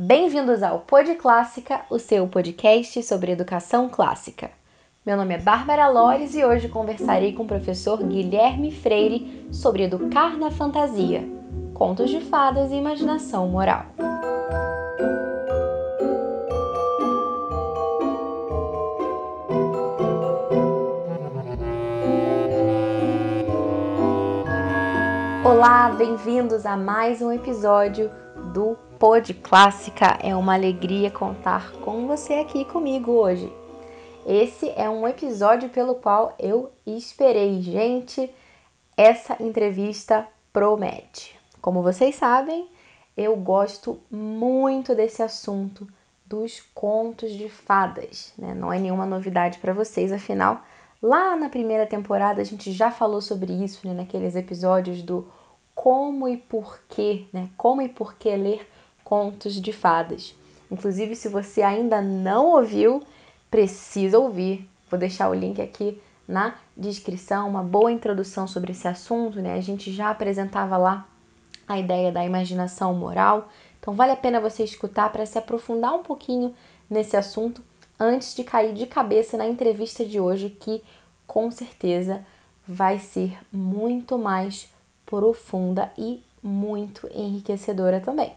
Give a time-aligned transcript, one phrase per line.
[0.00, 4.48] Bem-vindos ao Pod Clássica, o seu podcast sobre educação clássica.
[5.04, 10.38] Meu nome é Bárbara Lores e hoje conversarei com o professor Guilherme Freire sobre educar
[10.38, 11.28] na fantasia,
[11.74, 13.86] contos de fadas e imaginação moral.
[25.44, 28.08] Olá, bem-vindos a mais um episódio
[28.54, 30.18] do Pod Clássica.
[30.20, 33.52] É uma alegria contar com você aqui comigo hoje.
[34.26, 38.28] Esse é um episódio pelo qual eu esperei, gente.
[38.96, 41.38] Essa entrevista promete.
[41.60, 42.68] Como vocês sabem,
[43.16, 45.86] eu gosto muito desse assunto
[46.26, 48.52] dos contos de fadas, né?
[48.52, 50.60] Não é nenhuma novidade para vocês, afinal,
[51.00, 53.94] lá na primeira temporada a gente já falou sobre isso, né?
[53.94, 55.28] Naqueles episódios do
[55.72, 57.48] como e por que, né?
[57.56, 58.68] Como e por que ler
[59.08, 60.34] contos de fadas.
[60.70, 63.02] Inclusive, se você ainda não ouviu,
[63.50, 64.68] precisa ouvir.
[64.90, 69.54] Vou deixar o link aqui na descrição, uma boa introdução sobre esse assunto, né?
[69.54, 71.08] A gente já apresentava lá
[71.66, 73.48] a ideia da imaginação moral.
[73.80, 76.54] Então vale a pena você escutar para se aprofundar um pouquinho
[76.90, 77.62] nesse assunto
[77.98, 80.84] antes de cair de cabeça na entrevista de hoje, que
[81.26, 82.22] com certeza
[82.66, 84.68] vai ser muito mais
[85.06, 88.36] profunda e muito enriquecedora também.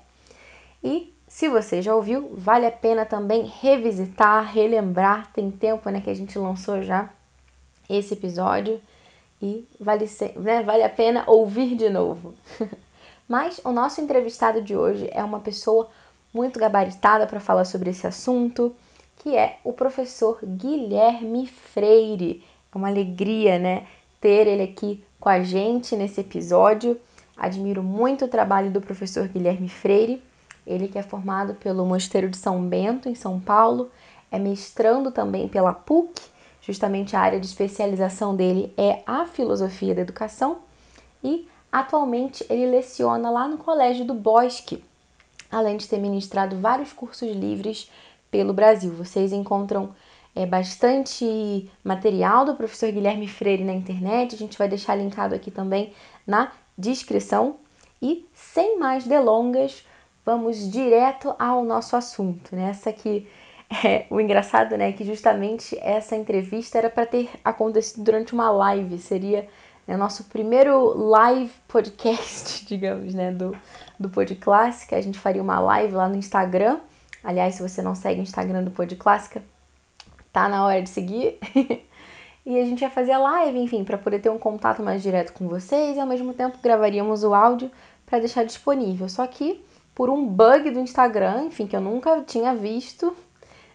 [0.83, 5.31] E se você já ouviu, vale a pena também revisitar, relembrar.
[5.31, 7.09] Tem tempo né, que a gente lançou já
[7.89, 8.81] esse episódio
[9.41, 12.33] e vale, ser, né, vale a pena ouvir de novo.
[13.27, 15.89] Mas o nosso entrevistado de hoje é uma pessoa
[16.33, 18.75] muito gabaritada para falar sobre esse assunto,
[19.19, 22.43] que é o professor Guilherme Freire.
[22.73, 23.87] É uma alegria, né,
[24.19, 26.99] ter ele aqui com a gente nesse episódio.
[27.37, 30.21] Admiro muito o trabalho do professor Guilherme Freire,
[30.65, 33.91] ele que é formado pelo Mosteiro de São Bento, em São Paulo,
[34.31, 36.21] é mestrando também pela PUC,
[36.61, 40.59] justamente a área de especialização dele é a filosofia da educação,
[41.23, 44.83] e atualmente ele leciona lá no Colégio do Bosque,
[45.51, 47.89] além de ter ministrado vários cursos livres
[48.29, 48.91] pelo Brasil.
[48.91, 49.93] Vocês encontram
[50.33, 54.33] é, bastante material do professor Guilherme Freire na internet.
[54.33, 55.93] A gente vai deixar linkado aqui também
[56.25, 57.57] na descrição.
[58.01, 59.85] E sem mais delongas,
[60.25, 62.55] vamos direto ao nosso assunto.
[62.55, 62.69] Né?
[62.69, 63.27] Essa aqui
[63.83, 64.91] é o engraçado, né?
[64.91, 68.97] Que justamente essa entrevista era para ter acontecido durante uma live.
[68.97, 69.47] Seria
[69.87, 73.31] né, nosso primeiro live podcast, digamos, né?
[73.31, 73.55] Do,
[73.99, 74.95] do Pod Clássica.
[74.95, 76.79] A gente faria uma live lá no Instagram.
[77.23, 79.43] Aliás, se você não segue o Instagram do Pod Clássica,
[80.33, 81.39] tá na hora de seguir.
[82.45, 85.31] e a gente ia fazer a live, enfim, para poder ter um contato mais direto
[85.31, 87.71] com vocês e ao mesmo tempo gravaríamos o áudio
[88.05, 89.07] para deixar disponível.
[89.07, 89.63] Só que
[89.93, 93.15] por um bug do Instagram, enfim, que eu nunca tinha visto,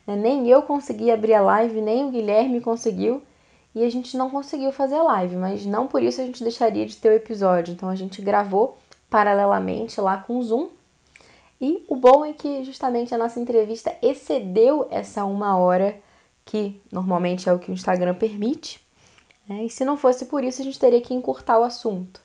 [0.07, 3.23] né, nem eu consegui abrir a live, nem o Guilherme conseguiu.
[3.75, 6.87] E a gente não conseguiu fazer a live, mas não por isso a gente deixaria
[6.87, 7.73] de ter o episódio.
[7.73, 8.79] Então a gente gravou
[9.11, 10.71] paralelamente lá com o Zoom.
[11.61, 15.99] E o bom é que justamente a nossa entrevista excedeu essa uma hora
[16.45, 18.81] que normalmente é o que o Instagram permite.
[19.47, 19.65] Né?
[19.65, 22.21] E se não fosse por isso, a gente teria que encurtar o assunto.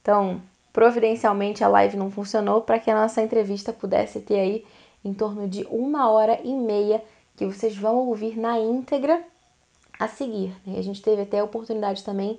[0.00, 0.40] Então,
[0.72, 4.64] providencialmente a live não funcionou para que a nossa entrevista pudesse ter aí
[5.04, 7.02] em torno de uma hora e meia
[7.36, 9.22] que vocês vão ouvir na íntegra
[9.98, 10.54] a seguir.
[10.66, 10.78] Né?
[10.78, 12.38] A gente teve até a oportunidade também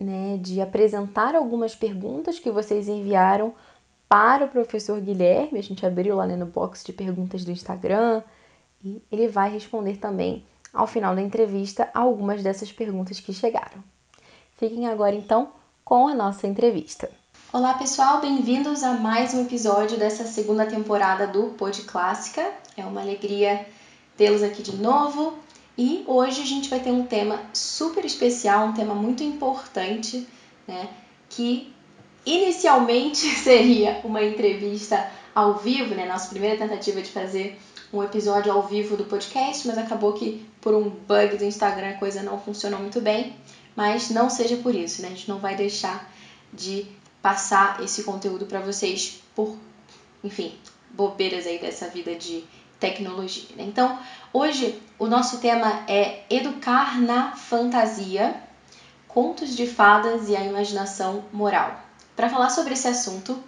[0.00, 3.54] né, de apresentar algumas perguntas que vocês enviaram
[4.08, 5.58] para o professor Guilherme.
[5.58, 8.22] A gente abriu lá né, no box de perguntas do Instagram
[8.82, 13.82] e ele vai responder também ao final da entrevista algumas dessas perguntas que chegaram.
[14.56, 15.52] Fiquem agora então
[15.84, 17.10] com a nossa entrevista.
[17.52, 22.48] Olá pessoal, bem-vindos a mais um episódio dessa segunda temporada do Pod Clássica.
[22.76, 23.66] É uma alegria
[24.16, 25.36] tê-los aqui de novo
[25.76, 30.28] e hoje a gente vai ter um tema super especial, um tema muito importante,
[30.64, 30.90] né?
[31.28, 31.74] Que
[32.24, 36.06] inicialmente seria uma entrevista ao vivo, né?
[36.06, 37.58] Nossa primeira tentativa de fazer
[37.92, 41.98] um episódio ao vivo do podcast, mas acabou que por um bug do Instagram a
[41.98, 43.34] coisa não funcionou muito bem.
[43.74, 45.08] Mas não seja por isso, né?
[45.08, 46.08] A gente não vai deixar
[46.52, 46.86] de
[47.22, 49.56] passar esse conteúdo para vocês por,
[50.24, 50.54] enfim,
[50.90, 52.44] bobeiras aí dessa vida de
[52.78, 53.54] tecnologia.
[53.56, 53.64] Né?
[53.64, 53.98] Então,
[54.32, 58.42] hoje o nosso tema é educar na fantasia,
[59.06, 61.78] contos de fadas e a imaginação moral.
[62.16, 63.42] Para falar sobre esse assunto,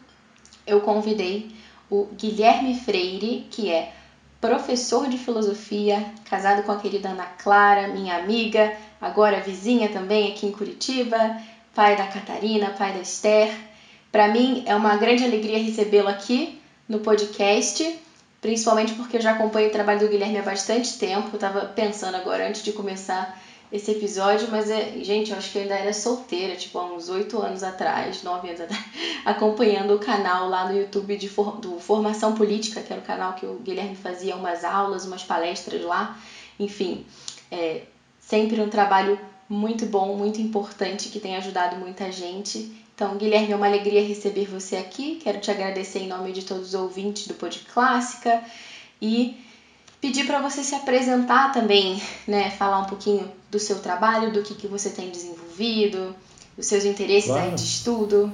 [0.66, 1.54] eu convidei
[1.90, 3.92] o Guilherme Freire, que é
[4.40, 10.46] professor de filosofia, casado com a querida Ana Clara, minha amiga, agora vizinha também aqui
[10.46, 11.36] em Curitiba,
[11.74, 13.50] pai da Catarina, pai da Esther.
[14.10, 18.00] Para mim é uma grande alegria recebê-lo aqui no podcast
[18.42, 21.30] principalmente porque eu já acompanho o trabalho do Guilherme há bastante tempo.
[21.32, 23.40] Eu tava pensando agora antes de começar
[23.70, 27.08] esse episódio, mas é, gente, eu acho que eu ainda era solteira, tipo, há uns
[27.08, 28.84] oito anos atrás, nove anos atrás,
[29.24, 33.32] acompanhando o canal lá no YouTube de for, do Formação Política, que era o canal
[33.32, 36.18] que o Guilherme fazia umas aulas, umas palestras lá,
[36.60, 37.06] enfim,
[37.50, 37.82] é,
[38.20, 39.18] sempre um trabalho
[39.52, 42.72] muito bom, muito importante, que tem ajudado muita gente.
[42.94, 45.20] Então, Guilherme, é uma alegria receber você aqui.
[45.22, 48.42] Quero te agradecer em nome de todos os ouvintes do Pod Clássica
[49.00, 49.36] e
[50.00, 52.50] pedir para você se apresentar também, né?
[52.50, 56.14] Falar um pouquinho do seu trabalho, do que, que você tem desenvolvido,
[56.56, 57.50] dos seus interesses claro.
[57.50, 58.32] aí de estudo.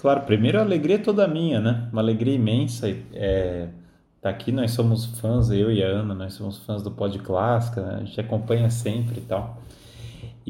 [0.00, 1.88] Claro, primeiro a alegria é toda minha, né?
[1.92, 2.96] Uma alegria imensa.
[3.12, 3.66] É,
[4.20, 7.82] tá aqui, nós somos fãs, eu e a Ana, nós somos fãs do Pod Clássica,
[7.82, 7.98] né?
[8.02, 9.60] a gente acompanha sempre e tal.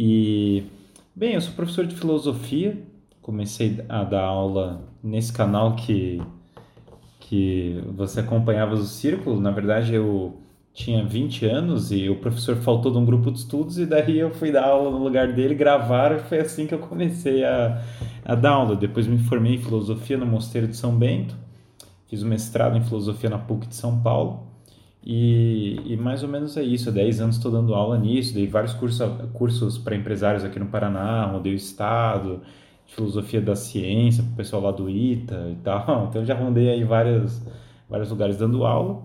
[0.00, 0.62] E,
[1.12, 2.80] bem, eu sou professor de filosofia,
[3.20, 6.22] comecei a dar aula nesse canal que
[7.18, 9.40] que você acompanhava o círculo.
[9.40, 10.36] Na verdade, eu
[10.72, 14.30] tinha 20 anos e o professor faltou de um grupo de estudos e daí eu
[14.30, 17.82] fui dar aula no lugar dele, gravar e foi assim que eu comecei a,
[18.24, 18.76] a dar aula.
[18.76, 21.36] Depois me formei em filosofia no Mosteiro de São Bento,
[22.06, 24.47] fiz o mestrado em filosofia na PUC de São Paulo
[25.10, 26.90] e, e mais ou menos é isso.
[26.90, 31.24] Há 10 anos estou dando aula nisso, dei vários cursos, para empresários aqui no Paraná,
[31.24, 32.42] rodei o estado,
[32.84, 36.08] filosofia da ciência, para o pessoal lá do ITA e tal.
[36.10, 37.40] Então já rondei aí vários,
[37.88, 39.02] vários lugares dando aula.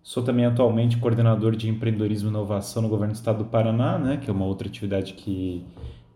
[0.00, 4.18] Sou também atualmente coordenador de empreendedorismo e inovação no governo do estado do Paraná, né,
[4.18, 5.64] que é uma outra atividade que,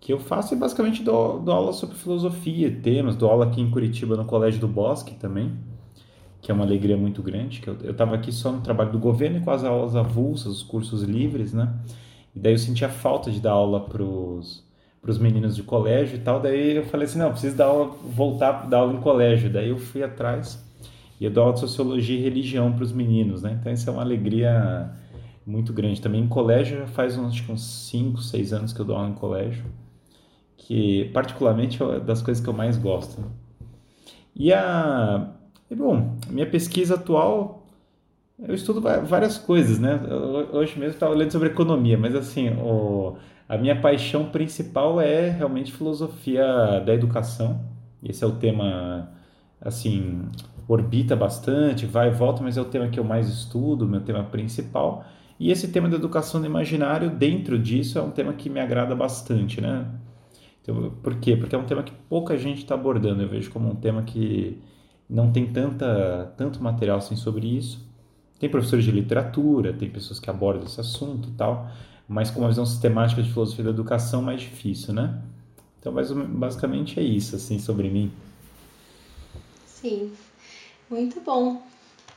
[0.00, 3.70] que eu faço e basicamente dou, dou aula sobre filosofia, temas, dou aula aqui em
[3.70, 5.52] Curitiba no Colégio do Bosque também,
[6.46, 9.38] que é uma alegria muito grande, que eu estava aqui só no trabalho do governo
[9.38, 11.75] e com as aulas avulsas, os cursos livres, né,
[12.37, 16.38] e daí eu sentia falta de dar aula para os meninos de colégio e tal.
[16.38, 19.50] Daí eu falei assim, não, preciso dar aula, voltar dar aula em colégio.
[19.50, 20.64] Daí eu fui atrás
[21.19, 23.56] e eu dou aula de sociologia e religião para os meninos, né?
[23.58, 24.93] Então isso é uma alegria
[25.44, 26.00] muito grande.
[26.00, 29.14] Também em colégio já faz uns, uns 5, 6 anos que eu dou aula em
[29.14, 29.64] colégio,
[30.58, 33.25] que particularmente é das coisas que eu mais gosto.
[34.34, 35.32] E a...
[35.71, 37.67] E bom, minha pesquisa atual
[38.39, 39.99] eu estudo várias coisas, né?
[40.53, 43.17] Hoje mesmo estava lendo sobre economia, mas assim, o,
[43.49, 46.45] a minha paixão principal é realmente filosofia
[46.85, 47.65] da educação.
[48.03, 49.11] Esse é o tema,
[49.59, 50.29] assim,
[50.69, 54.23] orbita bastante, vai e volta, mas é o tema que eu mais estudo, meu tema
[54.25, 55.05] principal.
[55.41, 58.95] E esse tema da educação do imaginário, dentro disso, é um tema que me agrada
[58.95, 59.87] bastante, né?
[60.61, 61.37] Então, por quê?
[61.37, 63.23] Porque é um tema que pouca gente está abordando.
[63.23, 64.61] Eu vejo como um tema que
[65.08, 67.85] não tem tanta, tanto material assim sobre isso.
[68.38, 71.70] Tem professores de literatura, tem pessoas que abordam esse assunto e tal,
[72.06, 75.23] mas com uma visão sistemática de filosofia da educação mais difícil, né?
[75.81, 78.12] Então, basicamente é isso, assim, sobre mim.
[79.67, 80.12] Sim,
[80.91, 81.62] muito bom.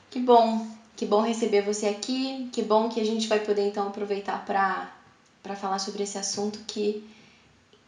[0.09, 3.87] Que bom, que bom receber você aqui, que bom que a gente vai poder, então,
[3.87, 7.07] aproveitar para falar sobre esse assunto que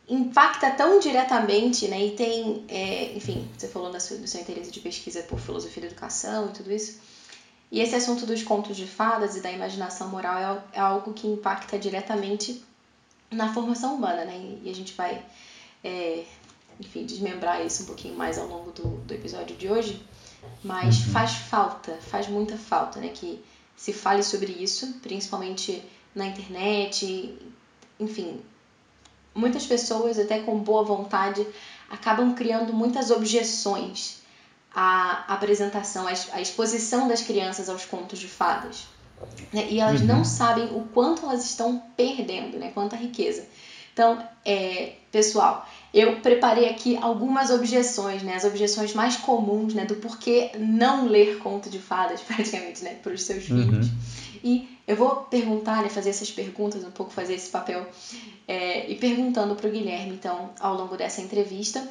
[0.08, 2.06] impacta tão diretamente, né?
[2.06, 5.88] E tem, é, enfim, você falou sua, do seu interesse de pesquisa por filosofia da
[5.88, 7.00] educação e tudo isso,
[7.72, 11.26] e esse assunto dos contos de fadas e da imaginação moral é, é algo que
[11.26, 12.62] impacta diretamente
[13.32, 14.58] na formação humana, né?
[14.62, 15.24] E a gente vai,
[15.82, 16.26] é,
[16.78, 20.06] enfim, desmembrar isso um pouquinho mais ao longo do, do episódio de hoje.
[20.62, 21.14] Mas uhum.
[21.14, 23.08] faz falta, faz muita falta, né?
[23.10, 23.42] Que
[23.78, 25.82] se fale sobre isso, principalmente
[26.14, 27.38] na internet,
[27.98, 28.42] enfim.
[29.34, 31.46] Muitas pessoas, até com boa vontade,
[31.90, 34.22] acabam criando muitas objeções
[34.74, 38.88] a apresentação, a exposição das crianças aos contos de fadas.
[39.52, 39.68] Né?
[39.70, 40.08] E elas uhum.
[40.08, 42.72] não sabem o quanto elas estão perdendo, né?
[42.74, 43.46] quanta riqueza.
[43.94, 48.36] Então, é, pessoal, eu preparei aqui algumas objeções, né?
[48.36, 49.84] As objeções mais comuns, né?
[49.84, 52.96] Do porquê não ler conto de fadas, praticamente, né?
[53.04, 53.64] Para os seus uhum.
[53.64, 53.88] filhos.
[54.42, 55.90] E eu vou perguntar, né?
[55.90, 57.88] Fazer essas perguntas, um pouco fazer esse papel.
[58.48, 61.88] É, e perguntando para o Guilherme, então, ao longo dessa entrevista,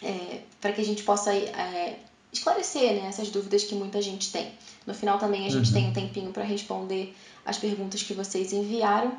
[0.00, 1.98] é, para que a gente possa é,
[2.32, 4.52] esclarecer né, essas dúvidas que muita gente tem.
[4.86, 5.74] No final também a gente uhum.
[5.74, 9.12] tem um tempinho para responder as perguntas que vocês enviaram,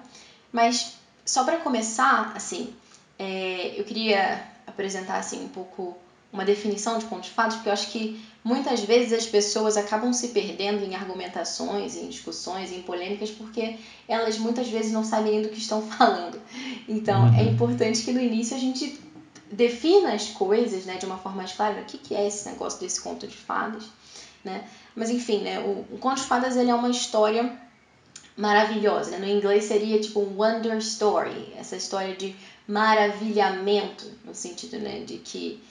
[0.51, 0.93] mas
[1.25, 2.73] só para começar, assim,
[3.19, 5.97] é, eu queria apresentar assim um pouco
[6.31, 10.13] uma definição de conto de fadas, porque eu acho que muitas vezes as pessoas acabam
[10.13, 15.49] se perdendo em argumentações, em discussões, em polêmicas, porque elas muitas vezes não sabem do
[15.49, 16.39] que estão falando.
[16.87, 17.39] Então, é uhum.
[17.39, 18.99] é importante que no início a gente
[19.51, 22.79] defina as coisas né, de uma forma mais clara, o que, que é esse negócio
[22.79, 23.83] desse conto de fadas,
[24.43, 24.63] né?
[24.95, 27.57] Mas enfim, né, o, o conto de fadas ele é uma história
[28.37, 29.17] maravilhosa, né?
[29.19, 32.33] No inglês seria tipo um wonder story, essa história de
[32.67, 35.61] maravilhamento, no sentido né, de que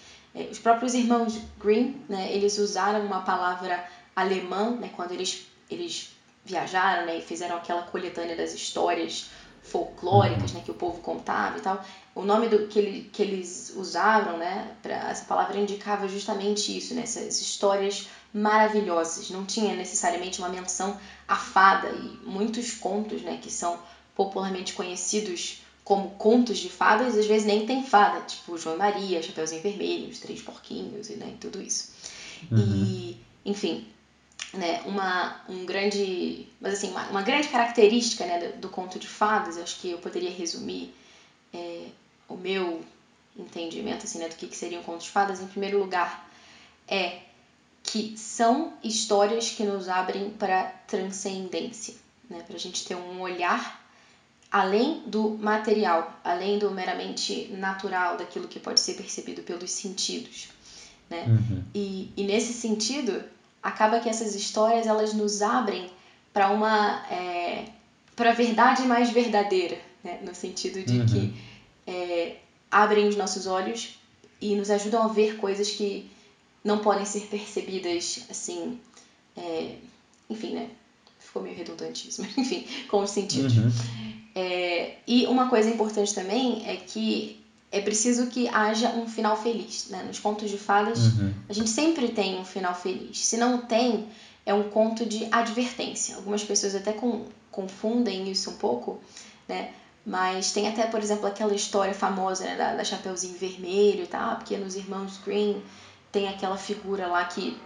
[0.50, 3.84] os próprios irmãos Grimm, né, eles usaram uma palavra
[4.14, 6.10] alemã, né, quando eles, eles
[6.44, 9.30] viajaram né, e fizeram aquela coletânea das histórias
[9.62, 11.84] folclóricas né, que o povo contava e tal.
[12.14, 16.94] O nome do, que, ele, que eles usavam, né, pra, essa palavra indicava justamente isso,
[16.94, 19.30] né, essas histórias maravilhosas.
[19.30, 20.96] Não tinha necessariamente uma menção
[21.26, 23.78] à fada e muitos contos né, que são
[24.14, 25.60] popularmente conhecidos
[25.90, 30.20] como contos de fadas, às vezes nem tem fada, tipo João Maria, Chapeuzinho Vermelho, Os
[30.20, 31.92] Três Porquinhos e né, tudo isso.
[32.48, 32.84] Uhum.
[32.86, 33.88] E, enfim,
[34.54, 39.08] né, uma, um grande, mas assim, uma, uma grande característica né, do, do, conto de
[39.08, 40.94] fadas, acho que eu poderia resumir
[41.52, 41.86] é,
[42.28, 42.84] o meu
[43.36, 46.30] entendimento assim, né, do que, que seria um conto de fadas, em primeiro lugar,
[46.86, 47.18] é
[47.82, 51.96] que são histórias que nos abrem para transcendência,
[52.28, 53.79] né, para a gente ter um olhar
[54.50, 60.48] além do material, além do meramente natural, daquilo que pode ser percebido pelos sentidos.
[61.08, 61.24] Né?
[61.26, 61.62] Uhum.
[61.74, 63.22] E, e nesse sentido,
[63.62, 65.88] acaba que essas histórias elas nos abrem
[66.32, 67.66] para uma é,
[68.16, 70.18] para a verdade mais verdadeira, né?
[70.22, 71.06] no sentido de uhum.
[71.06, 71.34] que
[71.86, 72.36] é,
[72.70, 73.98] abrem os nossos olhos
[74.40, 76.10] e nos ajudam a ver coisas que
[76.64, 78.78] não podem ser percebidas assim,
[79.36, 79.76] é,
[80.28, 80.68] enfim, né?
[81.18, 83.56] Ficou meio redundante isso, mas enfim, com os sentidos.
[83.56, 84.09] Uhum.
[84.40, 87.38] É, e uma coisa importante também é que
[87.70, 89.88] é preciso que haja um final feliz.
[89.88, 90.02] Né?
[90.02, 91.34] Nos contos de fadas, uhum.
[91.48, 93.18] a gente sempre tem um final feliz.
[93.18, 94.08] Se não tem,
[94.46, 96.16] é um conto de advertência.
[96.16, 98.98] Algumas pessoas até com, confundem isso um pouco,
[99.46, 99.72] né?
[100.04, 104.36] Mas tem até, por exemplo, aquela história famosa né, da, da Chapeuzinho Vermelho e tal,
[104.36, 105.62] porque nos Irmãos Green
[106.10, 107.60] tem aquela figura lá que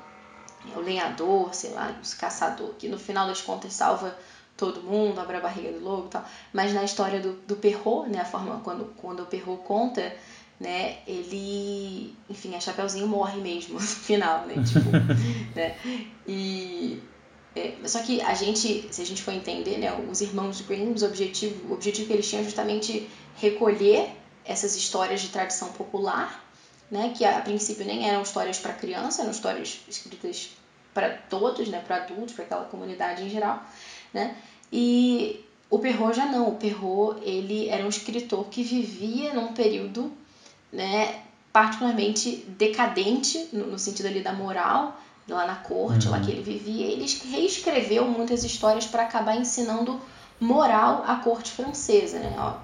[0.75, 4.19] é o lenhador, sei lá, o caçador, que no final das contas salva
[4.65, 6.25] todo mundo, abre a barriga do lobo e tal.
[6.53, 10.15] Mas na história do, do Perrault, né, a forma quando, quando o Perrault conta,
[10.59, 14.91] né, ele, enfim, a Chapeuzinho morre mesmo no final, né, tipo,
[15.55, 15.77] né,
[16.27, 17.03] e...
[17.57, 21.05] É, só que a gente, se a gente for entender, né, os irmãos Grimm, o
[21.05, 24.11] objetivo, o objetivo que eles tinham é justamente recolher
[24.45, 26.45] essas histórias de tradição popular,
[26.91, 30.51] né, que a, a princípio nem eram histórias para criança, eram histórias escritas
[30.93, 33.63] para todos, né, para adultos, para aquela comunidade em geral,
[34.13, 34.37] né?
[34.77, 35.41] E
[35.71, 40.13] o Perrault já não, o Perrault ele era um escritor que vivia num período,
[40.73, 46.13] né, particularmente decadente no, no sentido ali da moral, lá na corte, uhum.
[46.13, 50.01] lá que ele vivia, ele reescreveu muitas histórias para acabar ensinando
[50.41, 52.35] moral à corte francesa, né?
[52.37, 52.55] Ó,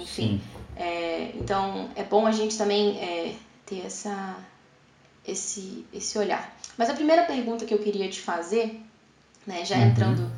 [0.00, 0.40] enfim,
[0.76, 3.34] é, então é bom a gente também é,
[3.66, 4.36] ter essa,
[5.26, 6.56] esse, esse olhar.
[6.78, 8.80] Mas a primeira pergunta que eu queria te fazer,
[9.46, 9.88] né, já uhum.
[9.88, 10.32] entrando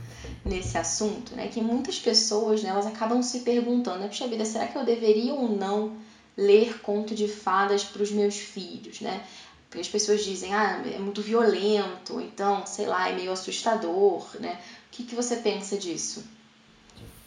[0.44, 1.48] nesse assunto, né?
[1.48, 5.34] Que muitas pessoas, né, elas acabam se perguntando, né, puxa vida, será que eu deveria
[5.34, 5.92] ou não
[6.36, 9.22] ler conto de fadas para os meus filhos, né?
[9.68, 14.58] Porque as pessoas dizem, ah, é muito violento, então, sei lá, é meio assustador, né?
[14.88, 16.24] O que, que você pensa disso?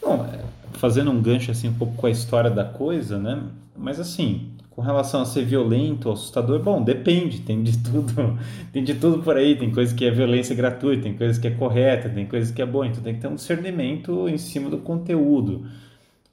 [0.01, 0.44] Bom, é,
[0.77, 3.44] fazendo um gancho assim um pouco com a história da coisa, né?
[3.75, 8.38] Mas assim, com relação a ser violento, assustador, bom, depende, tem de tudo,
[8.74, 11.51] tem de tudo por aí, tem coisa que é violência gratuita, tem coisa que é
[11.51, 14.79] correta, tem coisa que é boa, então tem que ter um discernimento em cima do
[14.79, 15.65] conteúdo.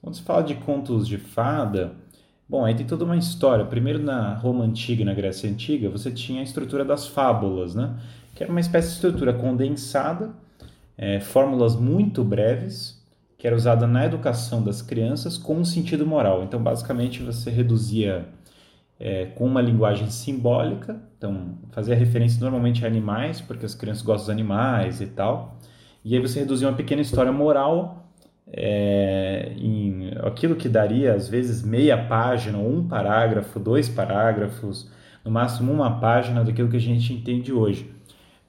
[0.01, 1.93] Quando se fala de contos de fada,
[2.47, 3.63] bom, aí tem toda uma história.
[3.63, 7.95] Primeiro na Roma antiga, na Grécia antiga, você tinha a estrutura das fábulas, né?
[8.35, 10.31] Que era uma espécie de estrutura condensada,
[10.97, 13.01] é, fórmulas muito breves,
[13.43, 16.43] que era usada na educação das crianças com um sentido moral.
[16.43, 18.25] Então, basicamente, você reduzia
[18.97, 24.27] é, com uma linguagem simbólica, então fazia referência normalmente a animais, porque as crianças gostam
[24.27, 25.59] dos animais e tal,
[26.05, 28.07] e aí você reduzia uma pequena história moral
[28.47, 34.89] é, em aquilo que daria às vezes meia página, um parágrafo, dois parágrafos,
[35.21, 37.93] no máximo uma página daquilo que a gente entende hoje.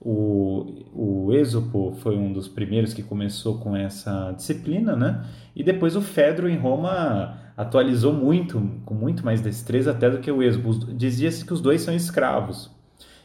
[0.06, 5.24] O, o Êxopo foi um dos primeiros que começou com essa disciplina, né?
[5.56, 10.30] E depois o Fedro em Roma atualizou muito, com muito mais destreza até do que
[10.30, 10.92] o Êxopo.
[10.92, 12.70] Dizia-se que os dois são escravos,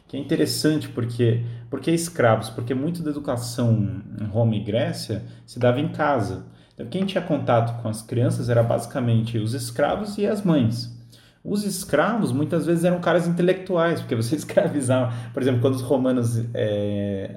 [0.08, 5.58] que é interessante porque porque escravos, porque muito da educação em Roma e Grécia se
[5.58, 6.46] dava em casa.
[6.72, 10.98] Então quem tinha contato com as crianças era basicamente os escravos e as mães.
[11.42, 15.12] Os escravos muitas vezes eram caras intelectuais, porque você escravizava.
[15.32, 17.36] Por exemplo, quando os romanos é,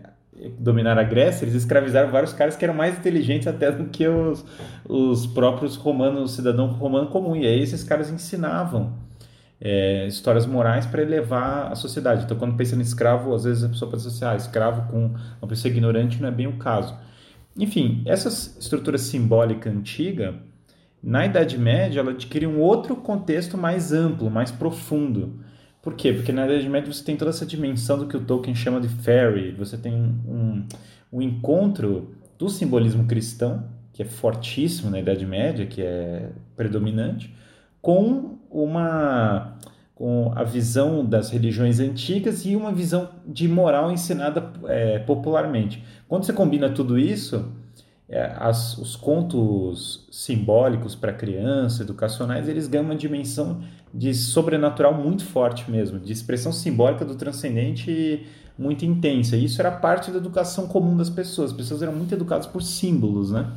[0.60, 4.43] dominaram a Grécia, eles escravizaram vários caras que eram mais inteligentes até do que os,
[4.88, 7.36] os próprios romanos, o cidadão romano comum.
[7.36, 8.93] E aí esses caras ensinavam
[9.62, 12.25] é, histórias morais para elevar a sociedade.
[12.25, 15.48] Então, quando pensa em escravo, às vezes a pessoa pensa assim, ah, escravo com uma
[15.48, 16.93] pessoa ignorante não é bem o caso.
[17.57, 18.27] Enfim, essa
[18.60, 20.36] estrutura simbólica antiga
[21.03, 25.39] na Idade Média, ela adquire um outro contexto mais amplo, mais profundo.
[25.81, 26.13] Por quê?
[26.13, 28.88] Porque na Idade Média você tem toda essa dimensão do que o Tolkien chama de
[28.88, 30.65] fairy, você tem um,
[31.12, 37.36] um encontro do simbolismo cristão, que é fortíssimo na Idade Média, que é predominante,
[37.81, 39.57] com uma
[39.95, 45.83] com a visão das religiões antigas e uma visão de moral ensinada é, popularmente.
[46.07, 47.53] Quando você combina tudo isso,
[48.38, 53.62] as, os contos simbólicos para criança, educacionais, eles ganham uma dimensão
[53.93, 58.25] de sobrenatural muito forte mesmo, de expressão simbólica do transcendente
[58.57, 59.36] muito intensa.
[59.36, 61.51] E isso era parte da educação comum das pessoas.
[61.51, 63.51] As pessoas eram muito educadas por símbolos, né?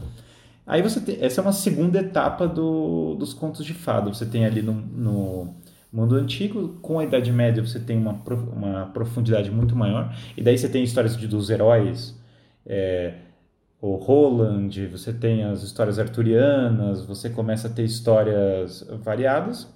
[0.67, 4.13] Aí você tem, essa é uma segunda etapa do, dos contos de fada.
[4.13, 5.55] Você tem ali no, no
[5.93, 8.21] mundo antigo, com a Idade Média você tem uma,
[8.53, 10.15] uma profundidade muito maior.
[10.37, 12.19] E daí você tem histórias de, dos heróis,
[12.67, 13.15] é,
[13.87, 19.69] o Roland, você tem as histórias arturianas, você começa a ter histórias variadas.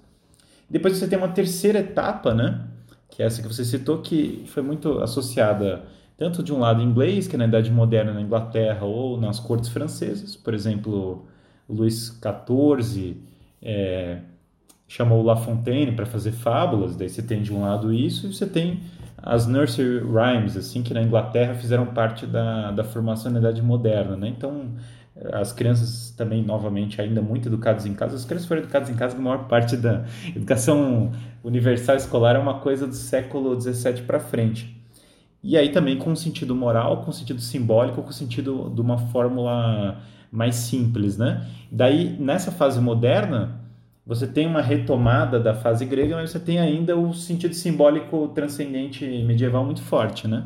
[0.68, 2.66] Depois você tem uma terceira etapa, né?
[3.08, 5.84] Que é essa que você citou, que foi muito associada
[6.16, 9.70] tanto de um lado inglês, que é na Idade Moderna na Inglaterra ou nas cortes
[9.70, 11.24] francesas, por exemplo,
[11.68, 13.16] Luís XIV
[13.62, 14.18] é,
[14.86, 18.46] chamou La Fontaine para fazer fábulas, daí você tem de um lado isso e você
[18.46, 18.80] tem
[19.22, 24.16] as nursery rhymes, assim, que na Inglaterra fizeram parte da, da formação na Idade Moderna,
[24.16, 24.28] né?
[24.28, 24.70] Então,
[25.32, 28.16] as crianças também, novamente, ainda muito educadas em casa.
[28.16, 31.12] As crianças foram educadas em casa, a maior parte da educação
[31.44, 34.76] universal escolar é uma coisa do século XVII para frente.
[35.42, 39.98] E aí também com sentido moral, com sentido simbólico, com sentido de uma fórmula
[40.30, 41.46] mais simples, né?
[41.70, 43.60] Daí, nessa fase moderna,
[44.06, 49.04] você tem uma retomada da fase grega, mas você tem ainda o sentido simbólico transcendente
[49.24, 50.44] medieval muito forte, né?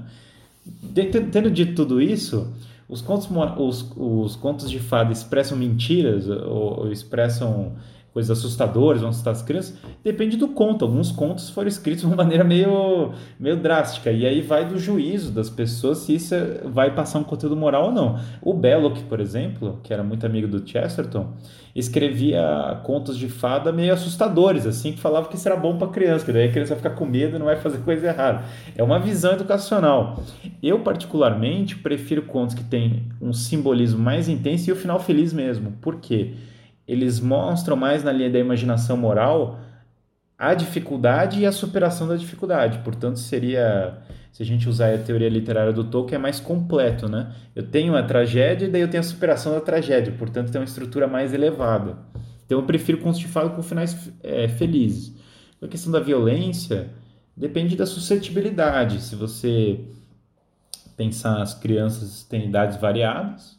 [1.31, 2.53] Tendo dito tudo isso,
[2.89, 7.73] os contos, os, os contos de fada expressam mentiras ou, ou expressam
[8.15, 10.85] coisas assustadoras, vão assustar as crianças, depende do conto.
[10.85, 15.33] Alguns contos foram escritos de uma maneira meio, meio drástica, e aí vai do juízo
[15.33, 16.33] das pessoas se isso
[16.65, 18.21] vai passar um conteúdo moral ou não.
[18.41, 21.35] O Belloc, por exemplo, que era muito amigo do Chesterton,
[21.75, 26.25] escrevia contos de fada meio assustadores, assim, que falava que isso era bom para criança,
[26.25, 28.45] que daí a criança vai ficar com medo e não vai fazer coisa errada.
[28.77, 30.23] É uma visão educacional.
[30.63, 35.73] Eu, particularmente, prefiro contos que têm um simbolismo mais intenso e o final feliz mesmo.
[35.81, 36.35] Por quê?
[36.87, 39.61] Eles mostram mais na linha da imaginação moral
[40.39, 42.81] a dificuldade e a superação da dificuldade.
[42.81, 43.99] Portanto, seria,
[44.33, 47.33] se a gente usar a teoria literária do Tolkien, é mais completo, né?
[47.55, 50.13] Eu tenho a tragédia e daí eu tenho a superação da tragédia.
[50.13, 51.97] Portanto, tem uma estrutura mais elevada.
[52.45, 55.15] Então, eu prefiro fada com finais é, felizes.
[55.63, 56.91] A questão da violência
[57.37, 59.01] depende da suscetibilidade.
[59.01, 59.81] Se você
[60.97, 63.59] pensar as crianças têm idades variadas,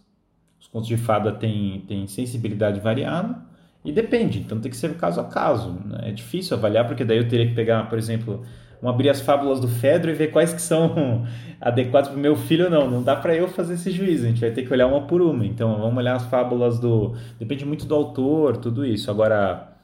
[0.75, 3.38] contos de fada têm tem sensibilidade variada
[3.85, 5.71] e depende, então tem que ser caso a caso.
[5.85, 6.09] Né?
[6.09, 8.43] É difícil avaliar, porque daí eu teria que pegar, por exemplo,
[8.81, 11.25] vamos abrir as fábulas do Fedro e ver quais que são
[11.61, 12.91] adequados para o meu filho ou não.
[12.91, 15.21] Não dá para eu fazer esse juízo, a gente vai ter que olhar uma por
[15.21, 15.45] uma.
[15.45, 17.15] Então vamos olhar as fábulas do...
[17.39, 19.09] Depende muito do autor, tudo isso.
[19.09, 19.74] Agora,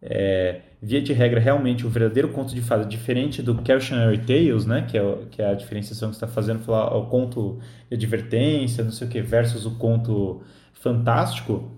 [0.00, 4.86] é, via de regra, realmente o verdadeiro conto de fada, diferente do Cautionary Tales, né,
[4.88, 7.58] que é, que é a diferenciação que está fazendo, falar o conto
[7.88, 11.70] de advertência, não sei o que, versus o conto fantástico,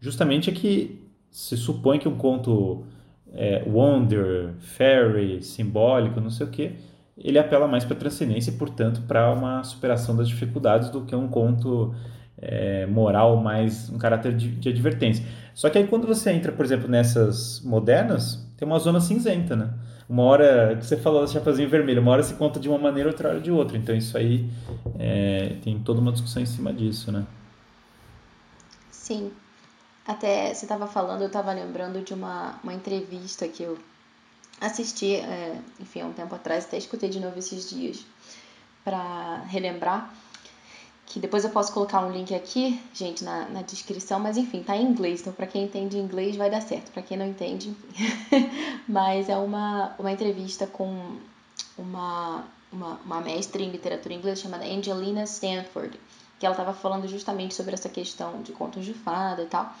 [0.00, 2.84] justamente é que se supõe que um conto
[3.32, 6.72] é, wonder, fairy, simbólico, não sei o que,
[7.16, 11.14] ele apela mais para a transcendência e, portanto, para uma superação das dificuldades do que
[11.14, 11.94] um conto
[12.40, 15.24] é, moral mais um caráter de, de advertência.
[15.54, 19.70] Só que aí quando você entra, por exemplo, nessas modernas, tem uma zona cinzenta, né?
[20.08, 23.10] Uma hora que você falou do Chapeuzinho Vermelho, uma hora se conta de uma maneira,
[23.10, 23.76] outra hora de outra.
[23.76, 24.48] Então isso aí
[24.98, 27.26] é, tem toda uma discussão em cima disso, né?
[28.90, 29.30] Sim.
[30.06, 33.76] Até você estava falando, eu estava lembrando de uma, uma entrevista que eu
[34.58, 38.06] assisti, é, enfim, há um tempo atrás, até escutei de novo esses dias
[38.82, 40.10] para relembrar
[41.08, 44.76] que depois eu posso colocar um link aqui, gente, na, na descrição, mas enfim, tá
[44.76, 47.74] em inglês, então para quem entende inglês vai dar certo, para quem não entende,
[48.86, 51.16] mas é uma, uma entrevista com
[51.78, 55.98] uma, uma, uma mestre em literatura inglesa chamada Angelina Stanford,
[56.38, 59.74] que ela estava falando justamente sobre essa questão de contos de fada e tal,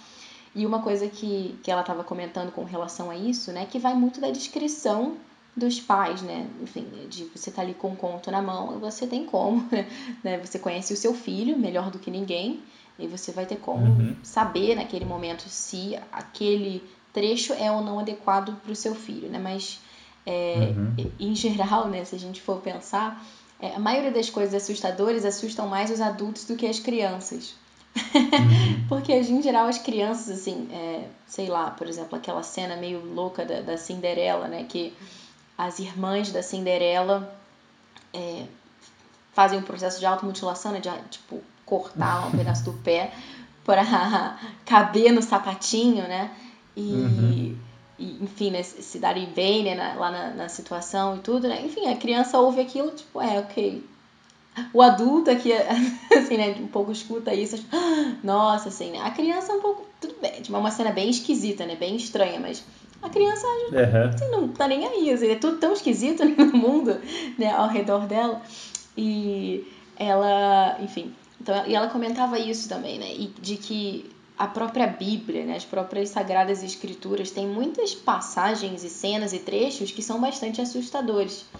[0.54, 3.94] e uma coisa que, que ela estava comentando com relação a isso, né, que vai
[3.94, 5.18] muito da descrição
[5.58, 6.48] dos pais, né?
[6.62, 9.68] Enfim, de você estar tá ali com um conto na mão, você tem como,
[10.24, 10.38] né?
[10.38, 12.60] Você conhece o seu filho melhor do que ninguém
[12.98, 14.16] e você vai ter como uhum.
[14.22, 19.38] saber naquele momento se aquele trecho é ou não adequado para o seu filho, né?
[19.38, 19.80] Mas
[20.26, 21.10] é, uhum.
[21.18, 22.04] em geral, né?
[22.04, 23.24] Se a gente for pensar,
[23.60, 27.54] é, a maioria das coisas assustadoras assustam mais os adultos do que as crianças.
[27.96, 28.84] Uhum.
[28.88, 33.44] Porque em geral as crianças, assim, é, sei lá, por exemplo, aquela cena meio louca
[33.44, 34.64] da, da Cinderela, né?
[34.68, 34.92] Que
[35.58, 37.36] as irmãs da Cinderela
[38.14, 38.44] é,
[39.32, 43.12] fazem um processo de automutilação, né, de tipo cortar um pedaço do pé
[43.64, 43.84] para
[44.64, 46.30] caber no sapatinho, né?
[46.76, 47.56] E, uhum.
[47.98, 51.60] e enfim, né, se darem bem né, na, lá na, na, situação e tudo, né?
[51.66, 53.84] Enfim, a criança ouve aquilo, tipo, é, ok.
[54.72, 55.52] O adulto aqui,
[56.16, 57.64] assim, né, um pouco escuta isso,
[58.22, 59.00] nossa, assim, né?
[59.00, 61.74] A criança é um pouco, tudo bem, tipo, é uma cena bem esquisita, né?
[61.74, 62.62] Bem estranha, mas
[63.02, 64.08] a criança uhum.
[64.08, 66.96] assim, não tá nem aí, assim, é tudo tão esquisito né, no mundo,
[67.38, 68.42] né, ao redor dela.
[68.96, 69.64] E
[69.96, 73.12] ela, enfim, então, e ela comentava isso também, né?
[73.12, 78.88] E de que a própria Bíblia, né, as próprias Sagradas Escrituras, tem muitas passagens e
[78.88, 81.46] cenas e trechos que são bastante assustadores.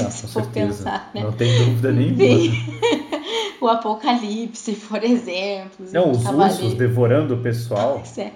[0.00, 1.22] Ah, se for pensar, né?
[1.22, 2.52] Não tem dúvida nenhuma.
[3.60, 5.86] o Apocalipse, por exemplo.
[5.92, 8.02] Não, os ursos devorando o pessoal.
[8.16, 8.32] É.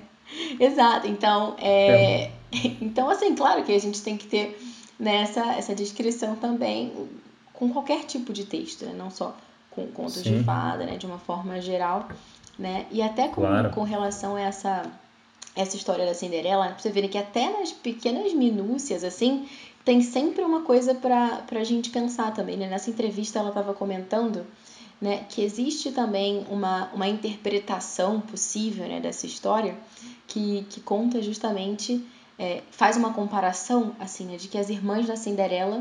[0.60, 1.08] Exato.
[1.08, 2.22] Então, é...
[2.22, 2.30] é...
[2.80, 4.58] então, assim, claro que a gente tem que ter
[4.98, 6.92] nessa né, essa descrição também
[7.52, 8.92] com qualquer tipo de texto, né?
[8.96, 9.36] não só
[9.70, 10.38] com contos Sim.
[10.38, 12.08] de fada, né, de uma forma geral,
[12.58, 12.86] né?
[12.90, 13.70] E até com, claro.
[13.70, 14.82] com relação a essa
[15.54, 19.46] essa história da Cinderela, pra você verem que até nas pequenas minúcias, assim,
[19.84, 22.68] tem sempre uma coisa pra, pra gente pensar também, né?
[22.68, 24.46] Nessa entrevista ela estava comentando,
[25.00, 29.76] né, que existe também uma, uma interpretação possível, né, dessa história
[30.26, 32.02] que, que conta justamente,
[32.42, 35.80] é, faz uma comparação, assim, né, de que as irmãs da Cinderela,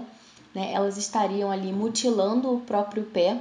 [0.54, 3.36] né, elas estariam ali mutilando o próprio pé,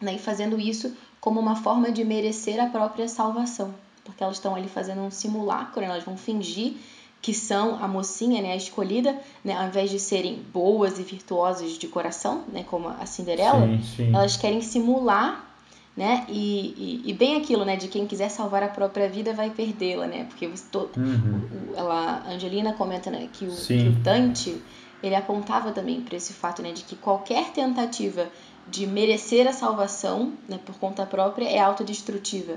[0.00, 3.72] né, e fazendo isso como uma forma de merecer a própria salvação,
[4.04, 6.74] porque elas estão ali fazendo um simulacro, né, elas vão fingir
[7.22, 11.78] que são a mocinha, né, a escolhida, né, ao invés de serem boas e virtuosas
[11.78, 14.08] de coração, né, como a Cinderela, sim, sim.
[14.12, 15.49] elas querem simular,
[15.96, 19.50] né, e, e, e, bem aquilo, né, de quem quiser salvar a própria vida vai
[19.50, 21.74] perdê-la, né, porque to, uhum.
[21.76, 24.62] ela, Angelina comenta, né, que o, que o Dante
[25.02, 28.28] ele apontava também para esse fato, né, de que qualquer tentativa
[28.68, 32.54] de merecer a salvação né, por conta própria é autodestrutiva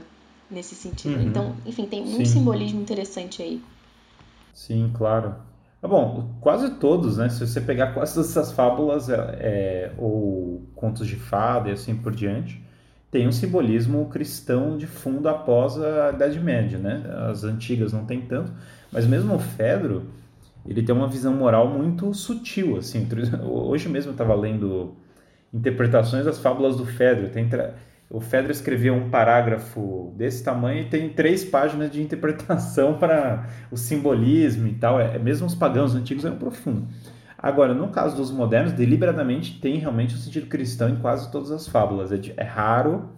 [0.50, 1.16] nesse sentido.
[1.16, 1.28] Uhum.
[1.28, 2.26] Então, enfim, tem um Sim.
[2.26, 3.62] simbolismo interessante aí.
[4.54, 5.36] Sim, claro.
[5.82, 7.30] Ah, bom, quase todos, né?
[7.30, 11.96] Se você pegar quase todas essas fábulas é, é, ou contos de fada e assim
[11.96, 12.64] por diante,
[13.14, 17.04] tem um simbolismo cristão de fundo após a Idade Média, né?
[17.30, 18.52] As antigas não tem tanto,
[18.92, 20.08] mas mesmo o Fedro,
[20.68, 23.08] ele tem uma visão moral muito sutil, assim.
[23.46, 24.96] Hoje mesmo eu estava lendo
[25.54, 27.30] interpretações das fábulas do Fedro.
[27.30, 27.48] Tem.
[28.10, 33.78] O Fedro escreveu um parágrafo desse tamanho e tem três páginas de interpretação para o
[33.78, 35.00] simbolismo e tal.
[35.00, 36.88] É, mesmo os pagãos antigos eram profundos.
[37.44, 41.52] Agora, no caso dos modernos, deliberadamente tem realmente o um sentido cristão em quase todas
[41.52, 42.10] as fábulas.
[42.14, 43.10] É, de, é raro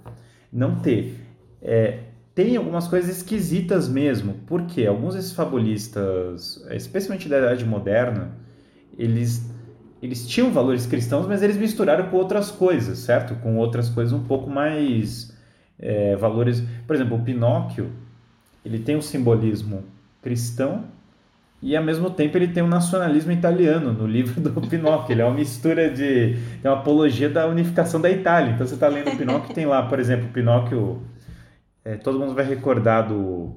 [0.51, 1.15] não ter.
[1.61, 1.99] É,
[2.33, 8.31] tem algumas coisas esquisitas mesmo, porque alguns desses fabulistas, especialmente da Idade Moderna,
[8.97, 9.47] eles
[10.01, 13.35] eles tinham valores cristãos, mas eles misturaram com outras coisas, certo?
[13.35, 15.35] Com outras coisas um pouco mais
[15.79, 16.63] é, valores.
[16.85, 17.91] Por exemplo, o Pinóquio,
[18.63, 19.83] ele tem um simbolismo
[20.21, 20.85] cristão
[21.61, 25.13] e ao mesmo tempo ele tem um nacionalismo italiano no livro do Pinóquio.
[25.13, 26.37] Ele é uma mistura de.
[26.63, 28.51] é uma apologia da unificação da Itália.
[28.51, 31.01] Então você está lendo o Pinóquio tem lá, por exemplo, o Pinóquio.
[31.83, 33.55] É, todo mundo vai recordar do,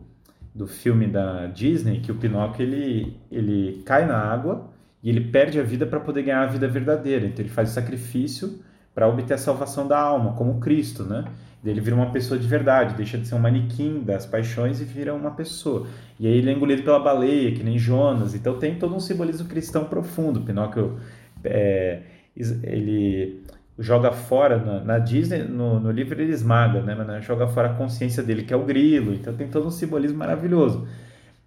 [0.54, 4.70] do filme da Disney que o Pinóquio ele, ele cai na água
[5.02, 7.26] e ele perde a vida para poder ganhar a vida verdadeira.
[7.26, 8.60] Então ele faz o sacrifício
[8.98, 11.24] para obter a salvação da alma, como Cristo, né?
[11.64, 15.14] Ele vira uma pessoa de verdade, deixa de ser um manequim das paixões e vira
[15.14, 15.86] uma pessoa.
[16.18, 18.34] E aí ele é engolido pela baleia, que nem Jonas.
[18.34, 20.40] Então tem todo um simbolismo cristão profundo.
[20.40, 20.98] Pinóquio,
[21.44, 22.00] é,
[22.36, 23.44] ele
[23.78, 26.96] joga fora na, na Disney, no, no, livro ele esmaga, né?
[26.96, 29.14] Mas joga fora a consciência dele, que é o grilo.
[29.14, 30.88] Então tem todo um simbolismo maravilhoso.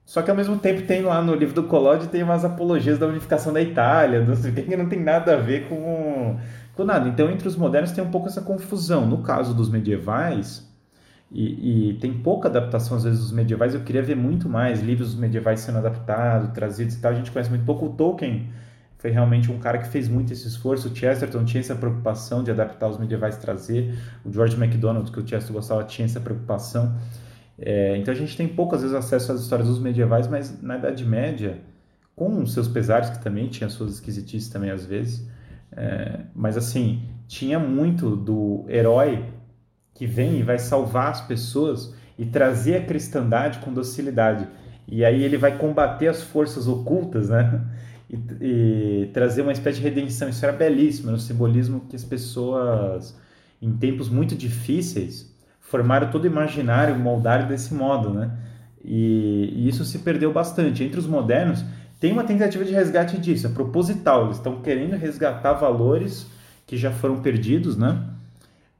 [0.05, 3.07] Só que ao mesmo tempo tem lá no livro do Collodi tem umas apologias da
[3.07, 6.37] unificação da Itália, do, que não tem nada a ver com,
[6.85, 7.07] nada.
[7.09, 9.05] Então entre os modernos tem um pouco essa confusão.
[9.05, 10.69] No caso dos medievais,
[11.31, 15.15] e, e, tem pouca adaptação às vezes dos medievais, eu queria ver muito mais livros
[15.15, 17.11] medievais sendo adaptados, trazidos e tal.
[17.11, 17.85] A gente conhece muito pouco.
[17.85, 18.49] O Tolkien
[18.97, 20.89] foi realmente um cara que fez muito esse esforço.
[20.89, 23.97] O Chesterton tinha essa preocupação de adaptar os medievais, trazer.
[24.25, 26.93] O George MacDonald, que o Chesterton gostava, tinha essa preocupação.
[27.57, 30.77] É, então a gente tem pouco, às vezes, acesso às histórias dos medievais, mas na
[30.77, 31.59] Idade Média,
[32.15, 35.27] com seus pesares, que também tinha suas esquisitices também às vezes,
[35.71, 39.25] é, mas assim, tinha muito do herói
[39.93, 44.47] que vem e vai salvar as pessoas e trazer a cristandade com docilidade.
[44.87, 47.61] E aí ele vai combater as forças ocultas, né?
[48.09, 50.27] E, e trazer uma espécie de redenção.
[50.27, 53.17] Isso era belíssimo, era um simbolismo que as pessoas,
[53.61, 58.31] em tempos muito difíceis, formaram todo o imaginário, moldário desse modo, né?
[58.83, 60.83] E, e, isso se perdeu bastante.
[60.83, 61.63] Entre os modernos,
[62.01, 64.25] tem uma tentativa de resgate disso, é proposital.
[64.25, 66.25] Eles estão querendo resgatar valores
[66.65, 68.03] que já foram perdidos, né?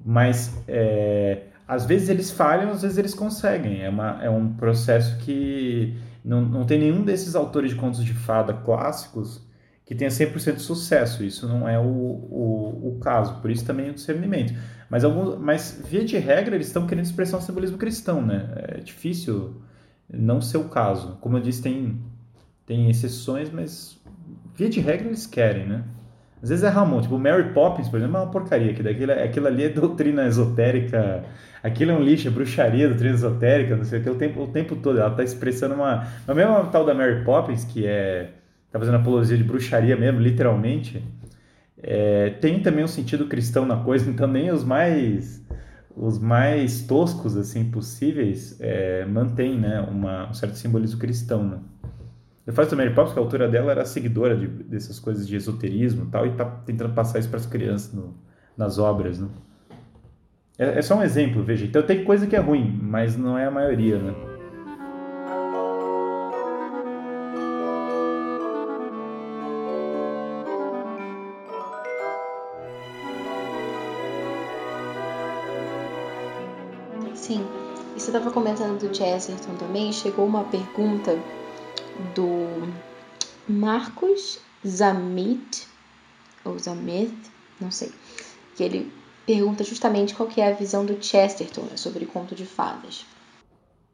[0.04, 3.84] Mas é, às vezes eles falham, às vezes eles conseguem.
[3.84, 8.12] É, uma, é um processo que não, não tem nenhum desses autores de contos de
[8.12, 9.40] fada clássicos
[9.86, 11.24] que tenha 100% de sucesso.
[11.24, 13.36] Isso não é o, o, o, caso.
[13.40, 14.56] Por isso também é o discernimento.
[14.90, 18.50] Mas, alguns, mas, via de regra, eles estão querendo expressar um simbolismo cristão, né?
[18.56, 19.62] É difícil
[20.12, 21.18] não ser o caso.
[21.22, 22.02] Como eu disse, tem,
[22.72, 24.00] tem exceções, mas
[24.56, 25.84] via de regra eles querem, né?
[26.42, 28.72] Às vezes é Ramon, tipo Mary Poppins, por exemplo, é uma porcaria.
[28.72, 31.26] Aquilo, aquilo, aquilo ali é doutrina esotérica,
[31.62, 34.48] aquilo é um lixo, é bruxaria, doutrina esotérica, não sei o que, o tempo, o
[34.48, 35.00] tempo todo.
[35.00, 36.08] Ela está expressando uma.
[36.26, 38.30] A mesma tal da Mary Poppins, que é.
[38.68, 41.04] está fazendo apologia de bruxaria mesmo, literalmente.
[41.84, 45.42] É, tem também um sentido cristão na coisa, então nem os mais
[45.94, 51.44] os mais toscos assim possíveis é, mantém né, uma, um certo simbolismo cristão.
[51.44, 51.58] Né?
[52.54, 56.08] Também Mary Poppins, que a autora dela era seguidora de, dessas coisas de esoterismo e
[56.08, 58.16] tal, e tá tentando passar isso para as crianças no,
[58.58, 59.28] nas obras, né?
[60.58, 61.66] É, é, só um exemplo, veja.
[61.66, 64.14] Então tem coisa que é ruim, mas não é a maioria, né?
[77.16, 77.46] Sim.
[77.96, 81.18] E você estava comentando do Chesterton também, chegou uma pergunta
[82.16, 82.72] do
[83.48, 85.68] Marcos Zamit,
[86.44, 87.92] ou Zamith, não sei,
[88.56, 88.92] que ele
[89.26, 93.06] pergunta justamente qual que é a visão do Chesterton né, sobre conto de fadas.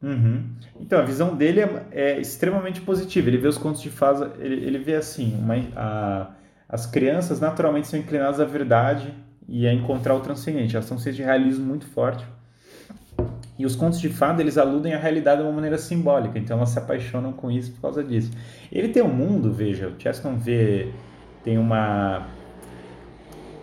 [0.02, 0.44] Uhum.
[0.80, 3.28] Então, a visão dele é, é, extremamente positiva.
[3.28, 6.30] Ele vê os contos de fadas, ele, ele vê assim, uma, a,
[6.68, 9.12] as crianças naturalmente são inclinadas à verdade
[9.48, 10.76] e a encontrar o transcendente.
[10.76, 12.24] Elas são seres de realismo muito forte.
[13.58, 16.70] E os contos de fada, eles aludem à realidade de uma maneira simbólica, então elas
[16.70, 18.30] se apaixonam com isso por causa disso.
[18.70, 20.90] Ele tem um mundo, veja, o Chesterton vê,
[21.42, 22.26] tem uma...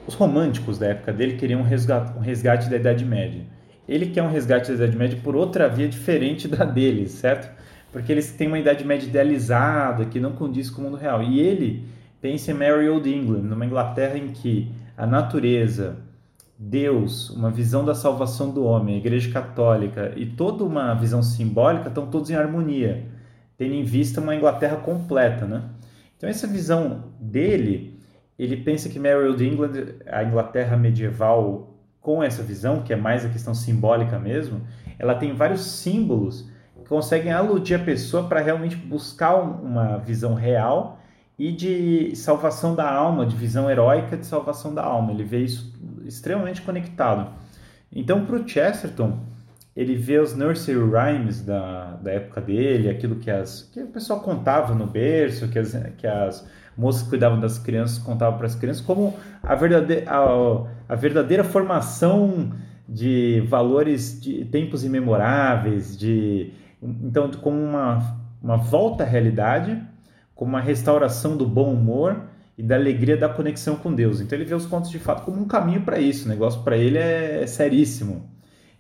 [0.05, 3.41] Os românticos da época dele queriam um resgate, um resgate da Idade Média.
[3.88, 7.49] Ele quer um resgate da Idade Média por outra via diferente da deles, certo?
[7.91, 11.23] Porque eles têm uma Idade Média idealizada, que não condiz com o mundo real.
[11.23, 11.86] E ele
[12.21, 15.97] pensa em Merry Old England, numa Inglaterra em que a natureza,
[16.58, 21.89] Deus, uma visão da salvação do homem, a Igreja Católica e toda uma visão simbólica
[21.89, 23.06] estão todos em harmonia,
[23.58, 25.63] tendo em vista uma Inglaterra completa, né?
[26.15, 28.00] Então essa visão dele,
[28.39, 33.26] ele pensa que Mary of England, a Inglaterra medieval, com essa visão, que é mais
[33.26, 34.62] a questão simbólica mesmo,
[34.98, 41.00] ela tem vários símbolos que conseguem aludir a pessoa para realmente buscar uma visão real
[41.38, 45.12] e de salvação da alma, de visão heróica de salvação da alma.
[45.12, 45.74] Ele vê isso
[46.08, 47.32] extremamente conectado.
[47.91, 49.20] Então, para o Chesterton,
[49.76, 54.22] ele vê os nursery rhymes da, da época dele, aquilo que, as, que o pessoal
[54.22, 58.56] contava no berço, que as, que as moças que cuidavam das crianças contavam para as
[58.56, 59.13] crianças, como
[59.44, 62.54] a verdadeira, a, a verdadeira formação
[62.88, 69.82] de valores de tempos imemoráveis, de então como uma, uma volta à realidade,
[70.34, 72.22] como uma restauração do bom humor
[72.58, 74.22] e da alegria da conexão com Deus.
[74.22, 76.26] Então ele vê os contos de fato como um caminho para isso.
[76.26, 78.30] O negócio para ele é seríssimo.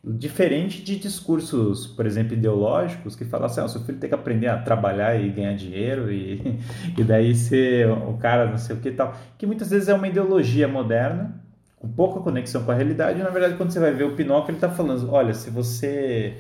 [0.07, 4.47] Diferente de discursos, por exemplo, ideológicos, que falam assim: ah, seu filho tem que aprender
[4.47, 6.59] a trabalhar e ganhar dinheiro e,
[6.95, 9.15] e daí ser o cara não sei o que e tal.
[9.37, 11.43] Que muitas vezes é uma ideologia moderna,
[11.75, 13.19] com pouca conexão com a realidade.
[13.19, 16.37] E na verdade, quando você vai ver o Pinóquio, ele está falando: olha, se você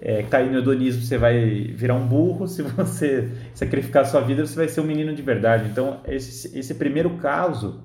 [0.00, 2.46] é, cair no hedonismo, você vai virar um burro.
[2.46, 5.68] Se você sacrificar sua vida, você vai ser um menino de verdade.
[5.70, 7.82] Então, esse, esse primeiro caso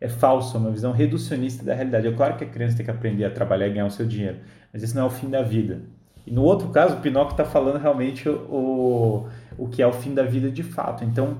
[0.00, 2.06] é falso, é uma visão reducionista da realidade.
[2.06, 4.38] É claro que a criança tem que aprender a trabalhar e ganhar o seu dinheiro,
[4.72, 5.82] mas esse não é o fim da vida.
[6.26, 10.12] E no outro caso, o Pinóquio está falando realmente o, o que é o fim
[10.12, 11.04] da vida de fato.
[11.04, 11.38] Então,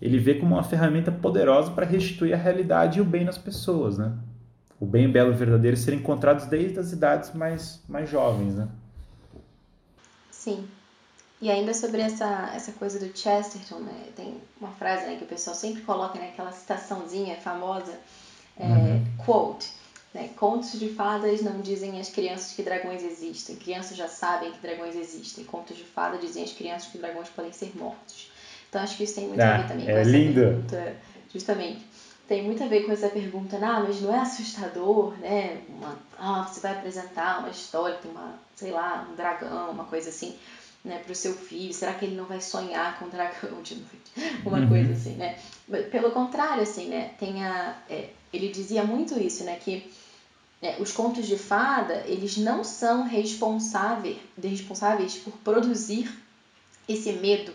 [0.00, 3.98] ele vê como uma ferramenta poderosa para restituir a realidade e o bem nas pessoas,
[3.98, 4.12] né?
[4.78, 8.68] O bem, belo e verdadeiro serem encontrados desde as idades mais, mais jovens, né?
[10.38, 10.68] Sim.
[11.40, 14.06] E ainda sobre essa, essa coisa do Chesterton, né?
[14.16, 16.30] Tem uma frase né, que o pessoal sempre coloca, né?
[16.32, 17.92] Aquela citaçãozinha famosa,
[18.58, 19.04] é, uhum.
[19.24, 19.68] quote,
[20.14, 20.30] né?
[20.36, 23.56] Contos de fadas não dizem às crianças que dragões existem.
[23.56, 25.44] Crianças já sabem que dragões existem.
[25.44, 28.30] Contos de fadas dizem às crianças que dragões podem ser mortos.
[28.68, 30.40] Então acho que isso tem muito ah, a ver também é com essa lindo.
[30.40, 30.96] pergunta.
[31.32, 31.87] Justamente.
[32.28, 35.62] Tem muito a ver com essa pergunta, ah, mas não é assustador, né?
[35.66, 40.10] Uma, ah, você vai apresentar uma história, tem uma, sei lá, um dragão, uma coisa
[40.10, 40.36] assim
[40.84, 41.72] né, para o seu filho?
[41.72, 44.42] Será que ele não vai sonhar com o dragão de noite?
[44.44, 44.68] Uma uhum.
[44.68, 45.38] coisa assim, né?
[45.90, 47.12] Pelo contrário, assim, né?
[47.18, 49.56] Tem a, é, ele dizia muito isso, né?
[49.56, 49.90] Que
[50.60, 56.14] é, os contos de fada, eles não são responsáveis, responsáveis por produzir
[56.86, 57.52] esse medo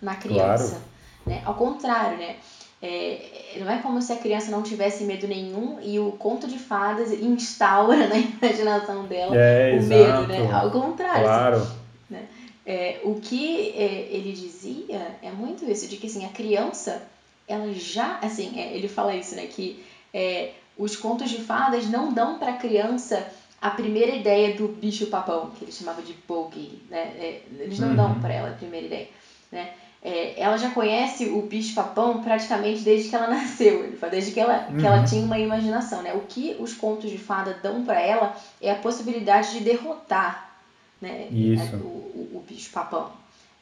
[0.00, 0.70] na criança.
[0.70, 0.84] Claro.
[1.24, 1.42] Né?
[1.44, 2.36] Ao contrário, né?
[2.82, 6.58] É, não é como se a criança não tivesse medo nenhum e o conto de
[6.58, 9.88] fadas instaura na imaginação dela é, o exato.
[9.88, 10.52] medo, né?
[10.52, 11.22] Ao contrário.
[11.22, 11.66] Claro.
[12.10, 12.26] Né?
[12.66, 17.02] É, o que é, ele dizia é muito isso, de que assim, a criança,
[17.46, 19.46] ela já, assim, é, ele fala isso, né?
[19.46, 23.24] Que é, os contos de fadas não dão para a criança
[23.60, 27.38] a primeira ideia do bicho papão, que ele chamava de bogey, né?
[27.60, 27.94] Eles não uhum.
[27.96, 29.08] dão para ela a primeira ideia,
[29.52, 29.70] né?
[30.04, 34.32] É, ela já conhece o bicho papão praticamente desde que ela nasceu, ele fala, desde
[34.32, 34.78] que ela, uhum.
[34.78, 35.04] que ela uhum.
[35.04, 36.12] tinha uma imaginação, né?
[36.12, 40.58] O que os contos de fada dão para ela é a possibilidade de derrotar,
[41.00, 41.28] né?
[41.30, 41.76] Isso.
[41.76, 43.12] O, o, o bicho papão.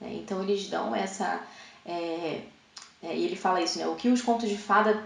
[0.00, 0.12] Né?
[0.14, 1.40] Então eles dão essa
[1.84, 2.40] é,
[3.02, 3.86] é, e ele fala isso, né?
[3.86, 5.02] O que os contos de fada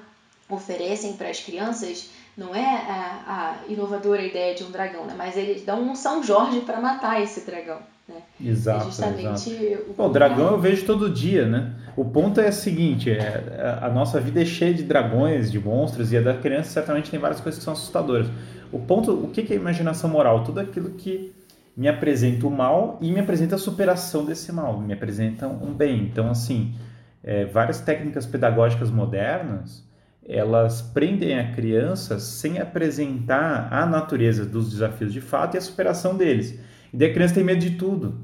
[0.49, 5.15] oferecem para as crianças não é a, a, inovadora ideia de um dragão, né?
[5.17, 7.81] mas eles dão um São Jorge para matar esse dragão.
[8.09, 8.15] Né?
[8.41, 8.87] Exato.
[8.87, 9.51] É exato.
[9.91, 11.75] O, Bom, o dragão eu vejo todo dia, né?
[11.97, 16.13] O ponto é o seguinte: é, a nossa vida é cheia de dragões, de monstros,
[16.13, 18.27] e a da criança certamente tem várias coisas que são assustadoras.
[18.71, 20.45] O ponto, o que é imaginação moral?
[20.45, 21.33] Tudo aquilo que
[21.77, 26.03] me apresenta o mal e me apresenta a superação desse mal, me apresenta um bem.
[26.05, 26.75] Então, assim,
[27.23, 29.85] é, várias técnicas pedagógicas modernas
[30.27, 36.17] elas prendem a criança sem apresentar a natureza dos desafios de fato e a superação
[36.17, 36.59] deles.
[36.95, 38.15] E daí a criança tem medo de tudo.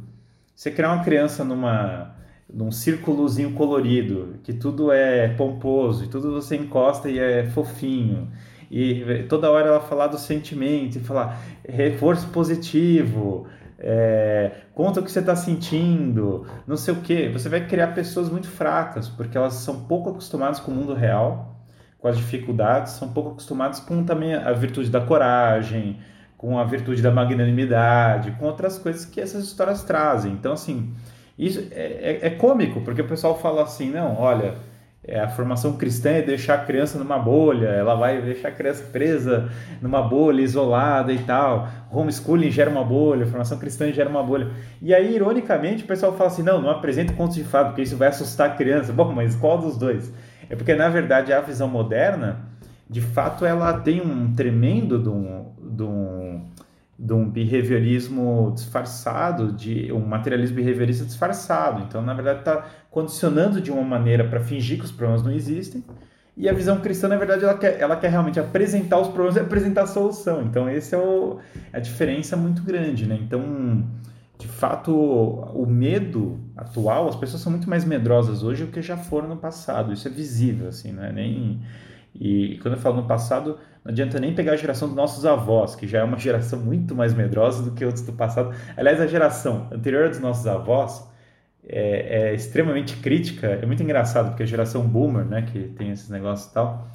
[0.55, 2.15] Você criar uma criança numa
[2.53, 8.29] num círculozinho colorido, que tudo é pomposo, e tudo você encosta e é fofinho,
[8.69, 13.47] e toda hora ela falar do sentimento, e falar reforço positivo,
[13.79, 17.29] é, conta o que você está sentindo, não sei o que.
[17.29, 21.57] Você vai criar pessoas muito fracas, porque elas são pouco acostumadas com o mundo real
[22.01, 25.99] com as dificuldades, são pouco acostumados com também a virtude da coragem,
[26.41, 30.33] com a virtude da magnanimidade, com outras coisas que essas histórias trazem.
[30.33, 30.91] Então, assim,
[31.39, 34.55] isso é, é, é cômico, porque o pessoal fala assim, não, olha,
[35.07, 38.85] é, a formação cristã é deixar a criança numa bolha, ela vai deixar a criança
[38.85, 39.51] presa
[39.83, 41.69] numa bolha, isolada e tal.
[41.93, 44.49] Homeschooling gera uma bolha, formação cristã gera uma bolha.
[44.81, 47.99] E aí, ironicamente, o pessoal fala assim: não, não apresenta contos de fato, porque isso
[47.99, 48.95] vai assustar a criança.
[48.95, 50.11] Bom, mas qual dos dois?
[50.49, 52.50] É porque, na verdade, a visão moderna,
[52.91, 56.45] de fato, ela tem um tremendo de um, de um,
[56.99, 61.85] de um behaviorismo disfarçado, de um materialismo behaviorista disfarçado.
[61.85, 65.85] Então, na verdade, está condicionando de uma maneira para fingir que os problemas não existem.
[66.37, 69.41] E a visão cristã, na verdade, ela quer, ela quer realmente apresentar os problemas e
[69.41, 70.43] apresentar a solução.
[70.43, 71.39] Então, essa é o,
[71.73, 73.17] a diferença muito grande, né?
[73.23, 73.85] Então,
[74.37, 78.97] de fato, o medo atual, as pessoas são muito mais medrosas hoje do que já
[78.97, 79.93] foram no passado.
[79.93, 81.61] Isso é visível, assim, não é nem.
[82.15, 85.75] E quando eu falo no passado, não adianta nem pegar a geração dos nossos avós,
[85.75, 88.55] que já é uma geração muito mais medrosa do que outros do passado.
[88.77, 91.09] Aliás, a geração anterior dos nossos avós
[91.67, 93.47] é, é extremamente crítica.
[93.47, 96.91] É muito engraçado, porque a geração boomer, né, que tem esses negócios e tal,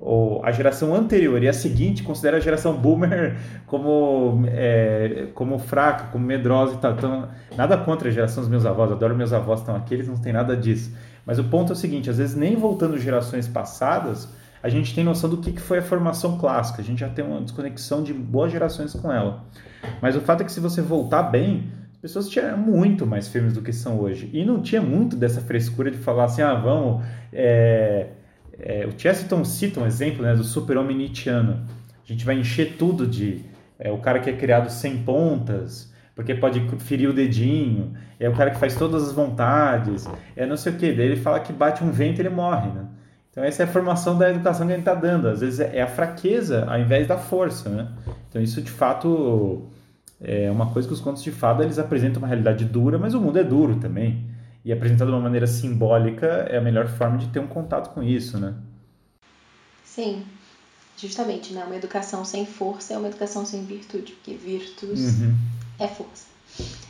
[0.00, 6.04] ou a geração anterior e a seguinte considera a geração boomer como, é, como fraca,
[6.12, 6.92] como medrosa e tal.
[6.92, 10.16] Então, nada contra a geração dos meus avós, adoro meus avós, estão aqui, eles não
[10.16, 10.94] têm nada disso.
[11.26, 14.28] Mas o ponto é o seguinte: às vezes, nem voltando gerações passadas,
[14.62, 17.40] a gente tem noção do que, foi a formação clássica, a gente já tem uma
[17.40, 19.44] desconexão de boas gerações com ela.
[20.02, 23.52] Mas o fato é que, se você voltar bem, as pessoas tinham muito mais firmes
[23.54, 24.30] do que são hoje.
[24.32, 27.04] E não tinha muito dessa frescura de falar assim, ah, vamos.
[27.32, 28.08] É,
[28.58, 31.64] é, o Chesterton cita um exemplo né, do super-homem nietzscheano.
[32.04, 33.44] A gente vai encher tudo de
[33.78, 38.34] é, o cara que é criado sem pontas, porque pode ferir o dedinho, é o
[38.34, 40.92] cara que faz todas as vontades, é não sei o que.
[40.92, 42.68] Daí ele fala que bate um vento e ele morre.
[42.70, 42.86] Né?
[43.38, 45.28] Então essa é a formação da educação que a gente está dando.
[45.28, 47.68] Às vezes é a fraqueza ao invés da força.
[47.68, 47.88] Né?
[48.28, 49.62] Então isso de fato
[50.20, 53.20] é uma coisa que os contos de fada eles apresentam uma realidade dura, mas o
[53.20, 54.24] mundo é duro também
[54.64, 58.02] e apresentado de uma maneira simbólica é a melhor forma de ter um contato com
[58.02, 58.54] isso, né?
[59.84, 60.24] Sim,
[60.96, 61.62] justamente, né?
[61.64, 65.34] Uma educação sem força é uma educação sem virtude, porque virtus uhum.
[65.78, 66.26] é força.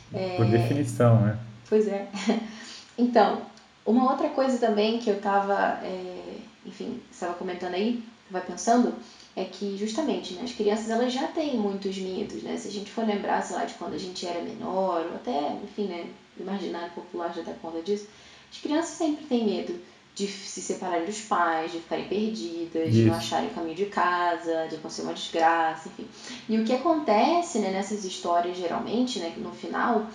[0.09, 0.49] Por é...
[0.49, 1.37] definição, né?
[1.69, 2.07] Pois é.
[2.97, 3.43] Então,
[3.85, 6.28] uma outra coisa também que eu estava, é...
[6.69, 8.93] enfim, estava comentando aí, vai pensando,
[9.35, 12.57] é que justamente né, as crianças elas já têm muitos medos, né?
[12.57, 15.57] Se a gente for lembrar, sei lá, de quando a gente era menor, ou até,
[15.63, 16.07] enfim, né,
[16.37, 18.05] o imaginário popular já dá conta disso,
[18.51, 19.79] as crianças sempre têm medo
[20.15, 24.67] de se separarem dos pais, de ficarem perdidas, de não acharem o caminho de casa,
[24.67, 26.05] de acontecer uma desgraça, enfim.
[26.49, 30.05] E o que acontece né, nessas histórias, geralmente, né, no final,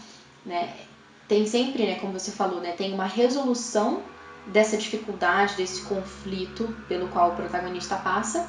[0.44, 0.74] né,
[1.26, 4.02] tem sempre, né, como você falou, né, tem uma resolução
[4.46, 8.48] dessa dificuldade, desse conflito pelo qual o protagonista passa,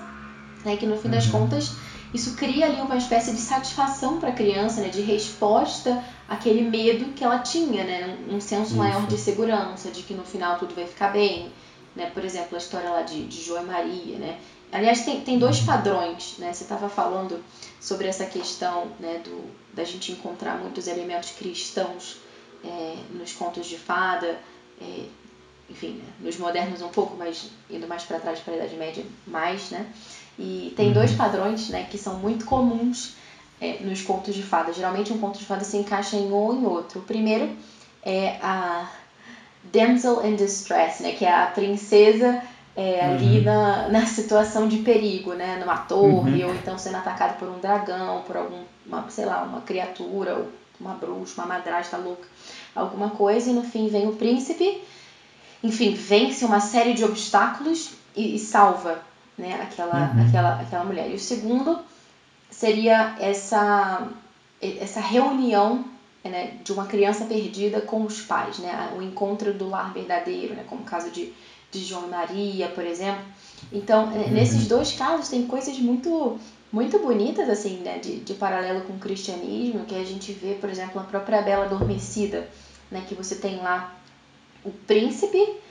[0.64, 1.32] né, que no fim das uhum.
[1.32, 1.72] contas
[2.14, 7.14] isso cria ali uma espécie de satisfação para a criança, né, de resposta àquele medo
[7.14, 8.76] que ela tinha, né, um senso isso.
[8.76, 11.52] maior de segurança, de que no final tudo vai ficar bem,
[11.96, 14.38] né, por exemplo, a história lá de, de João e Maria, né,
[14.72, 15.66] Aliás, tem, tem dois uhum.
[15.68, 16.52] padrões, né?
[16.52, 17.42] Você estava falando
[17.80, 22.18] sobre essa questão né, do, da gente encontrar muitos elementos cristãos
[22.62, 24.38] é, nos contos de fada,
[24.82, 25.06] é,
[25.70, 29.04] enfim, né, nos modernos um pouco, mas indo mais para trás para a Idade Média
[29.26, 29.86] mais, né?
[30.38, 31.18] E tem dois uhum.
[31.18, 33.16] padrões, né, que são muito comuns
[33.60, 34.74] é, nos contos de fada.
[34.74, 37.00] Geralmente um conto de fada se encaixa em um ou em outro.
[37.00, 37.56] O primeiro
[38.04, 38.90] é a
[39.64, 42.42] damsel in distress, né, que é a princesa
[42.76, 43.44] é, ali uhum.
[43.46, 46.50] na, na situação de perigo, né, numa torre uhum.
[46.50, 50.50] ou então sendo atacada por um dragão, por algum, uma, sei lá, uma criatura, ou
[50.80, 52.28] uma bruxa, uma madrasta louca,
[52.76, 54.84] alguma coisa e no fim vem o príncipe
[55.66, 59.02] enfim, vence uma série de obstáculos e, e salva
[59.38, 60.28] né, aquela, uhum.
[60.28, 61.10] aquela, aquela mulher.
[61.10, 61.80] E o segundo
[62.50, 64.08] seria essa,
[64.62, 65.84] essa reunião
[66.24, 70.64] né, de uma criança perdida com os pais, né, o encontro do lar verdadeiro, né,
[70.68, 71.34] como o caso de,
[71.72, 73.24] de João e Maria, por exemplo.
[73.72, 74.32] Então, uhum.
[74.32, 76.40] nesses dois casos, tem coisas muito
[76.72, 80.70] muito bonitas, assim, né, de, de paralelo com o cristianismo, que a gente vê, por
[80.70, 82.50] exemplo, a própria Bela Adormecida,
[82.92, 83.96] né, que você tem lá
[84.66, 85.62] o príncipe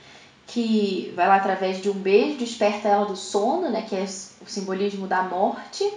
[0.47, 4.49] que vai lá através de um beijo, desperta ela do sono, né, que é o
[4.49, 5.91] simbolismo da morte,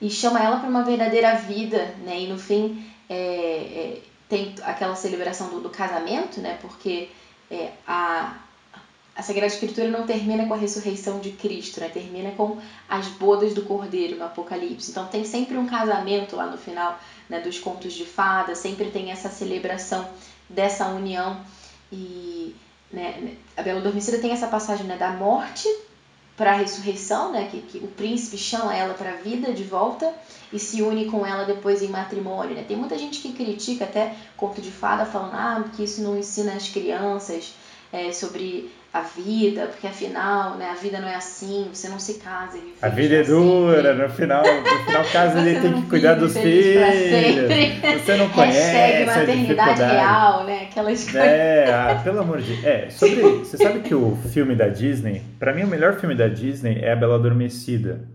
[0.00, 4.96] e chama ela para uma verdadeira vida, né, e no fim é, é, tem aquela
[4.96, 7.08] celebração do, do casamento, né, porque
[7.50, 8.36] é, a,
[9.14, 13.54] a Sagrada Escritura não termina com a ressurreição de Cristo, né, termina com as bodas
[13.54, 14.90] do Cordeiro no Apocalipse.
[14.90, 19.12] Então tem sempre um casamento lá no final né, dos contos de fada, sempre tem
[19.12, 20.08] essa celebração
[20.48, 21.40] dessa união
[21.92, 22.54] e
[22.92, 25.68] né, a Bela Adormecida tem essa passagem né, da morte
[26.36, 30.12] para a ressurreição, né, que, que o príncipe chama ela para a vida de volta
[30.52, 32.54] e se une com ela depois em matrimônio.
[32.54, 32.64] Né?
[32.66, 36.54] Tem muita gente que critica até conto de fada, falando ah, que isso não ensina
[36.54, 37.54] as crianças
[37.92, 42.14] é, sobre a vida, porque afinal, né, a vida não é assim, você não se
[42.14, 42.56] casa.
[42.56, 46.38] E a vida é dura, no final, no final casa ele tem que cuidar dos
[46.38, 46.80] filhos.
[48.04, 50.68] Você não conhece Hashtag maternidade real, né?
[50.70, 51.20] Aquelas coisas.
[51.20, 52.64] É, ah, pelo amor de.
[52.64, 53.20] É, sobre.
[53.20, 56.92] Você sabe que o filme da Disney, para mim o melhor filme da Disney é
[56.92, 58.08] A Bela Adormecida.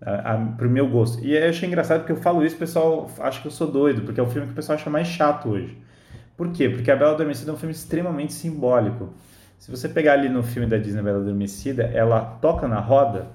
[0.00, 1.22] A, a, pro meu gosto.
[1.22, 4.00] E eu achei engraçado porque eu falo isso, o pessoal acha que eu sou doido,
[4.00, 5.76] porque é o filme que o pessoal acha mais chato hoje.
[6.38, 6.70] Por quê?
[6.70, 9.12] Porque A Bela Adormecida é um filme extremamente simbólico.
[9.62, 13.28] Se você pegar ali no filme da Disney Bela Adormecida, ela toca na roda,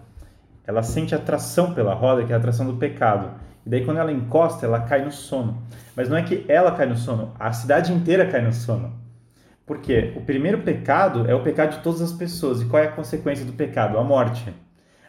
[0.66, 3.32] ela sente atração pela roda, que é a atração do pecado.
[3.66, 5.64] E daí quando ela encosta, ela cai no sono.
[5.96, 8.92] Mas não é que ela cai no sono, a cidade inteira cai no sono.
[9.66, 10.12] Por quê?
[10.18, 12.62] O primeiro pecado é o pecado de todas as pessoas.
[12.62, 13.98] E qual é a consequência do pecado?
[13.98, 14.54] A morte.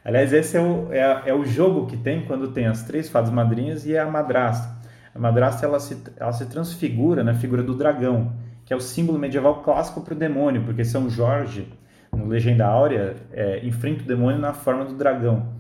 [0.05, 3.31] Aliás, esse é o, é, é o jogo que tem quando tem as três fadas
[3.31, 4.73] madrinhas e a madrasta.
[5.12, 8.35] A madrasta ela se, ela se transfigura na figura do dragão
[8.69, 11.73] que é o símbolo medieval clássico para o demônio, porque São Jorge,
[12.12, 15.55] no Legenda Áurea, é, enfrenta o demônio na forma do dragão.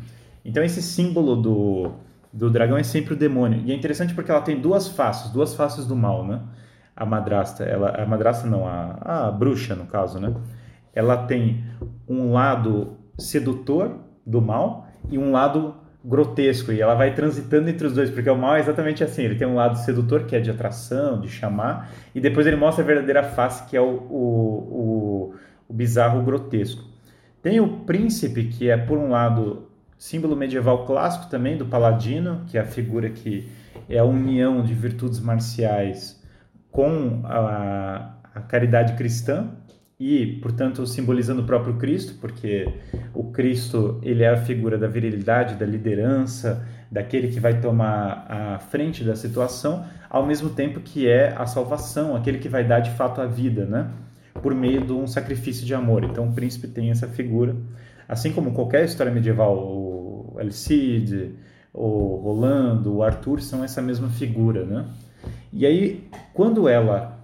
[0.44, 1.92] Então esse símbolo do,
[2.30, 3.62] do dragão é sempre o demônio.
[3.64, 6.42] E é interessante porque ela tem duas faces, duas faces do mal, né?
[6.94, 10.34] A madrasta, ela, a madrasta não, a, a bruxa no caso, né?
[10.92, 11.64] Ela tem
[12.06, 17.92] um lado sedutor do mal e um lado grotesco e ela vai transitando entre os
[17.92, 20.50] dois, porque o mal é exatamente assim, ele tem um lado sedutor que é de
[20.50, 25.34] atração, de chamar, e depois ele mostra a verdadeira face que é o, o, o,
[25.68, 26.84] o bizarro, o grotesco.
[27.42, 32.56] Tem o príncipe, que é por um lado símbolo medieval clássico também do paladino, que
[32.56, 33.48] é a figura que
[33.88, 36.22] é a união de virtudes marciais
[36.70, 39.50] com a, a caridade cristã,
[39.98, 42.72] e, portanto, simbolizando o próprio Cristo, porque
[43.12, 48.58] o Cristo ele é a figura da virilidade, da liderança, daquele que vai tomar a
[48.60, 52.90] frente da situação, ao mesmo tempo que é a salvação, aquele que vai dar de
[52.92, 53.90] fato a vida, né?
[54.40, 56.04] Por meio de um sacrifício de amor.
[56.04, 57.56] Então, o príncipe tem essa figura,
[58.08, 61.34] assim como qualquer história medieval, o Alcide,
[61.74, 64.86] o Rolando, o Arthur são essa mesma figura, né?
[65.52, 67.17] E aí, quando ela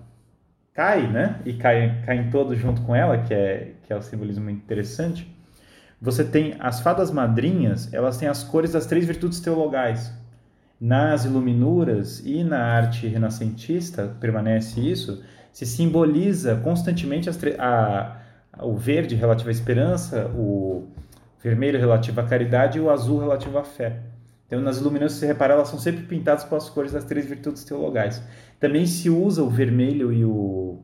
[0.75, 1.41] cai, né?
[1.47, 5.33] E cai, caem todos junto com ela, que é, que é o simbolismo interessante.
[6.01, 10.13] Você tem as fadas madrinhas, elas têm as cores das três virtudes teologais.
[10.81, 15.23] Nas iluminuras e na arte renascentista, permanece isso,
[15.53, 18.21] se simboliza constantemente a,
[18.61, 20.89] o verde relativo à esperança, o
[21.43, 24.01] vermelho relativo à caridade e o azul relativo à fé.
[24.47, 27.65] Então, nas iluminuras, se reparar, elas são sempre pintadas com as cores das três virtudes
[27.65, 28.23] teologais.
[28.65, 30.79] Também se usa o vermelho e o,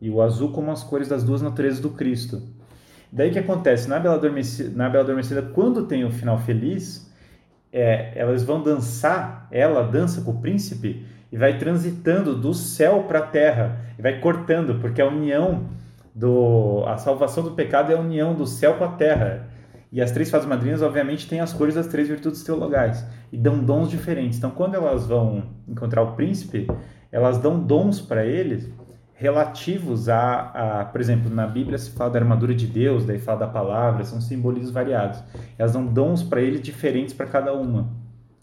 [0.00, 2.40] e o azul como as cores das duas naturezas do Cristo.
[3.10, 3.88] Daí que acontece?
[3.88, 7.12] Na Bela Adormecida, na Bela Adormecida quando tem o final feliz,
[7.72, 13.18] é, elas vão dançar, ela dança com o príncipe e vai transitando do céu para
[13.18, 15.66] a terra e vai cortando, porque a união
[16.14, 19.48] do a salvação do pecado é a união do céu com a terra.
[19.90, 23.58] E as três fadas madrinhas, obviamente, têm as cores das três virtudes teologais e dão
[23.58, 24.38] dons diferentes.
[24.38, 26.68] Então, quando elas vão encontrar o príncipe,
[27.14, 28.68] elas dão dons para eles
[29.14, 33.38] relativos a, a, por exemplo, na Bíblia se fala da armadura de Deus, daí fala
[33.38, 35.22] da palavra, são simbolismos variados.
[35.56, 37.88] Elas dão dons para ele diferentes para cada uma.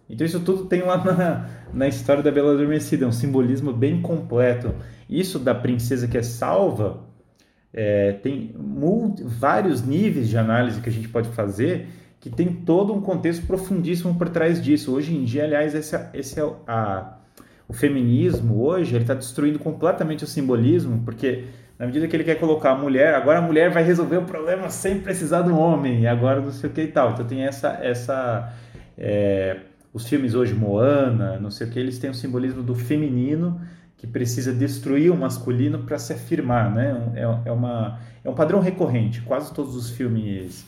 [0.10, 4.02] Então isso tudo tem lá na, na história da Bela Adormecida, é um simbolismo bem
[4.02, 4.74] completo.
[5.10, 7.02] Isso da princesa que é salva
[7.74, 11.90] é, tem multi, vários níveis de análise que a gente pode fazer
[12.22, 14.94] que tem todo um contexto profundíssimo por trás disso.
[14.94, 17.18] Hoje em dia, aliás, esse é a,
[17.72, 21.46] o feminismo hoje ele está destruindo completamente o simbolismo, porque
[21.80, 24.70] na medida que ele quer colocar a mulher, agora a mulher vai resolver o problema
[24.70, 27.12] sem precisar do homem, e agora não sei o que e tal.
[27.12, 28.54] Então tem essa essa
[28.98, 29.56] é,
[29.94, 33.62] os filmes hoje Moana, não sei o que, eles têm o simbolismo do feminino
[33.96, 37.14] que precisa destruir o masculino para se afirmar, né?
[37.16, 39.22] É, é, uma, é um padrão recorrente.
[39.22, 40.66] Quase todos os filmes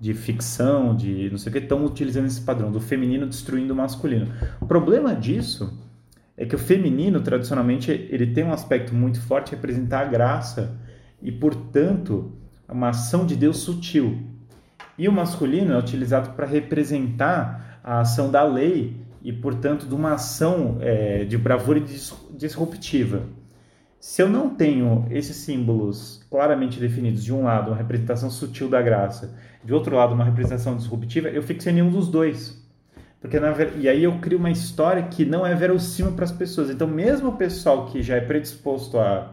[0.00, 3.76] de ficção, de não sei o que, estão utilizando esse padrão do feminino destruindo o
[3.76, 4.26] masculino.
[4.60, 5.72] O problema disso
[6.42, 10.76] é que o feminino, tradicionalmente, ele tem um aspecto muito forte, representar a graça
[11.22, 12.32] e, portanto,
[12.68, 14.18] uma ação de Deus sutil.
[14.98, 20.14] E o masculino é utilizado para representar a ação da lei e, portanto, de uma
[20.14, 21.80] ação é, de bravura
[22.36, 23.22] disruptiva.
[24.00, 28.82] Se eu não tenho esses símbolos claramente definidos, de um lado, uma representação sutil da
[28.82, 29.32] graça,
[29.64, 32.61] de outro lado, uma representação disruptiva, eu fico sem nenhum dos dois.
[33.22, 36.68] Porque na, e aí eu crio uma história que não é verossímil para as pessoas.
[36.68, 39.32] Então, mesmo o pessoal que já é predisposto a,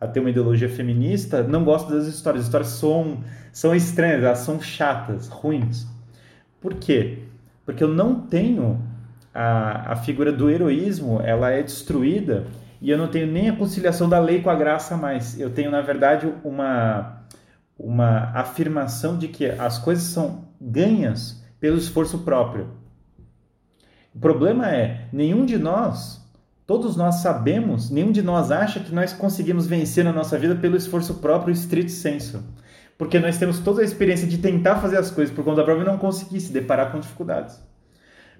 [0.00, 2.40] a ter uma ideologia feminista não gosta das histórias.
[2.40, 5.86] As histórias são, são estranhas, elas são chatas, ruins.
[6.58, 7.18] Por quê?
[7.66, 8.80] Porque eu não tenho
[9.34, 12.46] a, a figura do heroísmo ela é destruída
[12.80, 15.38] e eu não tenho nem a conciliação da lei com a graça mais.
[15.38, 17.22] Eu tenho, na verdade, uma,
[17.78, 22.81] uma afirmação de que as coisas são ganhas pelo esforço próprio.
[24.14, 26.20] O problema é, nenhum de nós,
[26.66, 30.76] todos nós sabemos, nenhum de nós acha que nós conseguimos vencer na nossa vida pelo
[30.76, 32.44] esforço próprio estrito senso.
[32.98, 35.86] Porque nós temos toda a experiência de tentar fazer as coisas por conta própria e
[35.86, 37.58] não conseguir se deparar com dificuldades.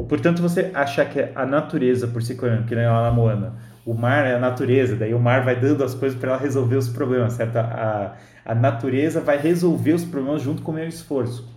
[0.08, 3.54] Portanto, você achar que a natureza por si, que nem na Moana,
[3.84, 6.76] o mar é a natureza, daí o mar vai dando as coisas para ela resolver
[6.76, 7.56] os problemas, certo?
[7.56, 11.51] A, a natureza vai resolver os problemas junto com o meu esforço.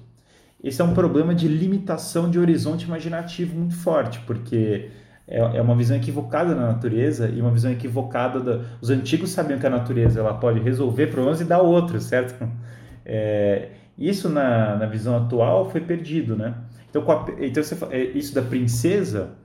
[0.66, 4.89] Esse é um problema de limitação de horizonte imaginativo muito forte, porque
[5.28, 8.61] é, é uma visão equivocada da natureza e uma visão equivocada da...
[8.82, 12.36] Os antigos sabiam que a natureza ela pode resolver problemas e dar outros, certo?
[13.07, 16.55] É, isso na, na visão atual foi perdido, né?
[16.89, 19.36] Então, a, então você, é, isso da princesa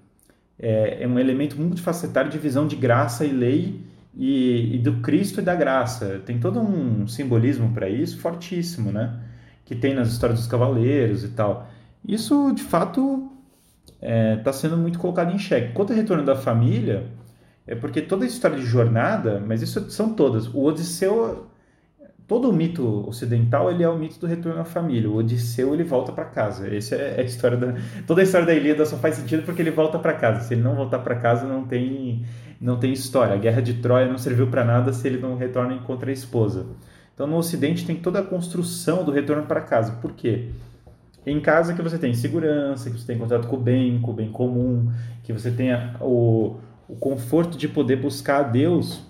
[0.59, 3.85] é, é, um elemento multifacetário de visão de graça e lei
[4.17, 6.23] e, e do Cristo e da graça.
[6.25, 9.21] Tem todo um simbolismo para isso fortíssimo, né?
[9.71, 11.69] Que tem nas histórias dos cavaleiros e tal.
[12.05, 13.31] Isso, de fato,
[13.87, 15.73] está é, tá sendo muito colocado em xeque.
[15.73, 17.07] Quanto ao retorno da família,
[17.69, 20.49] é porque toda a história de jornada, mas isso são todas.
[20.49, 21.47] O Odisseu
[22.27, 25.09] todo o mito ocidental ele é o mito do retorno à família.
[25.09, 26.73] O Odisseu ele volta para casa.
[26.75, 27.75] Essa é a história da
[28.07, 30.41] toda a história da Ilíada só faz sentido porque ele volta para casa.
[30.41, 32.25] Se ele não voltar para casa não tem
[32.61, 33.35] não tem história.
[33.35, 36.13] A guerra de Troia não serviu para nada se ele não retorna e encontra a
[36.13, 36.67] esposa.
[37.21, 39.93] Então no Ocidente tem toda a construção do retorno para casa.
[40.01, 40.49] Por quê?
[41.27, 44.15] Em casa que você tem segurança, que você tem contato com o bem, com o
[44.15, 44.91] bem comum,
[45.23, 46.57] que você tenha o,
[46.89, 49.05] o conforto de poder buscar a Deus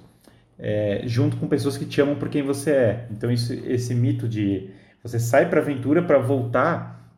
[0.58, 3.06] é, junto com pessoas que te amam por quem você é.
[3.12, 4.70] Então isso, esse mito de
[5.04, 7.14] você sai para a aventura para voltar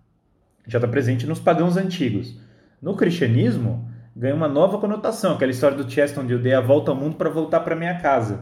[0.66, 2.38] já está presente nos pagãos antigos.
[2.82, 6.90] No cristianismo ganha uma nova conotação, aquela história do Cheston de eu dei a volta
[6.90, 8.40] ao mundo para voltar para minha casa,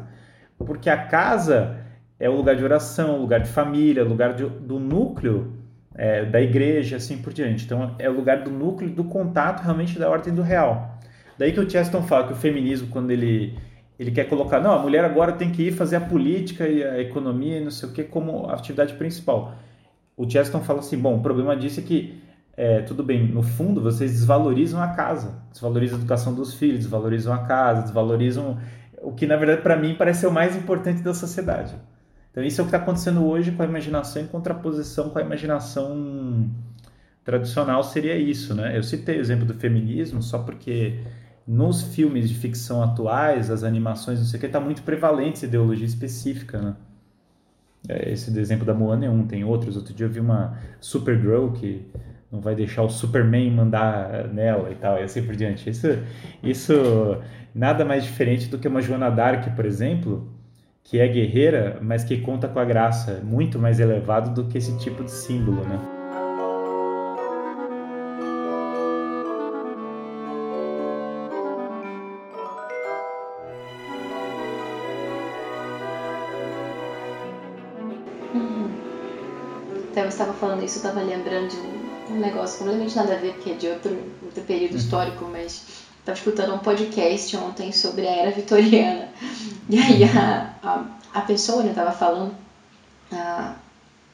[0.59, 1.80] porque a casa
[2.21, 5.55] é o lugar de oração, o lugar de família, o lugar de, do núcleo
[5.95, 7.65] é, da igreja, assim por diante.
[7.65, 10.99] Então é o lugar do núcleo do contato realmente da ordem do real.
[11.39, 13.59] Daí que o Cheston fala que o feminismo, quando ele
[13.99, 16.99] ele quer colocar, não, a mulher agora tem que ir fazer a política e a
[16.99, 19.55] economia e não sei o que como atividade principal.
[20.17, 22.19] O Cheston fala assim, bom, o problema disso é que,
[22.57, 27.35] é, tudo bem, no fundo vocês desvalorizam a casa, desvalorizam a educação dos filhos, desvalorizam
[27.35, 28.59] a casa, desvalorizam
[29.03, 31.75] o que, na verdade, para mim parece ser o mais importante da sociedade.
[32.31, 35.23] Então isso é o que está acontecendo hoje com a imaginação em contraposição com a
[35.23, 36.49] imaginação
[37.25, 38.77] tradicional seria isso, né?
[38.77, 41.01] Eu citei o exemplo do feminismo só porque
[41.47, 45.47] nos filmes de ficção atuais, as animações, não sei o que, está muito prevalente essa
[45.47, 46.77] ideologia específica, né?
[47.89, 49.77] É, esse exemplo da Moana é um, tem outros.
[49.77, 51.87] Outro dia eu vi uma Supergirl que
[52.31, 55.69] não vai deixar o Superman mandar nela e tal, e assim por diante.
[55.69, 55.89] Isso,
[56.43, 56.73] isso
[57.55, 60.29] nada mais diferente do que uma Joana Dark, por exemplo,
[60.91, 64.77] que é guerreira, mas que conta com a graça, muito mais elevado do que esse
[64.77, 65.79] tipo de símbolo, né?
[78.35, 78.71] Uhum.
[79.93, 81.81] Então, eu estava falando isso, eu estava lembrando de um
[82.11, 84.79] um negócio completamente nada a ver, porque é de outro, outro período uhum.
[84.79, 85.65] histórico, mas
[86.01, 89.09] estava escutando um podcast ontem sobre a era vitoriana.
[89.71, 92.35] E aí a, a, a pessoa estava né, falando,
[93.13, 93.55] a,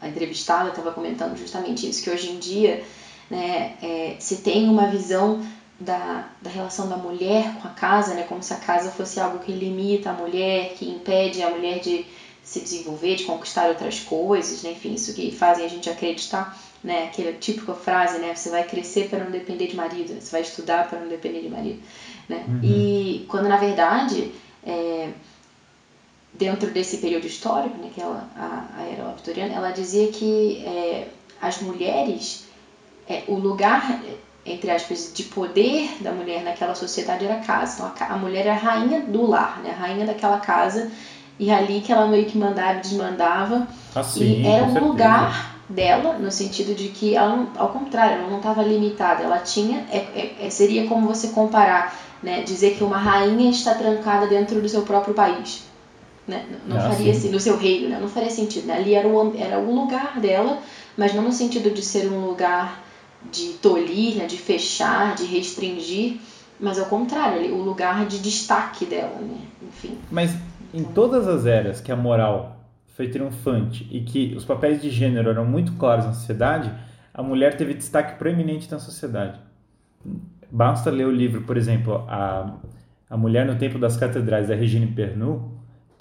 [0.00, 2.84] a entrevistada estava comentando justamente isso, que hoje em dia
[3.30, 5.44] né, é, se tem uma visão
[5.80, 9.38] da, da relação da mulher com a casa, né, como se a casa fosse algo
[9.40, 12.07] que limita a mulher, que impede a mulher de
[12.42, 17.04] se desenvolver, de conquistar outras coisas, né, enfim, isso que fazem a gente acreditar né?
[17.04, 18.34] Aquela típica frase, né?
[18.34, 21.48] Você vai crescer para não depender de marido, você vai estudar para não depender de
[21.48, 21.80] marido,
[22.28, 22.44] né?
[22.46, 22.61] Uhum.
[22.62, 24.32] E quando na verdade,
[24.64, 25.11] é,
[26.39, 27.91] dentro desse período histórico, né?
[27.95, 31.09] Que ela, a, a era vitoriana, ela dizia que é,
[31.41, 32.45] as mulheres,
[33.09, 34.01] é, o lugar
[34.47, 37.74] entre aspas, de poder da mulher naquela sociedade era a casa.
[37.74, 39.70] Então a, a mulher era a rainha do lar, né?
[39.70, 40.91] a rainha daquela casa,
[41.39, 43.66] e ali que ela meio que mandava e desmandava.
[43.95, 48.30] Assim, e era um lugar dela, no sentido de que ela, não, ao contrário, ela
[48.30, 52.84] não estava limitada, ela tinha, é, é, é, seria como você comparar, né, dizer que
[52.84, 55.64] uma rainha está trancada dentro do seu próprio país,
[56.27, 59.07] né, não, ah, faria assim, no seu reino, né, não faria sentido, né, ali era
[59.07, 60.59] o, era o lugar dela,
[60.97, 62.83] mas não no sentido de ser um lugar
[63.31, 66.18] de tolir, né, de fechar, de restringir,
[66.59, 69.99] mas ao contrário, ali, o lugar de destaque dela, né, enfim.
[70.11, 70.35] Mas
[70.72, 72.57] em todas as eras que a moral
[72.97, 76.72] foi triunfante e que os papéis de gênero eram muito claros na sociedade,
[77.12, 79.39] a mulher teve destaque proeminente na sociedade.
[80.51, 82.55] Basta ler o livro, por exemplo, a,
[83.09, 85.55] a Mulher no Tempo das Catedrais, da Regine Pernoud,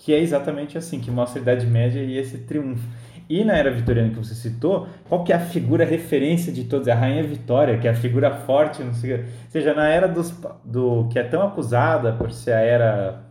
[0.06, 2.88] que é exatamente assim, que mostra a Idade Média e esse triunfo.
[3.28, 6.88] E na Era Vitoriana que você citou, qual que é a figura referência de todos?
[6.88, 10.08] É a Rainha Vitória, que é a figura forte, não sei, ou seja, na era
[10.08, 10.30] dos,
[10.64, 13.24] do que é tão acusada por ser a era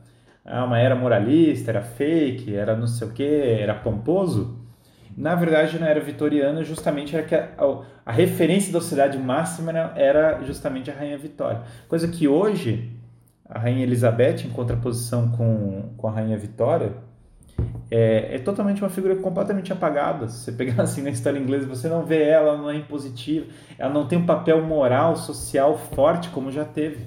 [0.44, 4.58] ah, uma era moralista, era fake, era não sei o que, era pomposo.
[5.16, 9.70] Na verdade, na era vitoriana, justamente era que a, a, a referência da sociedade máxima
[9.94, 11.62] era justamente a Rainha Vitória.
[11.86, 12.90] Coisa que hoje,
[13.48, 16.92] a Rainha Elizabeth, em contraposição com, com a Rainha Vitória,
[17.90, 20.28] é, é, totalmente uma figura completamente apagada.
[20.28, 23.46] Se você pegar assim na história inglesa, você não vê ela, ela não é impositiva,
[23.78, 27.06] ela não tem um papel moral, social forte como já teve.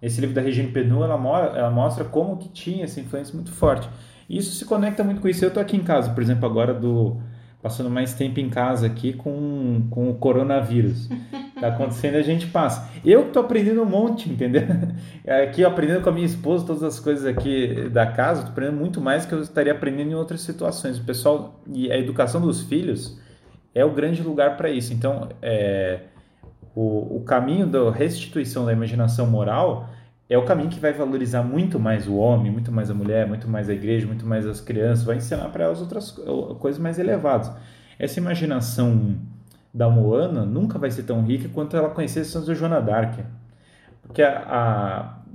[0.00, 1.14] Esse livro da Regine Penu, ela,
[1.56, 3.88] ela mostra como que tinha essa influência muito forte.
[4.28, 5.44] E isso se conecta muito com isso.
[5.44, 7.16] Eu estou aqui em casa, por exemplo, agora do
[7.62, 11.08] passando mais tempo em casa aqui com, com o coronavírus.
[11.58, 12.90] Tá acontecendo a gente passa.
[13.02, 14.62] Eu estou aprendendo um monte, entendeu?
[15.42, 19.00] Aqui aprendendo com a minha esposa todas as coisas aqui da casa, estou aprendendo muito
[19.00, 20.98] mais que eu estaria aprendendo em outras situações.
[20.98, 23.18] O pessoal e a educação dos filhos
[23.74, 24.92] é o grande lugar para isso.
[24.92, 26.00] Então, é,
[26.74, 29.88] o, o caminho da restituição da imaginação moral
[30.28, 33.48] é o caminho que vai valorizar muito mais o homem, muito mais a mulher, muito
[33.48, 36.10] mais a igreja, muito mais as crianças, vai ensinar para elas outras
[36.58, 37.50] coisas mais elevadas.
[37.98, 39.16] Essa imaginação
[39.72, 43.18] da Moana nunca vai ser tão rica quanto ela conhecer São Joana d'Arc.
[44.02, 44.42] Porque a,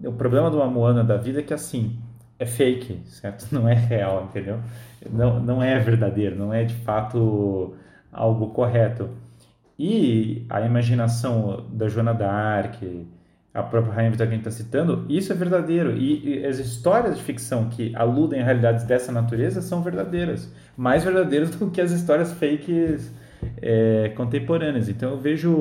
[0.03, 1.99] a, o problema de uma Moana da vida é que assim,
[2.39, 3.47] é fake, certo?
[3.53, 4.59] Não é real, entendeu?
[5.09, 7.75] Não, não é verdadeiro, não é de fato
[8.11, 9.09] algo correto.
[9.77, 13.07] E a imaginação da Joana d'Arc,
[13.53, 15.97] a própria Rainha Vitória que a gente está citando, isso é verdadeiro.
[15.97, 20.53] E, e, as histórias de ficção que aludem a realidades dessa natureza são verdadeiras.
[20.77, 23.11] Mais verdadeiras do que as histórias fakes
[23.61, 24.89] é, contemporâneas.
[24.89, 25.51] Então eu vejo.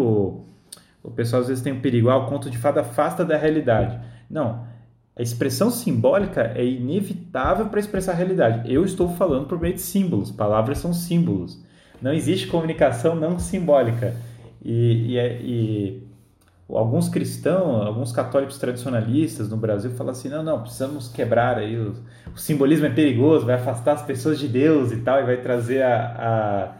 [1.02, 3.98] O pessoal às vezes tem um perigo, ah, o conto de fada afasta da realidade.
[4.28, 4.68] Não.
[5.16, 8.72] A expressão simbólica é inevitável para expressar a realidade.
[8.72, 10.30] Eu estou falando por meio de símbolos.
[10.30, 11.62] Palavras são símbolos.
[12.00, 14.14] Não existe comunicação não simbólica.
[14.62, 16.02] E, e, é, e,
[16.68, 21.94] alguns cristãos, alguns católicos tradicionalistas no Brasil falam assim, não, não, precisamos quebrar aí, o,
[22.34, 25.82] o simbolismo é perigoso, vai afastar as pessoas de Deus e tal, e vai trazer
[25.82, 26.72] a, a,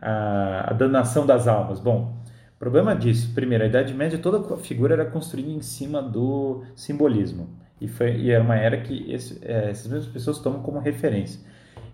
[0.00, 1.80] a, a danação das almas.
[1.80, 2.14] Bom,
[2.58, 7.48] problema disso, primeiro, a Idade Média, toda a figura era construída em cima do simbolismo.
[7.80, 11.40] E, foi, e era uma era que esse, é, essas mesmas pessoas tomam como referência.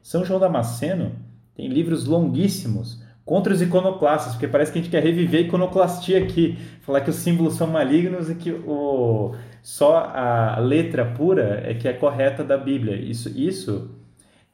[0.02, 1.12] São João Damasceno
[1.54, 6.18] tem livros longuíssimos contra os iconoclastas, porque parece que a gente quer reviver a iconoclastia
[6.18, 11.74] aqui, falar que os símbolos são malignos e que o, só a letra pura é
[11.74, 12.96] que é correta da Bíblia.
[12.96, 13.90] Isso, isso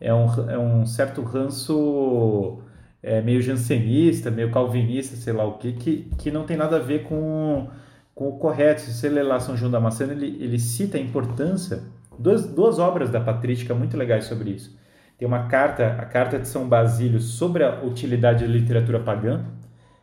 [0.01, 2.61] é, um, é um certo ranço
[3.03, 6.81] é, meio jansenista, meio calvinista, sei lá o que, que, que não tem nada a
[6.81, 7.69] ver com,
[8.15, 8.81] com o correto.
[8.81, 11.83] Se você ler lá São João Damasceno, ele, ele cita a importância,
[12.19, 14.77] duas, duas obras da patrística muito legais sobre isso.
[15.17, 19.45] Tem uma carta, a Carta de São Basílio, sobre a utilidade da literatura pagã,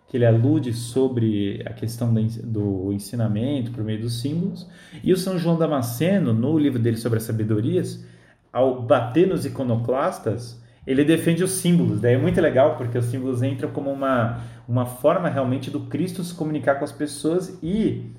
[0.08, 4.68] que ele alude sobre a questão do ensinamento por meio dos símbolos.
[5.02, 8.06] E o São João Damasceno, no livro dele sobre as sabedorias,
[8.52, 12.00] ao bater nos iconoclastas, ele defende os símbolos.
[12.00, 16.24] Daí é muito legal porque os símbolos entram como uma, uma forma realmente do Cristo
[16.24, 18.12] se comunicar com as pessoas e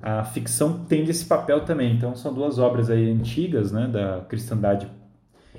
[0.00, 1.94] a ficção tem esse papel também.
[1.94, 4.88] Então são duas obras aí antigas, né, da cristandade.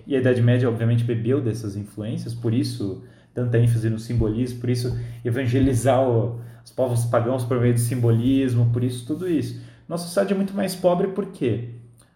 [0.05, 3.03] E a Idade Média obviamente bebeu dessas influências, por isso
[3.33, 8.69] tanta ênfase no simbolismo, por isso evangelizar o, os povos pagãos por meio do simbolismo,
[8.71, 9.61] por isso tudo isso.
[9.87, 11.69] Nossa sociedade é muito mais pobre porque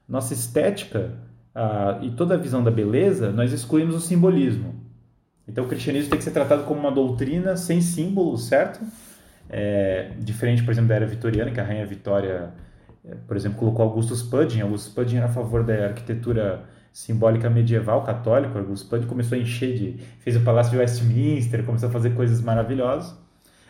[0.08, 1.14] nossa estética
[1.60, 4.76] ah, e toda a visão da beleza, nós excluímos o simbolismo.
[5.47, 8.80] Então o cristianismo tem que ser tratado como uma doutrina sem símbolos, certo?
[9.49, 12.51] É, diferente, por exemplo, da era vitoriana, que a rainha Vitória,
[13.03, 14.66] é, por exemplo, colocou Augustus Pudgeon.
[14.66, 18.60] Augustus Pudgeon era a favor da arquitetura simbólica medieval católica.
[18.60, 19.97] Augustus Pudgeon começou a encher de...
[20.20, 23.18] fez o Palácio de Westminster, começou a fazer coisas maravilhosas.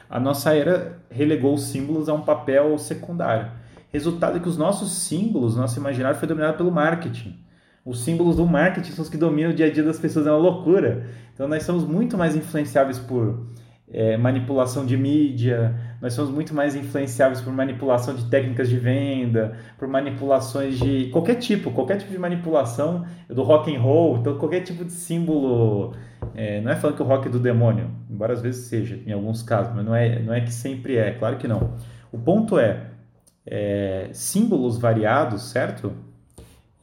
[0.10, 3.50] A nossa era relegou os símbolos a um papel secundário.
[3.94, 7.47] Resultado é que os nossos símbolos, nosso imaginário foi dominado pelo marketing
[7.88, 10.30] os símbolos do marketing são os que dominam o dia a dia das pessoas, é
[10.30, 11.08] uma loucura.
[11.34, 13.48] Então nós somos muito mais influenciáveis por
[13.90, 19.56] é, manipulação de mídia, nós somos muito mais influenciáveis por manipulação de técnicas de venda,
[19.78, 24.62] por manipulações de qualquer tipo, qualquer tipo de manipulação do rock and roll, então qualquer
[24.62, 25.94] tipo de símbolo.
[26.36, 29.14] É, não é falando que o rock é do demônio, embora às vezes seja, em
[29.14, 31.76] alguns casos, mas não é, não é que sempre é, claro que não.
[32.12, 32.88] O ponto é,
[33.46, 35.94] é símbolos variados, certo?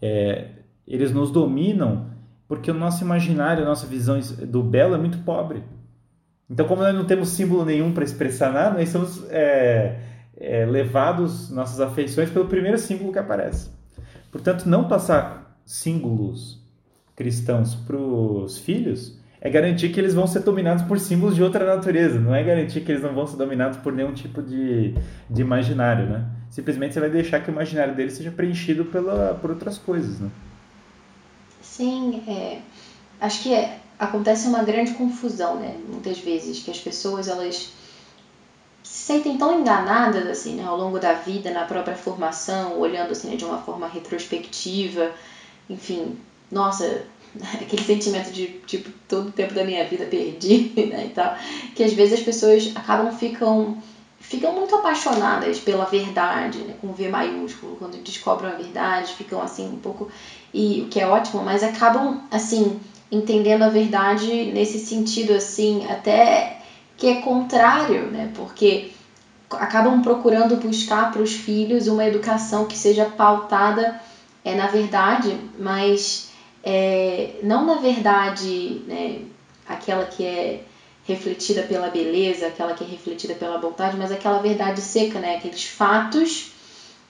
[0.00, 0.53] É,
[0.86, 2.10] eles nos dominam
[2.46, 5.62] porque o nosso imaginário, a nossa visão do belo é muito pobre.
[6.48, 9.98] Então, como nós não temos símbolo nenhum para expressar nada, nós somos é,
[10.36, 13.70] é, levados, nossas afeições, pelo primeiro símbolo que aparece.
[14.30, 16.62] Portanto, não passar símbolos
[17.16, 21.64] cristãos para os filhos é garantir que eles vão ser dominados por símbolos de outra
[21.64, 24.94] natureza, não é garantir que eles não vão ser dominados por nenhum tipo de,
[25.28, 26.24] de imaginário, né?
[26.50, 30.30] Simplesmente você vai deixar que o imaginário deles seja preenchido pela, por outras coisas, né?
[31.76, 32.58] Sim, é,
[33.20, 35.76] acho que é, acontece uma grande confusão, né?
[35.88, 37.68] Muitas vezes, que as pessoas, elas
[38.82, 40.64] se sentem tão enganadas, assim, né?
[40.64, 43.36] Ao longo da vida, na própria formação, olhando, assim, né?
[43.36, 45.10] de uma forma retrospectiva,
[45.68, 46.16] enfim,
[46.50, 47.02] nossa,
[47.60, 51.34] aquele sentimento de, tipo, todo o tempo da minha vida perdi, né, e tal,
[51.74, 53.76] que às vezes as pessoas acabam, ficam
[54.20, 59.66] ficam muito apaixonadas pela verdade, né, com V maiúsculo, quando descobrem a verdade, ficam assim
[59.68, 60.08] um pouco
[60.54, 62.80] e o que é ótimo, mas acabam assim
[63.10, 66.58] entendendo a verdade nesse sentido assim, até
[66.96, 68.30] que é contrário, né?
[68.34, 68.90] Porque
[69.50, 74.00] acabam procurando buscar para os filhos uma educação que seja pautada
[74.44, 76.28] é na verdade, mas
[76.62, 79.18] é, não na verdade, né,
[79.66, 80.60] aquela que é
[81.04, 85.34] refletida pela beleza, aquela que é refletida pela vontade, mas aquela verdade seca, né?
[85.34, 86.46] Aqueles fatos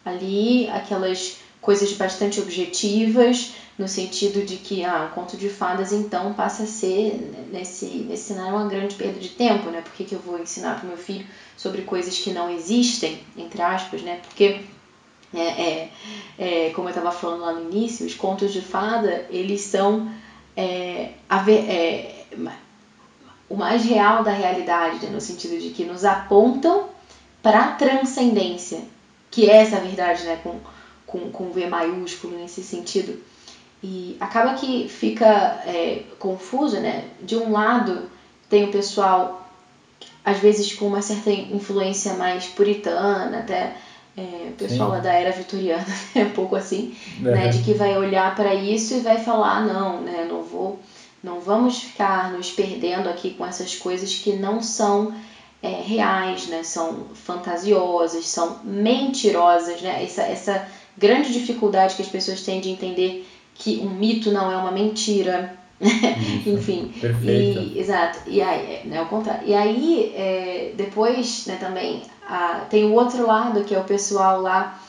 [0.05, 6.65] ali, aquelas coisas bastante objetivas, no sentido de que ah, conto de fadas então passa
[6.65, 9.81] a ser nesse, nesse cenário uma grande perda de tempo, né?
[9.81, 13.63] Por que, que eu vou ensinar para meu filho sobre coisas que não existem, entre
[13.63, 14.21] aspas, né?
[14.23, 14.61] Porque
[15.33, 15.91] é, é,
[16.39, 20.13] é como eu estava falando lá no início, os contos de fada eles são
[20.55, 21.13] é,
[21.49, 22.25] é,
[23.49, 25.11] o mais real da realidade, né?
[25.11, 26.89] no sentido de que nos apontam
[27.43, 28.83] para a transcendência,
[29.31, 30.39] que é essa verdade, né?
[30.43, 30.61] Com,
[31.15, 33.23] com, com V maiúsculo nesse sentido.
[33.81, 37.05] E acaba que fica é, confuso, né?
[37.23, 38.11] De um lado
[38.49, 39.49] tem o pessoal,
[40.25, 43.77] às vezes com uma certa influência mais puritana, até
[44.17, 47.31] é, o pessoal lá da era vitoriana, é um pouco assim, é.
[47.31, 47.49] né?
[47.49, 50.27] De que vai olhar para isso e vai falar, não, né?
[50.29, 50.81] Não vou
[51.23, 55.15] não vamos ficar nos perdendo aqui com essas coisas que não são
[55.63, 56.63] é, reais, né?
[56.63, 60.05] São fantasiosas, são mentirosas, né?
[60.05, 64.57] Essa, essa grande dificuldade que as pessoas têm de entender que um mito não é
[64.57, 65.57] uma mentira.
[66.47, 66.93] Enfim.
[67.01, 67.61] Perfeito.
[67.61, 68.19] E, exato.
[68.27, 69.47] E aí, né, o contrário.
[69.47, 74.41] E aí, é, depois, né, também, a, tem o outro lado, que é o pessoal
[74.41, 74.81] lá.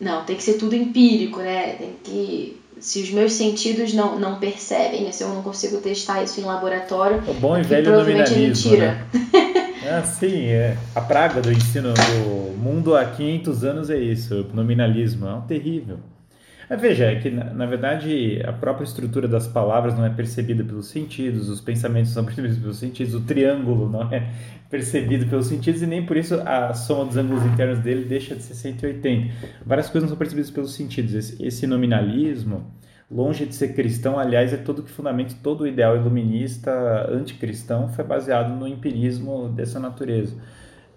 [0.00, 1.74] Não, tem que ser tudo empírico, né?
[1.74, 6.22] Tem que se os meus sentidos não, não percebem, né, se eu não consigo testar
[6.22, 9.06] isso em laboratório, o bom e velho provavelmente é mentira.
[9.12, 9.70] Né?
[9.84, 10.76] é, sim, é.
[10.94, 15.42] A praga do ensino do mundo há 500 anos é isso, o nominalismo, é um
[15.42, 15.98] terrível.
[16.70, 20.86] Mas veja, é que na, verdade a própria estrutura das palavras não é percebida pelos
[20.86, 24.30] sentidos, os pensamentos são percebidos pelos sentidos, o triângulo não é
[24.70, 28.42] percebido pelos sentidos e nem por isso a soma dos ângulos internos dele deixa de
[28.42, 29.34] ser 180.
[29.66, 31.12] Várias coisas não são percebidas pelos sentidos.
[31.12, 32.72] Esse, esse nominalismo,
[33.10, 36.70] longe de ser cristão, aliás, é todo que fundamento, todo o ideal iluminista
[37.10, 40.36] anticristão foi baseado no empirismo dessa natureza.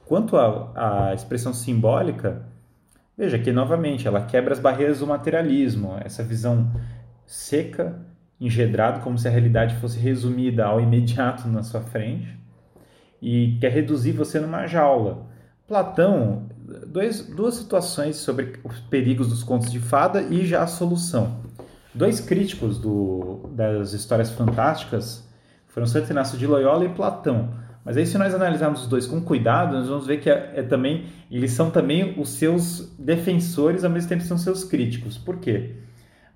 [0.05, 2.53] Quanto à expressão simbólica,
[3.18, 6.72] veja que novamente ela quebra as barreiras do materialismo, essa visão
[7.26, 7.99] seca,
[8.39, 12.38] engedrado, como se a realidade fosse resumida ao imediato na sua frente,
[13.22, 15.28] e quer reduzir você numa jaula.
[15.66, 16.49] Platão,
[16.86, 21.41] dois, duas situações sobre os perigos dos contos de fada e já a solução.
[21.93, 25.28] Dois críticos do, das histórias fantásticas
[25.68, 27.53] foram Santo Inácio de Loyola e Platão.
[27.86, 30.63] Mas aí, se nós analisarmos os dois com cuidado, nós vamos ver que é, é
[30.63, 35.17] também, eles são também os seus defensores, ao mesmo tempo são seus críticos.
[35.17, 35.71] Por quê?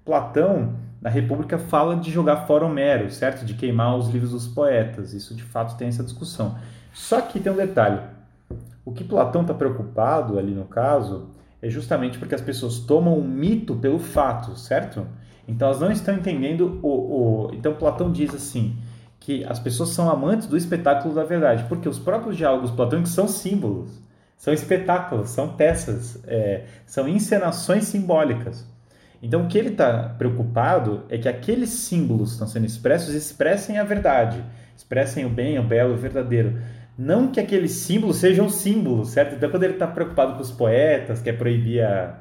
[0.03, 3.45] Platão, na República, fala de jogar fora Homero, certo?
[3.45, 5.13] De queimar os livros dos poetas.
[5.13, 6.57] Isso, de fato, tem essa discussão.
[6.93, 8.01] Só que tem um detalhe.
[8.83, 11.29] O que Platão está preocupado ali no caso
[11.61, 15.05] é justamente porque as pessoas tomam o mito pelo fato, certo?
[15.47, 17.51] Então elas não estão entendendo o, o...
[17.53, 18.77] Então Platão diz assim
[19.19, 23.27] que as pessoas são amantes do espetáculo da verdade, porque os próprios diálogos platônicos são
[23.27, 24.01] símbolos,
[24.37, 28.65] são espetáculos, são peças, é, são encenações simbólicas.
[29.21, 33.79] Então o que ele está preocupado é que aqueles símbolos que estão sendo expressos expressem
[33.79, 34.43] a verdade,
[34.75, 36.61] expressem o bem, o belo, o verdadeiro.
[36.97, 39.35] Não que aqueles símbolos sejam símbolos, certo?
[39.35, 42.19] Então quando ele está preocupado com os poetas, quer proibir a,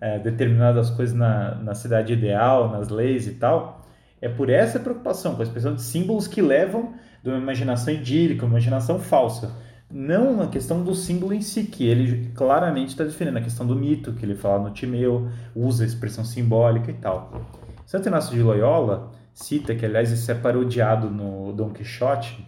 [0.00, 3.81] a determinadas coisas na, na cidade ideal, nas leis e tal,
[4.22, 8.46] é por essa preocupação com a expressão de símbolos que levam de uma imaginação idílica,
[8.46, 9.54] uma imaginação falsa.
[9.90, 13.74] Não a questão do símbolo em si, que ele claramente está defendendo, a questão do
[13.74, 17.30] mito, que ele fala no Timeu, usa a expressão simbólica e tal.
[17.84, 22.46] Santo Inácio de Loyola cita, que aliás isso é parodiado no Dom Quixote,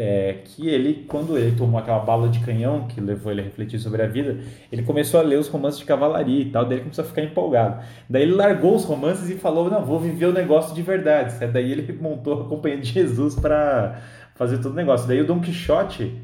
[0.00, 3.80] é, que ele, quando ele tomou aquela bala de canhão que levou ele a refletir
[3.80, 4.38] sobre a vida,
[4.70, 7.22] ele começou a ler os romances de cavalaria e tal, daí ele começou a ficar
[7.22, 7.82] empolgado.
[8.08, 11.34] Daí ele largou os romances e falou: Não, vou viver o negócio de verdade.
[11.46, 14.00] Daí ele montou a Companhia de Jesus para
[14.36, 15.08] fazer todo o negócio.
[15.08, 16.14] Daí o Dom Quixote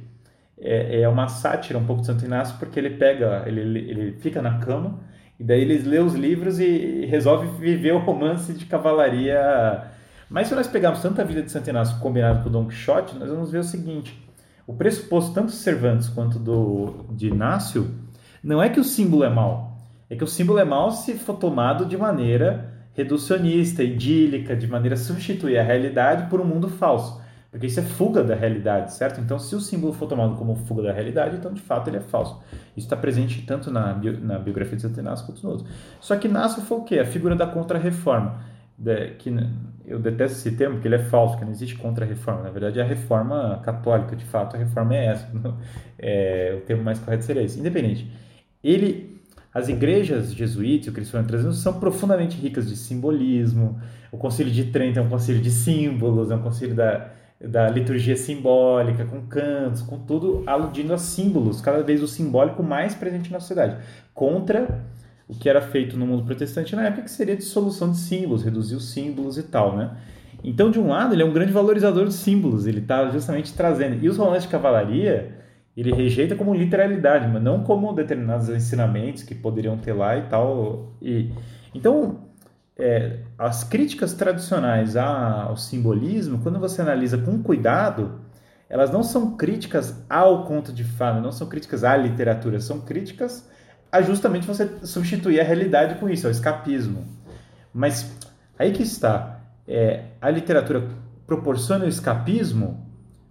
[0.60, 4.40] é, é, uma sátira um pouco de Santo Inácio, porque ele pega, ele, ele fica
[4.40, 5.00] na cama
[5.38, 9.82] e daí ele lê os livros e resolve viver o romance de cavalaria
[10.34, 13.16] mas se nós pegarmos tanto a vida de Santo Inácio combinado com o Dom Quixote,
[13.16, 14.20] nós vamos ver o seguinte:
[14.66, 17.94] o pressuposto tanto de Cervantes quanto do, de Inácio
[18.42, 19.78] não é que o símbolo é mau,
[20.10, 24.96] é que o símbolo é mau se for tomado de maneira reducionista, idílica, de maneira
[24.96, 27.22] a substituir a realidade por um mundo falso.
[27.48, 29.20] Porque isso é fuga da realidade, certo?
[29.20, 32.00] Então, se o símbolo for tomado como fuga da realidade, então de fato ele é
[32.00, 32.42] falso.
[32.76, 35.66] Isso está presente tanto na, na biografia de Santo quanto no outro.
[36.00, 36.98] Só que Inácio foi o quê?
[36.98, 38.52] A figura da contra-reforma
[39.18, 39.30] que
[39.86, 42.42] eu detesto esse termo porque ele é falso, que não existe contra-reforma.
[42.42, 45.30] Na verdade, é a reforma católica, de fato, a reforma é essa.
[45.96, 47.58] É, o termo mais correto seria esse.
[47.58, 48.10] Independente.
[48.62, 49.22] Ele,
[49.54, 53.80] as igrejas jesuítas, o foram trazendo, são profundamente ricas de simbolismo.
[54.12, 57.10] O Concílio de Trento é um concílio de símbolos, é um concílio da,
[57.40, 62.94] da liturgia simbólica, com cantos, com tudo aludindo a símbolos, cada vez o simbólico mais
[62.94, 63.78] presente na sociedade.
[64.12, 64.84] Contra
[65.26, 68.74] o que era feito no mundo protestante na época, que seria dissolução de símbolos, reduzir
[68.74, 69.96] os símbolos e tal, né?
[70.42, 74.04] Então, de um lado, ele é um grande valorizador de símbolos, ele está justamente trazendo.
[74.04, 75.38] E os romances de cavalaria,
[75.74, 80.92] ele rejeita como literalidade, mas não como determinados ensinamentos que poderiam ter lá e tal.
[81.00, 81.32] E,
[81.74, 82.18] então,
[82.76, 88.20] é, as críticas tradicionais ao simbolismo, quando você analisa com cuidado,
[88.68, 93.48] elas não são críticas ao conto de fada, não são críticas à literatura, são críticas
[93.94, 97.04] a justamente você substituir a realidade com isso, é o escapismo.
[97.72, 98.12] Mas
[98.58, 99.40] aí que está.
[99.68, 100.88] É, a literatura
[101.24, 102.84] proporciona o escapismo?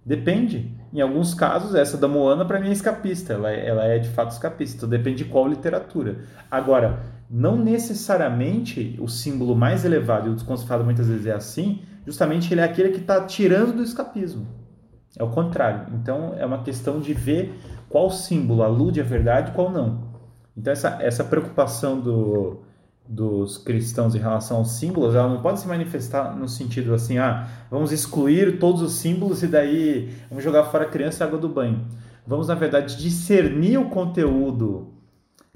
[0.06, 0.74] Depende.
[0.90, 3.34] Em alguns casos, essa da Moana, para mim, é escapista.
[3.34, 4.78] Ela, é, ela é de fato escapista.
[4.78, 6.20] Então, depende de qual literatura.
[6.50, 12.54] Agora, não necessariamente o símbolo mais elevado, e o desconcertado muitas vezes é assim, justamente
[12.54, 14.46] ele é aquele que está tirando do escapismo.
[15.18, 15.92] É o contrário.
[15.92, 17.54] Então, é uma questão de ver
[17.90, 20.03] qual símbolo alude à verdade e qual não.
[20.56, 22.62] Então, essa, essa preocupação do,
[23.06, 27.48] dos cristãos em relação aos símbolos, ela não pode se manifestar no sentido assim, ah,
[27.70, 31.38] vamos excluir todos os símbolos e daí vamos jogar fora a criança e a água
[31.38, 31.84] do banho.
[32.26, 34.94] Vamos, na verdade, discernir o conteúdo.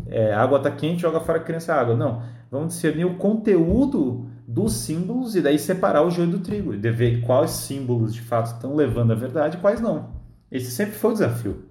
[0.06, 1.96] É, a água está quente, joga fora a criança a água.
[1.96, 6.74] Não, vamos discernir o conteúdo dos símbolos e daí separar o joio do trigo.
[6.74, 10.10] E ver quais símbolos, de fato, estão levando a verdade e quais não.
[10.50, 11.67] Esse sempre foi o desafio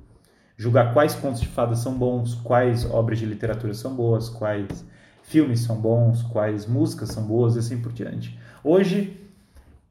[0.58, 4.84] julgar quais contos de fadas são bons, quais obras de literatura são boas, quais
[5.24, 8.38] filmes são bons, quais músicas são boas e assim por diante.
[8.64, 9.16] Hoje,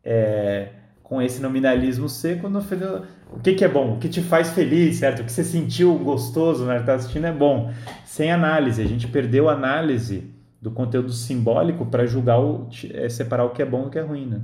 [0.03, 0.71] é,
[1.03, 3.95] com esse nominalismo seco, no final, o que, que é bom?
[3.95, 5.21] O que te faz feliz, certo?
[5.21, 7.73] O que você sentiu gostoso na que tá assistindo é bom.
[8.05, 13.45] Sem análise, a gente perdeu a análise do conteúdo simbólico para julgar, o, é, separar
[13.45, 14.41] o que é bom e o que é ruim, né?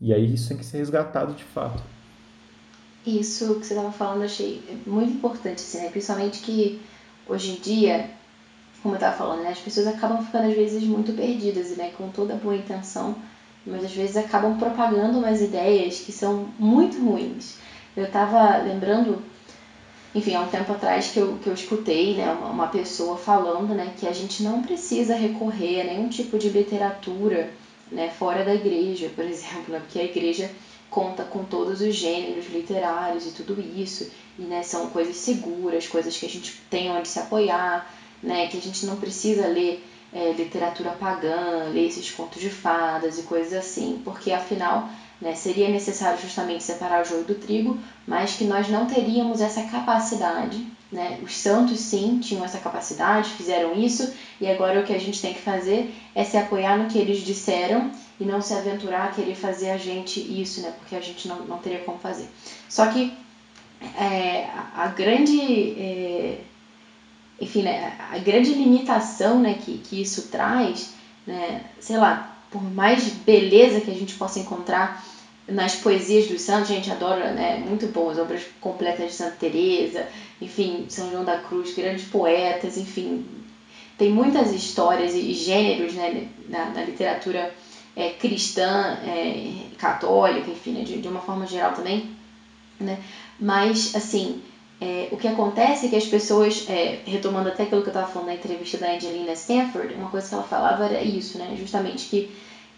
[0.00, 1.82] E aí isso tem que ser resgatado de fato.
[3.06, 5.88] Isso que você estava falando, achei muito importante, assim, né?
[5.88, 6.78] Principalmente que
[7.28, 8.10] hoje em dia,
[8.82, 9.50] como eu estava falando, né?
[9.50, 11.92] as pessoas acabam ficando às vezes muito perdidas, né?
[11.96, 13.16] Com toda boa intenção,
[13.64, 17.54] mas às vezes acabam propagando umas ideias que são muito ruins.
[17.96, 19.22] Eu estava lembrando,
[20.14, 23.74] enfim, há um tempo atrás que eu, que eu escutei né, uma, uma pessoa falando
[23.74, 27.50] né, que a gente não precisa recorrer a nenhum tipo de literatura
[27.90, 30.50] né, fora da igreja, por exemplo, né, porque a igreja
[30.90, 36.16] conta com todos os gêneros literários e tudo isso, e né, são coisas seguras, coisas
[36.16, 40.32] que a gente tem onde se apoiar, né, que a gente não precisa ler é,
[40.32, 44.88] literatura pagã, ler esses contos de fadas e coisas assim, porque afinal
[45.20, 47.76] né, seria necessário justamente separar o joio do trigo,
[48.06, 50.64] mas que nós não teríamos essa capacidade.
[50.90, 51.18] Né?
[51.22, 54.10] Os santos, sim, tinham essa capacidade, fizeram isso,
[54.40, 57.18] e agora o que a gente tem que fazer é se apoiar no que eles
[57.18, 57.90] disseram
[58.20, 60.72] e não se aventurar a querer fazer a gente isso, né?
[60.78, 62.28] porque a gente não, não teria como fazer.
[62.68, 63.12] Só que
[63.80, 65.40] é, a grande.
[65.78, 66.40] É,
[67.40, 70.90] enfim, né, a grande limitação né, que, que isso traz,
[71.24, 75.04] né, sei lá, por mais beleza que a gente possa encontrar
[75.46, 79.36] nas poesias dos santos, a gente adora, né, muito bom, as obras completas de Santa
[79.38, 80.06] Teresa,
[80.42, 83.24] enfim, São João da Cruz, grandes poetas, enfim,
[83.96, 87.54] tem muitas histórias e gêneros né, na, na literatura
[87.98, 92.08] é, cristã, é, católica, enfim, né, de, de uma forma geral também,
[92.78, 92.96] né,
[93.40, 94.40] mas, assim,
[94.80, 98.06] é, o que acontece é que as pessoas, é, retomando até aquilo que eu estava
[98.06, 101.56] falando na entrevista da Angelina Stanford, uma coisa que ela falava era isso, né?
[101.56, 102.28] Justamente que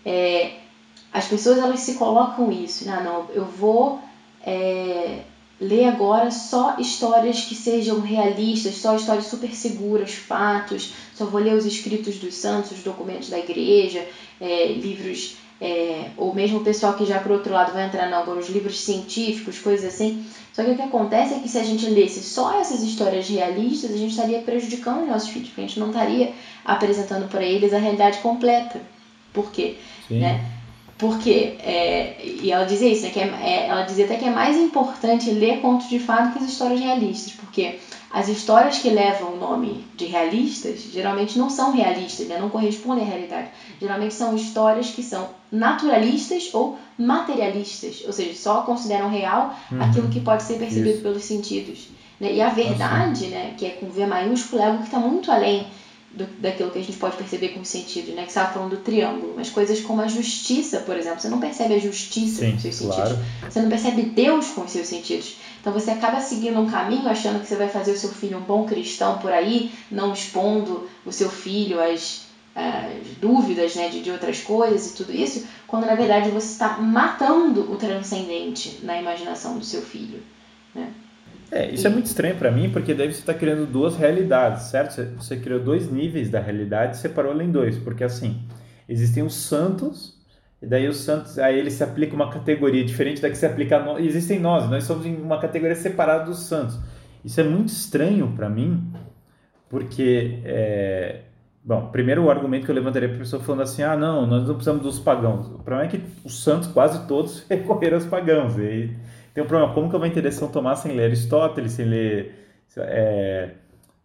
[0.07, 0.49] é,
[1.13, 2.93] as pessoas elas se colocam isso, né?
[2.93, 3.99] Ah, não, eu vou
[4.43, 5.21] é,
[5.61, 11.55] ler agora só histórias que sejam realistas, só histórias super seguras, fatos, só vou ler
[11.55, 14.07] os escritos dos santos, os documentos da igreja,
[14.41, 18.41] é, livros é, ou mesmo o pessoal que já por outro lado vai entrar agora
[18.41, 20.25] os livros científicos, coisas assim.
[20.55, 23.93] Só que o que acontece é que se a gente lesse só essas histórias realistas,
[23.93, 26.33] a gente estaria prejudicando os nossos filhos, porque a gente não estaria
[26.65, 28.81] apresentando para eles a realidade completa.
[29.35, 29.77] Por quê?
[30.09, 30.41] Né?
[31.01, 34.31] Porque, é, e ela dizia isso, né, que é, é, ela dizia até que é
[34.31, 37.79] mais importante ler contos de fado que as histórias realistas, porque
[38.11, 42.39] as histórias que levam o nome de realistas geralmente não são realistas, né?
[42.39, 43.49] não correspondem à realidade.
[43.81, 49.83] Geralmente são histórias que são naturalistas ou materialistas, ou seja, só consideram real uhum.
[49.83, 51.03] aquilo que pode ser percebido Isso.
[51.03, 51.89] pelos sentidos.
[52.21, 52.35] Né?
[52.35, 55.67] E a verdade, né, que é com V maiúsculo, é algo que está muito além
[56.13, 58.25] do, daquilo que a gente pode perceber com os sentidos, né?
[58.25, 61.39] Que você estava falando do triângulo, mas coisas como a justiça, por exemplo, você não
[61.39, 63.11] percebe a justiça Sim, com os seus claro.
[63.11, 65.35] sentidos, você não percebe Deus com os seus sentidos.
[65.61, 68.43] Então você acaba seguindo um caminho achando que você vai fazer o seu filho um
[68.43, 72.23] bom cristão por aí, não expondo o seu filho às,
[72.55, 76.77] às dúvidas né, de, de outras coisas e tudo isso, quando na verdade você está
[76.77, 80.21] matando o transcendente na imaginação do seu filho.
[81.53, 85.05] É, isso é muito estranho para mim, porque daí você está criando duas realidades, certo?
[85.17, 88.41] Você criou dois níveis da realidade e separou ela em dois, porque assim,
[88.89, 90.17] existem os santos,
[90.63, 93.79] e daí os santos, aí ele se aplica uma categoria diferente da que se aplica
[93.79, 94.05] a nós.
[94.05, 96.79] Existem nós, nós somos em uma categoria separada dos santos.
[97.25, 98.93] Isso é muito estranho para mim,
[99.69, 101.23] porque, é...
[101.65, 104.47] bom, primeiro o argumento que eu levantaria para a pessoa falando assim, ah, não, nós
[104.47, 105.47] não precisamos dos pagãos.
[105.49, 108.97] O problema é que os santos quase todos recorreram aos pagãos, e aí
[109.35, 112.35] tem um problema, como que eu vou entender São Tomás sem ler Aristóteles, sem ler
[112.77, 113.51] é,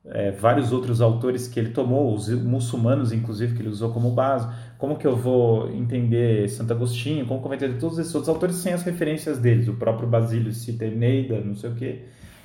[0.07, 4.47] é, vários outros autores que ele tomou, os muçulmanos, inclusive, que ele usou como base?
[4.77, 7.25] Como que eu vou entender Santo Agostinho?
[7.25, 9.67] Como que eu vou entender todos esses outros autores sem as referências deles?
[9.67, 12.01] O próprio Basílio cita Eneida, não sei o quê,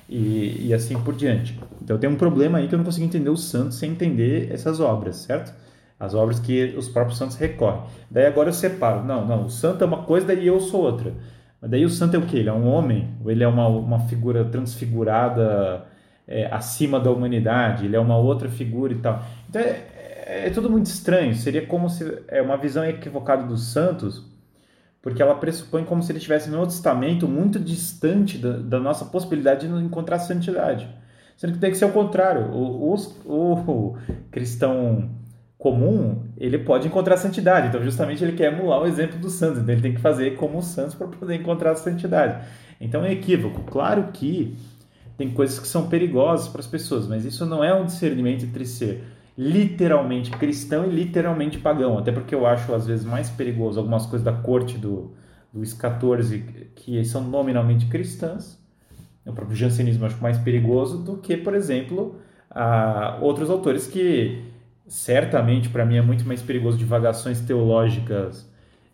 [0.09, 1.59] e, e assim por diante.
[1.81, 4.79] Então tem um problema aí que eu não consigo entender os santos sem entender essas
[4.79, 5.53] obras, certo?
[5.99, 7.83] As obras que os próprios santos recorrem.
[8.09, 9.05] Daí agora eu separo.
[9.05, 11.13] Não, não, o santo é uma coisa, daí eu sou outra.
[11.61, 12.37] Mas daí o santo é o que?
[12.37, 13.09] Ele é um homem?
[13.23, 15.85] Ou ele é uma, uma figura transfigurada
[16.27, 17.85] é, acima da humanidade?
[17.85, 19.23] Ele é uma outra figura e tal?
[19.47, 19.85] Então é,
[20.25, 21.35] é, é tudo muito estranho.
[21.35, 22.23] Seria como se.
[22.27, 24.25] É uma visão equivocada dos santos,
[25.01, 29.05] porque ela pressupõe como se ele estivesse no outro estamento muito distante da, da, nossa
[29.05, 30.89] possibilidade de encontrar santidade.
[31.37, 32.51] Sendo que tem que ser o contrário.
[32.51, 33.97] O, o, o
[34.31, 35.09] cristão
[35.61, 37.67] comum, ele pode encontrar santidade.
[37.67, 39.61] Então, justamente, ele quer emular o exemplo dos santos.
[39.61, 42.43] Então, ele tem que fazer como os santos para poder encontrar a santidade.
[42.79, 43.61] Então, é equívoco.
[43.65, 44.57] Claro que
[45.19, 48.65] tem coisas que são perigosas para as pessoas, mas isso não é um discernimento entre
[48.65, 49.03] ser
[49.37, 54.25] literalmente cristão e literalmente pagão, até porque eu acho às vezes mais perigoso algumas coisas
[54.25, 55.11] da corte do
[55.53, 58.59] Luís XIV que são nominalmente cristãs,
[59.25, 64.50] o próprio jansenismo eu acho mais perigoso do que, por exemplo, a outros autores que
[64.91, 68.45] certamente para mim é muito mais perigoso divagações teológicas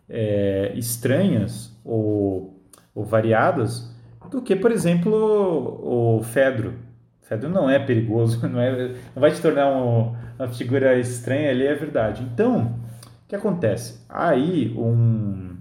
[0.08, 2.62] é, estranhas ou,
[2.94, 3.92] ou variadas
[4.30, 6.74] do que, por exemplo, o Fedro.
[7.22, 11.66] Fedro não é perigoso, não, é, não vai te tornar um, uma figura estranha ali,
[11.66, 12.22] é verdade.
[12.32, 12.78] Então,
[13.24, 14.00] o que acontece?
[14.08, 15.56] Aí um,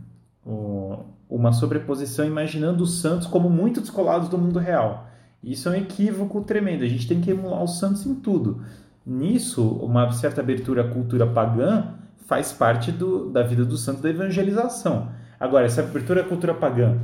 [0.46, 5.08] um, uma sobreposição imaginando os santos como muito descolados do mundo real.
[5.44, 6.84] Isso é um equívoco tremendo.
[6.84, 8.62] A gente tem que emular os santos em tudo.
[9.10, 11.94] Nisso, uma certa abertura à cultura pagã
[12.26, 15.10] faz parte do, da vida dos santos da evangelização.
[15.40, 17.00] Agora, essa abertura à cultura pagã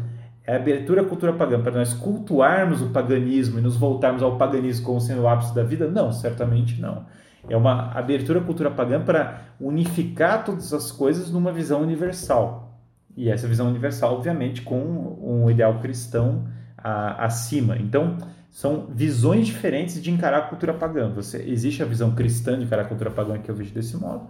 [0.45, 4.37] é a abertura à cultura pagã para nós cultuarmos o paganismo e nos voltarmos ao
[4.37, 5.87] paganismo como sendo o ápice da vida?
[5.87, 7.05] Não, certamente não.
[7.47, 12.77] É uma abertura à cultura pagã para unificar todas as coisas numa visão universal.
[13.15, 14.75] E essa visão universal, obviamente, com
[15.21, 16.47] um ideal cristão
[16.77, 17.77] a, acima.
[17.77, 18.17] Então,
[18.53, 21.11] são visões diferentes de encarar a cultura pagã.
[21.15, 24.27] Você, existe a visão cristã de encarar a cultura pagã que eu vejo desse modo.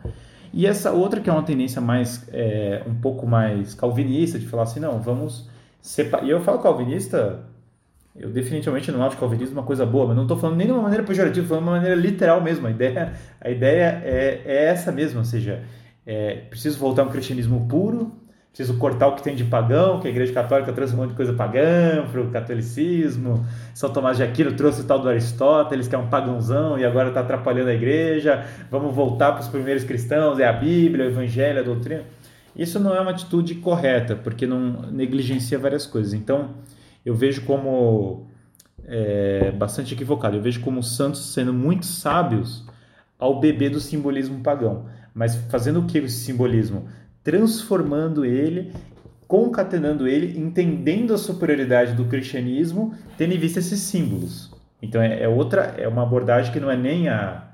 [0.53, 4.63] E essa outra que é uma tendência mais, é, um pouco mais calvinista, de falar
[4.63, 5.49] assim, não, vamos
[5.82, 6.26] separar.
[6.26, 7.41] E eu falo calvinista,
[8.15, 10.84] eu definitivamente não acho calvinismo uma coisa boa, mas não estou falando nem de uma
[10.84, 12.65] maneira pejorativa, estou falando de uma maneira literal mesmo.
[12.65, 15.65] A ideia, a ideia é, é essa mesmo, ou seja,
[16.05, 18.13] é, preciso voltar a um cristianismo puro,
[18.54, 21.16] preciso cortar o que tem de pagão, que a Igreja Católica trouxe um monte de
[21.16, 23.43] coisa pagã para o catolicismo.
[23.74, 27.08] São Tomás de Aquino trouxe o tal do Aristóteles, que é um pagãozão e agora
[27.08, 28.45] está atrapalhando a igreja.
[28.70, 32.04] Vamos voltar para os primeiros cristãos, é a Bíblia, o Evangelho, a doutrina.
[32.56, 36.14] Isso não é uma atitude correta, porque não negligencia várias coisas.
[36.14, 36.51] Então,
[37.04, 38.28] eu vejo como
[38.86, 40.38] é, bastante equivocado.
[40.38, 42.64] Eu vejo como os santos sendo muito sábios
[43.18, 44.86] ao beber do simbolismo pagão.
[45.12, 46.88] Mas fazendo o que esse simbolismo?
[47.24, 48.74] Transformando ele,
[49.28, 54.51] concatenando ele, entendendo a superioridade do cristianismo, tendo em vista esses símbolos.
[54.82, 57.47] Então é, é outra, é uma abordagem que não é nem a,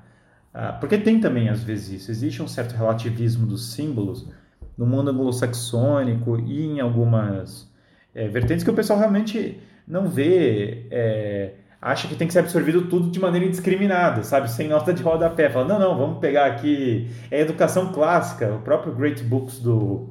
[0.52, 2.10] a, porque tem também às vezes isso.
[2.10, 4.28] Existe um certo relativismo dos símbolos
[4.76, 7.70] no mundo anglo-saxônico e em algumas
[8.14, 12.82] é, vertentes que o pessoal realmente não vê, é, acha que tem que ser absorvido
[12.82, 14.50] tudo de maneira indiscriminada, sabe?
[14.50, 15.48] Sem nota de rodapé.
[15.48, 17.08] Fala, não, não, vamos pegar aqui.
[17.30, 20.10] É educação clássica, o próprio Great Books do,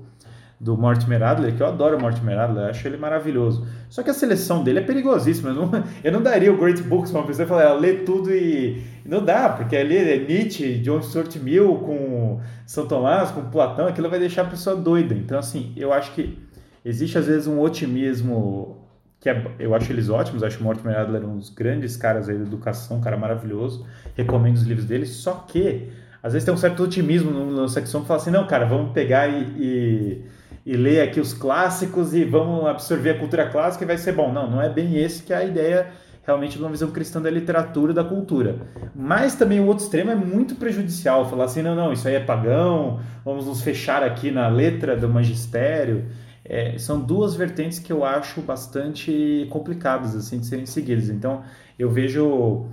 [0.59, 3.67] do Mortimer Adler, que eu adoro o Mortimer Adler, acho ele maravilhoso.
[3.87, 5.49] Só que a seleção dele é perigosíssima.
[5.49, 5.71] Eu não,
[6.03, 8.81] eu não daria o Great Books para uma pessoa e falar, ah, lê tudo e.
[9.05, 14.09] Não dá, porque ali é Nietzsche, John Stuart Mill com São Tomás, com Platão, aquilo
[14.09, 15.15] vai deixar a pessoa doida.
[15.15, 16.37] Então, assim, eu acho que
[16.83, 18.78] existe às vezes um otimismo
[19.19, 22.37] que é, eu acho eles ótimos, acho o Mortimer Adler um dos grandes caras aí
[22.37, 25.89] da educação, um cara maravilhoso, recomendo os livros dele, só que
[26.21, 29.27] às vezes tem um certo otimismo no, no que fala assim, não, cara, vamos pegar
[29.27, 30.25] e, e
[30.65, 34.31] e ler aqui os clássicos e vamos absorver a cultura clássica e vai ser bom.
[34.31, 35.87] Não, não é bem esse que é a ideia
[36.23, 38.57] realmente de uma visão cristã da literatura e da cultura.
[38.95, 42.19] Mas também o outro extremo é muito prejudicial, falar assim, não, não, isso aí é
[42.19, 46.05] pagão, vamos nos fechar aqui na letra do magistério.
[46.49, 51.07] É, são duas vertentes que eu acho bastante complicadas assim de serem seguidas.
[51.07, 51.43] Então,
[51.77, 52.65] eu vejo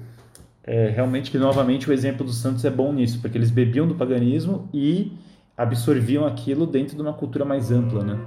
[0.65, 3.95] é, realmente que novamente o exemplo dos santos é bom nisso, porque eles bebiam do
[3.95, 5.13] paganismo e
[5.57, 8.19] absorviam aquilo dentro de uma cultura mais ampla, né?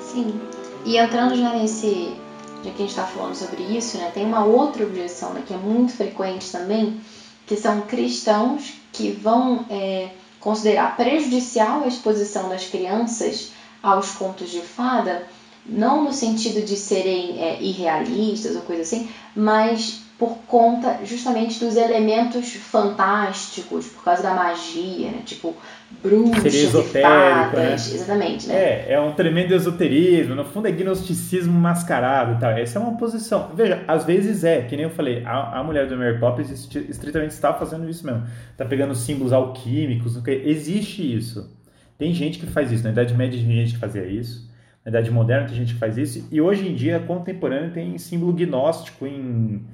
[0.00, 0.40] Sim.
[0.84, 2.16] E entrando já nesse,
[2.64, 5.54] já que a gente está falando sobre isso, né, tem uma outra objeção né, que
[5.54, 7.00] é muito frequente também,
[7.46, 13.48] que são cristãos que vão é, considerar prejudicial a exposição das crianças
[13.82, 15.26] aos contos de fada,
[15.66, 21.76] não no sentido de serem é, irrealistas ou coisa assim, mas por conta justamente dos
[21.76, 25.22] elementos fantásticos, por causa da magia, né?
[25.24, 25.56] Tipo,
[26.02, 27.00] bruxas e né?
[27.00, 27.88] fadas.
[27.88, 27.94] Né?
[27.94, 28.54] Exatamente, né?
[28.54, 32.50] É, é um tremendo esoterismo, no fundo é gnosticismo mascarado e tal.
[32.50, 33.50] Essa é uma posição.
[33.54, 37.32] Veja, às vezes é, que nem eu falei, a, a mulher do Mary Poppins estritamente
[37.32, 38.24] está fazendo isso mesmo.
[38.52, 41.50] Está pegando símbolos alquímicos, existe isso.
[41.96, 42.84] Tem gente que faz isso.
[42.84, 44.50] Na Idade Média tem gente que fazia isso.
[44.84, 46.28] Na Idade Moderna tem gente que faz isso.
[46.30, 49.64] E hoje em dia, contemporâneo, tem símbolo gnóstico em,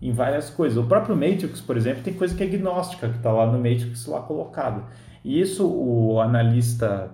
[0.00, 0.78] em várias coisas.
[0.78, 4.06] O próprio Matrix, por exemplo, tem coisa que é gnóstica, que está lá no Matrix
[4.06, 4.84] lá colocado.
[5.24, 7.10] E isso o analista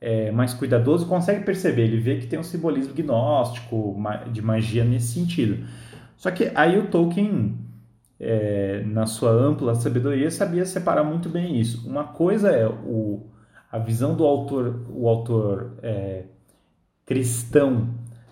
[0.00, 1.82] é, mais cuidadoso consegue perceber.
[1.82, 3.96] Ele vê que tem um simbolismo gnóstico,
[4.32, 5.66] de magia nesse sentido.
[6.16, 7.56] Só que aí o Tolkien,
[8.18, 11.88] é, na sua ampla sabedoria, sabia separar muito bem isso.
[11.88, 13.26] Uma coisa é o
[13.70, 16.24] a visão do autor, o autor é,
[17.06, 17.88] cristão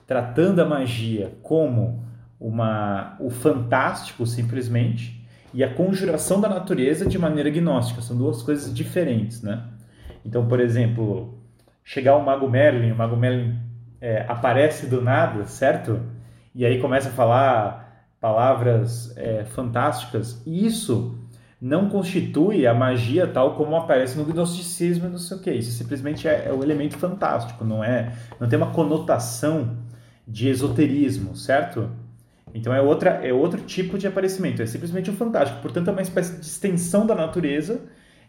[0.07, 2.03] tratando a magia como
[2.40, 8.01] uma, o fantástico simplesmente e a conjuração da natureza de maneira gnóstica.
[8.01, 9.65] São duas coisas diferentes, né?
[10.24, 11.39] Então, por exemplo,
[11.82, 13.59] chegar o Mago Merlin, o Mago Merlin
[14.01, 16.01] é, aparece do nada, certo?
[16.55, 20.43] E aí começa a falar palavras é, fantásticas.
[20.47, 21.19] Isso
[21.60, 25.51] não constitui a magia tal como aparece no gnosticismo e não sei o que.
[25.52, 28.12] Isso simplesmente é, é elemento fantástico, não é?
[28.39, 29.77] Não tem uma conotação
[30.27, 31.90] de esoterismo, certo?
[32.55, 35.61] Então é, outra, é outro tipo de aparecimento, é simplesmente o fantástico.
[35.61, 37.81] Portanto, é uma espécie de extensão da natureza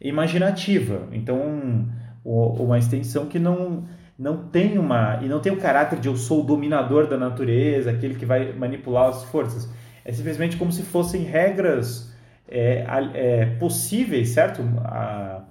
[0.02, 1.08] imaginativa.
[1.12, 1.88] Então,
[2.24, 3.86] uma extensão que não,
[4.18, 7.92] não tem uma e não tem o caráter de eu sou o dominador da natureza,
[7.92, 9.70] aquele que vai manipular as forças.
[10.06, 12.14] É simplesmente como se fossem regras
[12.48, 14.62] é, é, possíveis, certo?
[14.84, 15.44] A,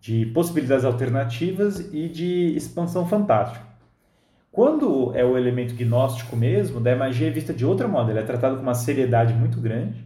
[0.00, 3.75] de possibilidades alternativas e de expansão fantástica.
[4.56, 8.22] Quando é o elemento gnóstico mesmo, da magia é vista de outra modo, ele é
[8.22, 10.02] tratado com uma seriedade muito grande.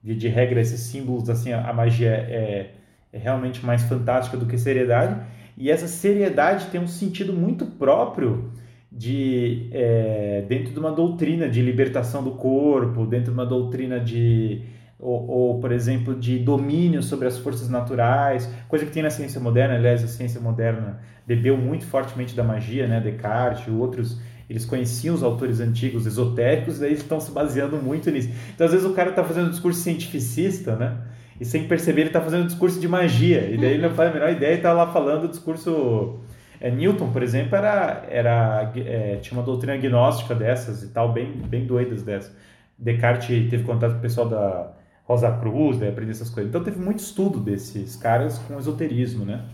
[0.00, 2.70] De, de regra, esses símbolos, assim, a, a magia é,
[3.12, 5.20] é realmente mais fantástica do que seriedade.
[5.56, 8.52] E essa seriedade tem um sentido muito próprio
[8.92, 14.62] de é, dentro de uma doutrina de libertação do corpo, dentro de uma doutrina de
[15.00, 19.40] ou, ou, por exemplo, de domínio sobre as forças naturais, coisa que tem na ciência
[19.40, 19.74] moderna.
[19.74, 23.00] Aliás, a ciência moderna bebeu muito fortemente da magia, né?
[23.00, 28.10] Descartes e outros, eles conheciam os autores antigos esotéricos, daí eles estão se baseando muito
[28.10, 28.30] nisso.
[28.54, 30.98] Então, às vezes, o cara está fazendo um discurso cientificista, né?
[31.40, 33.48] E sem perceber, ele está fazendo um discurso de magia.
[33.50, 36.20] E daí ele não faz a menor ideia e está lá falando o discurso.
[36.60, 41.32] É, Newton, por exemplo, era, era, é, tinha uma doutrina gnóstica dessas e tal, bem,
[41.32, 42.36] bem doidas dessas.
[42.78, 44.72] Descartes teve contato com o pessoal da
[45.10, 46.48] Rosa Cruz, né, aprender essas coisas.
[46.48, 49.44] Então teve muito estudo desses caras com esoterismo, né?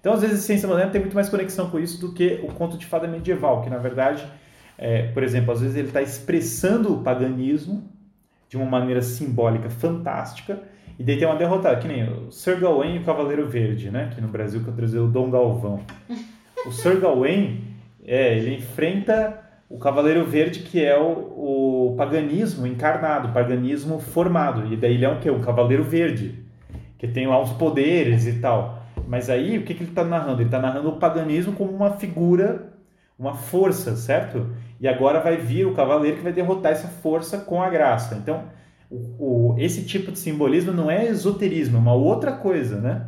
[0.00, 2.46] Então às vezes a ciência moderna tem muito mais conexão com isso do que o
[2.48, 4.26] conto de fada medieval, que na verdade,
[4.78, 7.86] é, por exemplo, às vezes ele está expressando o paganismo
[8.48, 10.62] de uma maneira simbólica fantástica,
[10.98, 14.10] e daí tem uma derrotada, que nem o Sir Gawain e o Cavaleiro Verde, né?
[14.14, 15.80] Que no Brasil que eu trazer o Dom Galvão.
[16.66, 17.64] O Sir Gawain,
[18.04, 19.41] é, ele enfrenta
[19.72, 24.70] o Cavaleiro Verde, que é o, o paganismo encarnado, o paganismo formado.
[24.70, 25.30] E daí ele é um quê?
[25.30, 26.44] Um Cavaleiro Verde,
[26.98, 28.82] que tem lá uns poderes e tal.
[29.08, 30.42] Mas aí, o que, que ele está narrando?
[30.42, 32.74] Ele está narrando o paganismo como uma figura,
[33.18, 34.46] uma força, certo?
[34.78, 38.14] E agora vai vir o cavaleiro que vai derrotar essa força com a graça.
[38.16, 38.44] Então,
[38.90, 43.06] o, o, esse tipo de simbolismo não é esoterismo, é uma outra coisa, né?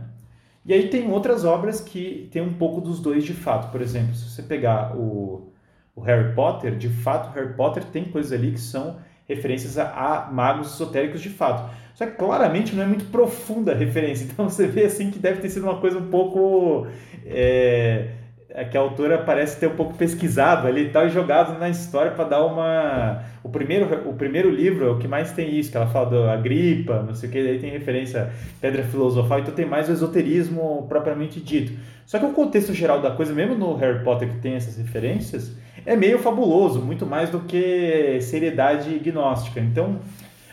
[0.65, 3.71] E aí tem outras obras que tem um pouco dos dois de fato.
[3.71, 5.53] Por exemplo, se você pegar o
[5.97, 8.97] o Harry Potter, de fato, Harry Potter tem coisas ali que são
[9.29, 11.71] referências a, a, magos esotéricos de fato.
[11.95, 14.27] Só que claramente não é muito profunda a referência.
[14.31, 16.87] Então você vê assim que deve ter sido uma coisa um pouco.
[17.25, 18.09] É,
[18.57, 21.69] é que a autora parece ter um pouco pesquisado ali e tal, e jogado na
[21.69, 23.23] história para dar uma.
[23.43, 26.37] O primeiro, o primeiro livro é o que mais tem isso, que ela fala da
[26.37, 28.29] gripa, não sei o que, daí tem referência à
[28.61, 31.73] pedra filosofal, então tem mais o esoterismo propriamente dito.
[32.07, 35.57] Só que o contexto geral da coisa, mesmo no Harry Potter que tem essas referências,
[35.87, 39.61] é meio fabuloso, muito mais do que seriedade gnóstica.
[39.61, 40.01] Então,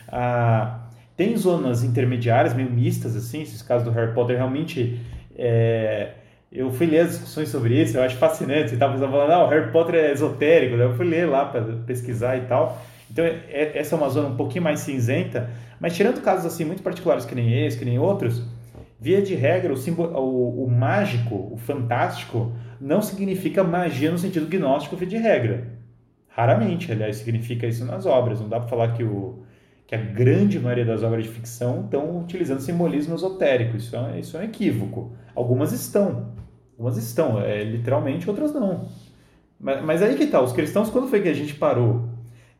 [0.08, 0.80] ah,
[1.16, 5.00] tem zonas intermediárias, meio mistas, assim, esses casos do Harry Potter realmente.
[5.36, 6.10] É,
[6.50, 8.68] eu fui ler as discussões sobre isso, eu acho fascinante.
[8.68, 12.36] Você estava falando, ah, o Harry Potter é esotérico, eu fui ler lá para pesquisar
[12.36, 12.78] e tal.
[13.10, 15.50] Então, é, essa é uma zona um pouquinho mais cinzenta,
[15.80, 18.42] mas tirando casos assim muito particulares que nem esse, que nem outros,
[19.02, 24.94] via de regra, o, o, o mágico, o fantástico, não significa magia no sentido gnóstico
[25.04, 25.66] de regra.
[26.28, 28.40] Raramente, aliás, significa isso nas obras.
[28.40, 29.42] Não dá para falar que, o,
[29.88, 33.76] que a grande maioria das obras de ficção estão utilizando simbolismo esotérico.
[33.76, 35.12] Isso é, isso é um equívoco.
[35.34, 36.32] Algumas estão.
[36.78, 38.86] Algumas estão, é, literalmente, outras não.
[39.58, 42.08] Mas, mas aí que tá, os cristãos, quando foi que a gente parou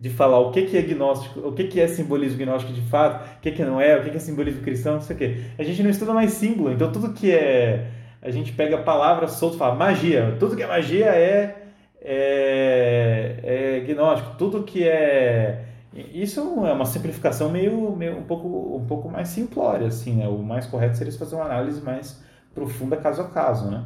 [0.03, 3.25] de falar o que, que é gnóstico, o que, que é simbolismo gnóstico de fato,
[3.39, 5.37] o que, que não é, o que, que é simbolismo cristão, não sei o quê.
[5.57, 7.87] A gente não estuda mais símbolo, então tudo que é
[8.21, 10.37] a gente pega palavras soltas e fala magia.
[10.41, 11.67] Tudo que é magia é,
[12.01, 14.37] é, é gnóstico.
[14.37, 15.67] Tudo que é.
[15.93, 20.29] Isso é uma simplificação meio, meio um, pouco, um pouco mais simplória, assim, né?
[20.29, 22.23] O mais correto seria fazer uma análise mais
[22.53, 23.85] profunda caso a caso, né?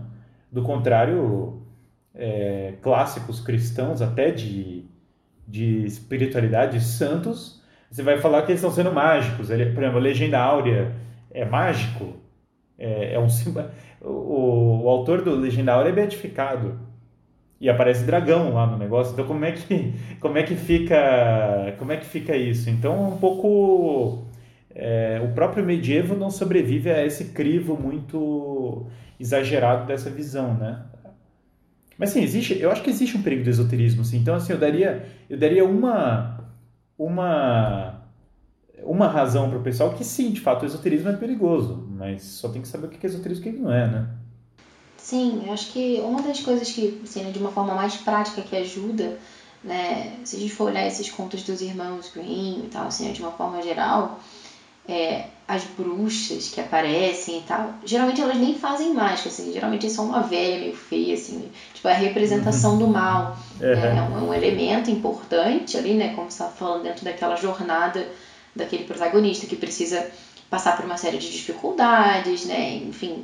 [0.51, 1.62] Do contrário,
[2.14, 4.84] é, clássicos cristãos, até de,
[5.47, 9.51] de espiritualidade, santos, você vai falar que eles estão sendo mágicos.
[9.51, 10.93] Ele, por exemplo, a legenda áurea
[11.31, 12.14] é mágico?
[12.78, 13.28] É, é um
[14.01, 16.78] o, o autor do Legendário é beatificado
[17.60, 19.12] e aparece dragão lá no negócio.
[19.12, 22.68] Então como é que como é que fica como é que fica isso?
[22.70, 24.27] Então um pouco
[24.74, 28.86] é, o próprio medievo não sobrevive a esse crivo muito
[29.18, 30.82] exagerado dessa visão, né?
[31.98, 34.18] Mas sim, existe, eu acho que existe um perigo do esoterismo, sim.
[34.18, 36.40] Então assim, eu daria, eu daria uma
[36.98, 38.02] uma
[38.82, 42.48] uma razão para o pessoal que sim, de fato, o esoterismo é perigoso, mas só
[42.48, 44.09] tem que saber o que é esoterismo e o que não é, né?
[44.97, 48.56] Sim, eu acho que uma das coisas que, assim, de uma forma mais prática que
[48.56, 49.18] ajuda,
[49.62, 53.20] né, se a gente for olhar esses contos dos irmãos Grimm e tal, assim, de
[53.20, 54.20] uma forma geral,
[54.88, 60.06] é, as bruxas que aparecem e tal, geralmente elas nem fazem mágica, assim, geralmente são
[60.06, 62.78] uma velha meio feia, assim, tipo a representação uhum.
[62.78, 63.38] do mal.
[63.60, 63.66] Uhum.
[63.68, 63.96] Né?
[63.96, 68.06] É, um, um, elemento importante ali, né, como você estava falando, dentro daquela jornada
[68.54, 70.10] daquele protagonista que precisa
[70.48, 73.22] passar por uma série de dificuldades, né, enfim,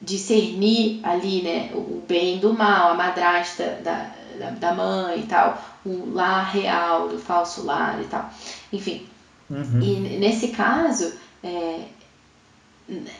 [0.00, 5.62] discernir ali, né, o bem do mal, a madrasta da, da, da mãe e tal,
[5.84, 8.30] o lar real do falso lar e tal,
[8.72, 9.06] enfim.
[9.50, 9.80] Uhum.
[9.80, 11.12] E nesse caso,
[11.42, 11.80] é,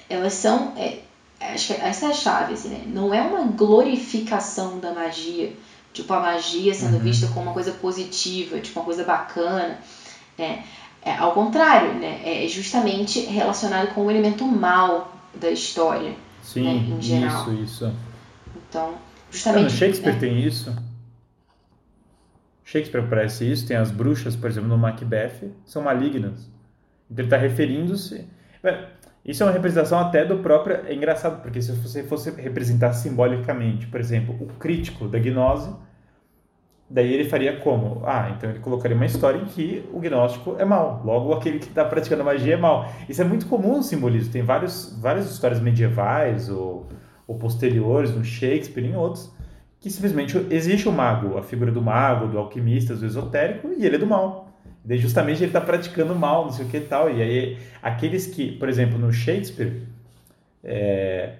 [0.09, 0.73] elas são.
[0.77, 1.01] É,
[1.41, 2.85] acho que essa é a chave, assim, né?
[2.87, 5.53] Não é uma glorificação da magia,
[5.93, 7.01] tipo a magia sendo uhum.
[7.01, 9.79] vista como uma coisa positiva, tipo uma coisa bacana.
[10.37, 10.65] Né?
[11.03, 12.21] É, ao contrário, né?
[12.25, 16.15] É justamente relacionado com o elemento mal da história.
[16.43, 16.97] Sim, né?
[16.97, 17.53] em geral.
[17.53, 17.93] isso, isso.
[18.69, 18.95] Então,
[19.31, 19.67] justamente.
[19.67, 20.19] Ah, Shakespeare é.
[20.19, 20.75] tem isso.
[22.67, 26.51] Shakespeare parece isso, tem as bruxas, por exemplo, no Macbeth, são malignas.
[27.09, 28.29] Então ele está referindo-se.
[29.25, 30.81] Isso é uma representação até do próprio.
[30.85, 35.73] É engraçado, porque se você fosse representar simbolicamente, por exemplo, o crítico da gnose,
[36.91, 38.03] daí ele faria como?
[38.05, 41.69] Ah, então ele colocaria uma história em que o gnóstico é mal, logo aquele que
[41.69, 42.91] está praticando magia é mal.
[43.09, 44.33] Isso é muito comum no simbolismo.
[44.33, 46.89] Tem vários, várias histórias medievais ou,
[47.29, 49.33] ou posteriores, no Shakespeare em outros,
[49.87, 53.95] que simplesmente existe o mago, a figura do mago, do alquimista, do esotérico, e ele
[53.95, 54.49] é do mal.
[54.85, 57.09] Daí justamente ele está praticando mal, não sei o que e tal.
[57.09, 59.83] E aí, aqueles que, por exemplo, no Shakespeare,
[60.65, 61.35] é,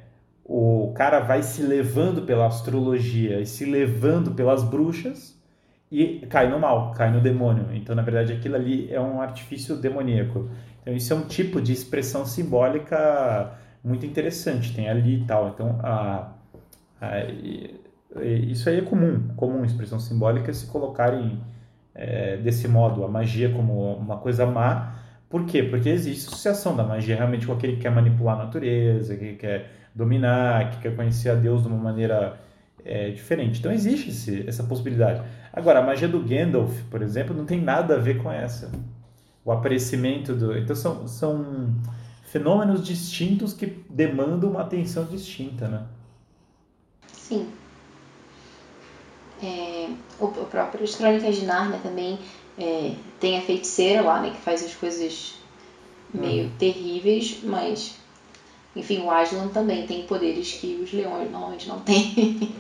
[0.45, 5.37] o cara vai se levando pela astrologia e se levando pelas bruxas
[5.91, 7.67] e cai no mal, cai no demônio.
[7.73, 10.49] Então, na verdade, aquilo ali é um artifício demoníaco.
[10.83, 15.49] Então, isso é um tipo de expressão simbólica muito interessante, tem ali e tal.
[15.49, 16.31] Então, a,
[17.01, 17.09] a,
[18.25, 21.41] isso aí é comum, comum expressão simbólica se colocar em
[21.97, 24.95] é, desse modo, a magia como uma coisa má.
[25.29, 25.63] Por quê?
[25.63, 29.71] Porque existe associação da magia realmente com aquele que quer manipular a natureza, que quer
[29.95, 32.39] dominar, que quer conhecer a Deus de uma maneira
[32.85, 33.59] é, diferente.
[33.59, 35.23] Então existe esse, essa possibilidade.
[35.53, 38.71] Agora, a magia do Gandalf, por exemplo, não tem nada a ver com essa.
[39.45, 40.57] O aparecimento do.
[40.57, 41.75] Então são, são
[42.25, 45.83] fenômenos distintos que demandam uma atenção distinta, né?
[47.11, 47.49] Sim.
[49.47, 52.19] É, o, o próprio As Crônicas de Nárnia também
[52.59, 55.35] é, tem a feiticeira lá, né, que faz as coisas
[56.13, 56.51] meio uhum.
[56.59, 57.95] terríveis, mas
[58.77, 62.15] enfim, o Aslan também tem poderes que os leões normalmente não têm.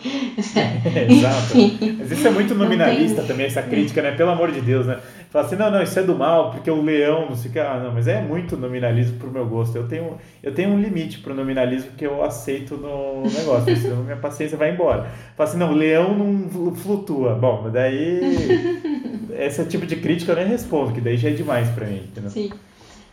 [1.10, 1.54] exato.
[1.98, 4.12] Mas isso é muito nominalista também, essa crítica, né?
[4.12, 4.98] Pelo amor de Deus, né?
[5.30, 7.58] Fala assim, não, não, isso é do mal, porque o leão, não sei o que.
[7.58, 9.76] Ah, não, mas é muito nominalismo pro meu gosto.
[9.76, 14.16] Eu tenho, eu tenho um limite pro nominalismo que eu aceito no negócio, senão minha
[14.16, 15.08] paciência vai embora.
[15.36, 17.34] Fala assim, não, o leão não flutua.
[17.34, 18.20] Bom, daí...
[19.38, 22.04] Esse tipo de crítica eu nem respondo, que daí já é demais pra mim.
[22.04, 22.30] Entendeu?
[22.30, 22.50] Sim.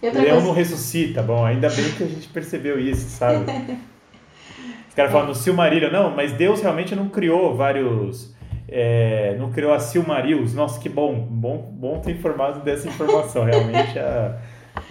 [0.02, 0.42] O leão coisa...
[0.42, 1.22] não ressuscita.
[1.22, 3.44] Bom, ainda bem que a gente percebeu isso, sabe?
[4.88, 5.92] Os caras falam no Silmarillion.
[5.92, 8.33] Não, mas Deus realmente não criou vários...
[8.76, 10.56] É, não criou a Silmarils.
[10.56, 11.16] Nossa, que bom.
[11.30, 13.46] Bom, bom ter informado dessa informação.
[13.46, 14.42] Realmente, a,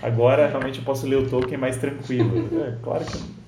[0.00, 2.48] agora realmente eu posso ler o Tolkien mais tranquilo.
[2.62, 3.42] É, claro que...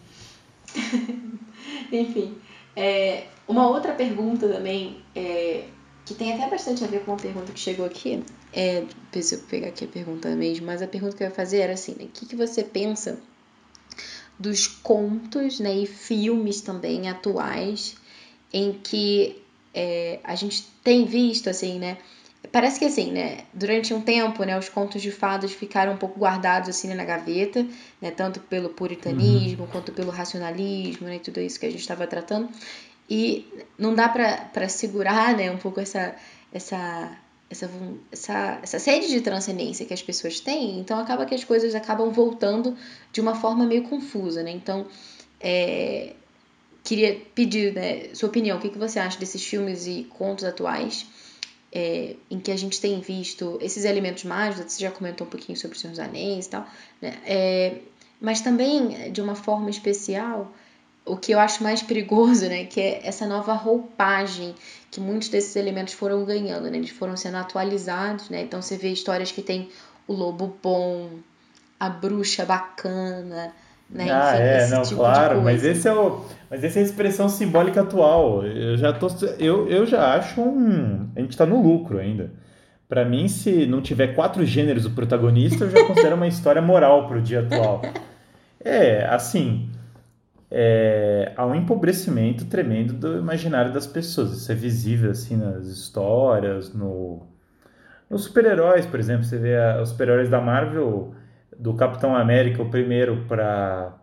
[1.97, 2.37] Enfim,
[2.75, 5.65] é, uma outra pergunta também, é,
[6.05, 8.83] que tem até bastante a ver com uma pergunta que chegou aqui, é,
[9.13, 11.95] preciso pegar aqui a pergunta mesmo, mas a pergunta que eu ia fazer era assim,
[11.97, 12.07] né?
[12.07, 13.21] O que, que você pensa
[14.37, 17.97] dos contos né, e filmes também atuais
[18.53, 19.44] em que
[19.75, 21.99] é, a gente tem visto, assim, né?
[22.53, 23.39] Parece que assim, né?
[23.53, 27.05] Durante um tempo, né, os contos de fadas ficaram um pouco guardados assim né, na
[27.05, 27.67] gaveta,
[28.01, 28.11] né?
[28.11, 29.71] Tanto pelo puritanismo uhum.
[29.71, 31.19] quanto pelo racionalismo, né?
[31.19, 32.49] Tudo isso que a gente estava tratando.
[33.09, 33.47] E
[33.79, 35.51] não dá para segurar, né?
[35.51, 36.15] Um pouco essa
[36.53, 37.19] essa
[37.51, 37.71] essa,
[38.11, 42.11] essa, essa sede de transcendência que as pessoas têm, então acaba que as coisas acabam
[42.11, 42.77] voltando
[43.13, 44.51] de uma forma meio confusa, né?
[44.51, 44.87] Então,
[45.41, 46.15] é,
[46.85, 51.07] queria pedir né, sua opinião, o que, que você acha desses filmes e contos atuais
[51.73, 55.59] é, em que a gente tem visto esses elementos mágicos, você já comentou um pouquinho
[55.59, 56.67] sobre os Senhor dos Anéis e tal,
[57.03, 57.19] né?
[57.27, 57.79] É,
[58.21, 60.53] mas também, de uma forma especial,
[61.05, 64.55] o que eu acho mais perigoso, né, que é essa nova roupagem
[64.91, 68.91] que muitos desses elementos foram ganhando, né, eles foram sendo atualizados, né, então você vê
[68.91, 69.69] histórias que tem
[70.07, 71.11] o lobo bom,
[71.79, 73.53] a bruxa bacana,
[73.95, 74.11] né?
[74.11, 77.29] Ah, Enfim, é, não, tipo claro, mas esse é o, mas essa é a expressão
[77.29, 78.45] simbólica atual.
[78.45, 79.09] Eu já tô,
[79.39, 82.31] eu, eu já acho um, a gente está no lucro ainda.
[82.89, 87.09] Para mim, se não tiver quatro gêneros o protagonista, eu já considero uma história moral
[87.09, 87.83] para o dia atual.
[88.63, 89.71] É, assim,
[90.51, 94.33] é, há um empobrecimento tremendo do imaginário das pessoas.
[94.33, 97.27] Isso é visível assim nas histórias, no,
[98.09, 99.25] nos super-heróis, por exemplo.
[99.25, 101.15] Você vê a, os super-heróis da Marvel,
[101.59, 103.95] do Capitão América, o primeiro para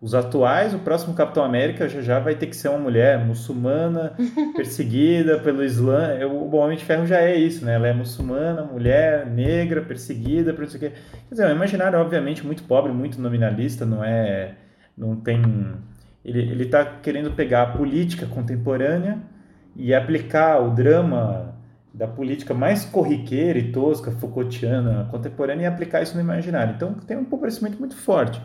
[0.00, 4.14] os atuais, o próximo Capitão América já já vai ter que ser uma mulher muçulmana,
[4.56, 6.18] perseguida pelo Islã.
[6.26, 7.74] O Homem de Ferro já é isso, né?
[7.74, 10.88] Ela é muçulmana, mulher, negra, perseguida, por isso que.
[10.88, 14.54] Quer dizer, é um imaginário, obviamente, muito pobre, muito nominalista, não é.
[14.96, 15.42] Não tem.
[16.24, 19.18] Ele está querendo pegar a política contemporânea
[19.76, 21.49] e aplicar o drama
[21.92, 26.74] da política mais corriqueira e tosca, Foucaultiana, contemporânea, e aplicar isso no imaginário.
[26.74, 28.40] Então tem um empobrecimento muito forte.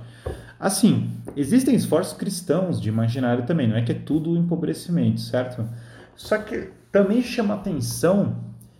[0.59, 5.67] Assim, existem esforços cristãos de imaginário também, não é que é tudo empobrecimento, certo?
[6.15, 8.37] Só que também chama atenção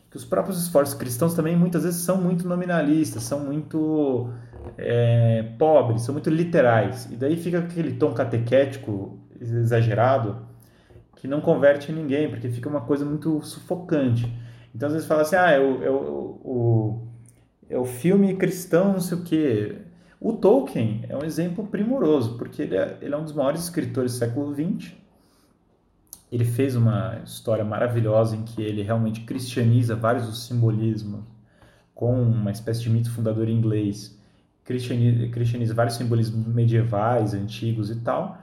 [0.10, 4.30] que os próprios esforços cristãos também muitas vezes são muito nominalistas, são muito
[4.78, 7.10] é, pobres, são muito literais.
[7.12, 10.38] E daí fica aquele tom catequético exagerado
[11.18, 14.32] que não converte ninguém, porque fica uma coisa muito sufocante.
[14.76, 15.96] Então às vezes fala assim, ah, é o, é o,
[16.44, 17.08] o,
[17.70, 19.78] é o filme cristão, não sei o quê.
[20.20, 24.12] O Tolkien é um exemplo primoroso, porque ele é, ele é um dos maiores escritores
[24.12, 24.92] do século XX.
[26.30, 31.24] Ele fez uma história maravilhosa em que ele realmente cristianiza vários dos simbolismos
[31.94, 34.20] com uma espécie de mito fundador inglês.
[34.66, 38.42] Cristianiza, cristianiza vários simbolismos medievais, antigos e tal,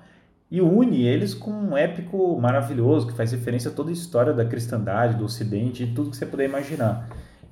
[0.53, 4.45] e une eles com um épico maravilhoso que faz referência a toda a história da
[4.45, 7.09] cristandade, do ocidente, e tudo que você puder imaginar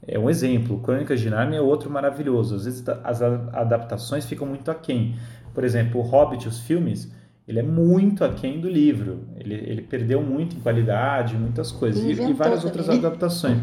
[0.06, 0.78] é um exemplo.
[0.80, 2.56] Crônicas de Narnia é outro maravilhoso.
[2.56, 5.16] Às vezes as adaptações ficam muito aquém.
[5.54, 7.10] Por exemplo, o Hobbit, os filmes,
[7.48, 9.24] ele é muito aquém do livro.
[9.38, 12.02] Ele, ele perdeu muito em qualidade, muitas coisas.
[12.02, 13.58] E, e, várias outras adaptações.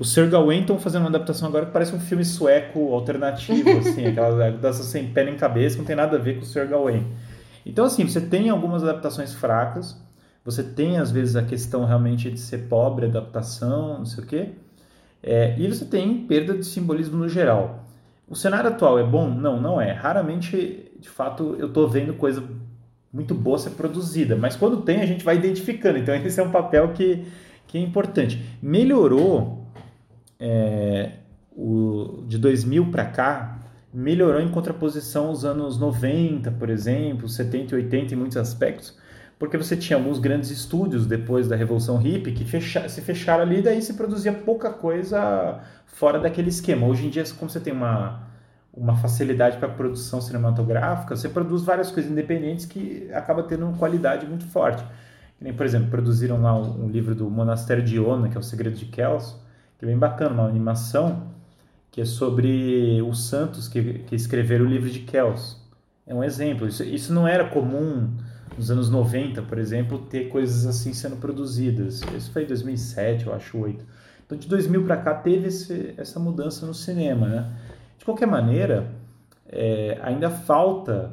[0.00, 4.04] O Sir Gawain estão fazendo uma adaptação agora que parece um filme sueco alternativo, assim,
[4.10, 7.06] aquela adaptação sem pé nem cabeça, não tem nada a ver com o Sir Gawain.
[7.68, 10.00] Então, assim, você tem algumas adaptações fracas,
[10.42, 14.48] você tem, às vezes, a questão realmente de ser pobre, adaptação, não sei o quê,
[15.22, 17.84] é, e você tem perda de simbolismo no geral.
[18.26, 19.28] O cenário atual é bom?
[19.28, 19.92] Não, não é.
[19.92, 22.42] Raramente, de fato, eu estou vendo coisa
[23.12, 25.98] muito boa ser produzida, mas quando tem, a gente vai identificando.
[25.98, 27.26] Então, esse é um papel que,
[27.66, 28.42] que é importante.
[28.62, 29.66] Melhorou
[30.40, 31.12] é,
[31.54, 33.57] o, de 2000 para cá,
[33.92, 38.96] melhorou em contraposição aos anos 90, por exemplo, 70 e 80 em muitos aspectos,
[39.38, 43.58] porque você tinha alguns grandes estúdios depois da Revolução Hippie que fecha, se fecharam ali
[43.58, 46.86] e daí se produzia pouca coisa fora daquele esquema.
[46.86, 48.28] Hoje em dia, como você tem uma,
[48.72, 54.26] uma facilidade para produção cinematográfica, você produz várias coisas independentes que acaba tendo uma qualidade
[54.26, 54.84] muito forte.
[55.56, 58.86] Por exemplo, produziram lá um, livro do Monastério de Iona, que é o Segredo de
[58.86, 59.40] Kelso,
[59.78, 61.37] que é bem bacana, uma animação
[61.90, 65.60] que é sobre os santos que, que escreveram o livro de Kelso.
[66.06, 66.66] É um exemplo.
[66.66, 68.08] Isso, isso não era comum
[68.56, 72.02] nos anos 90, por exemplo, ter coisas assim sendo produzidas.
[72.16, 73.84] Isso foi em 2007, eu acho, 8.
[74.26, 77.50] Então, de 2000 para cá, teve esse, essa mudança no cinema, né?
[77.98, 78.90] De qualquer maneira,
[79.48, 81.12] é, ainda falta,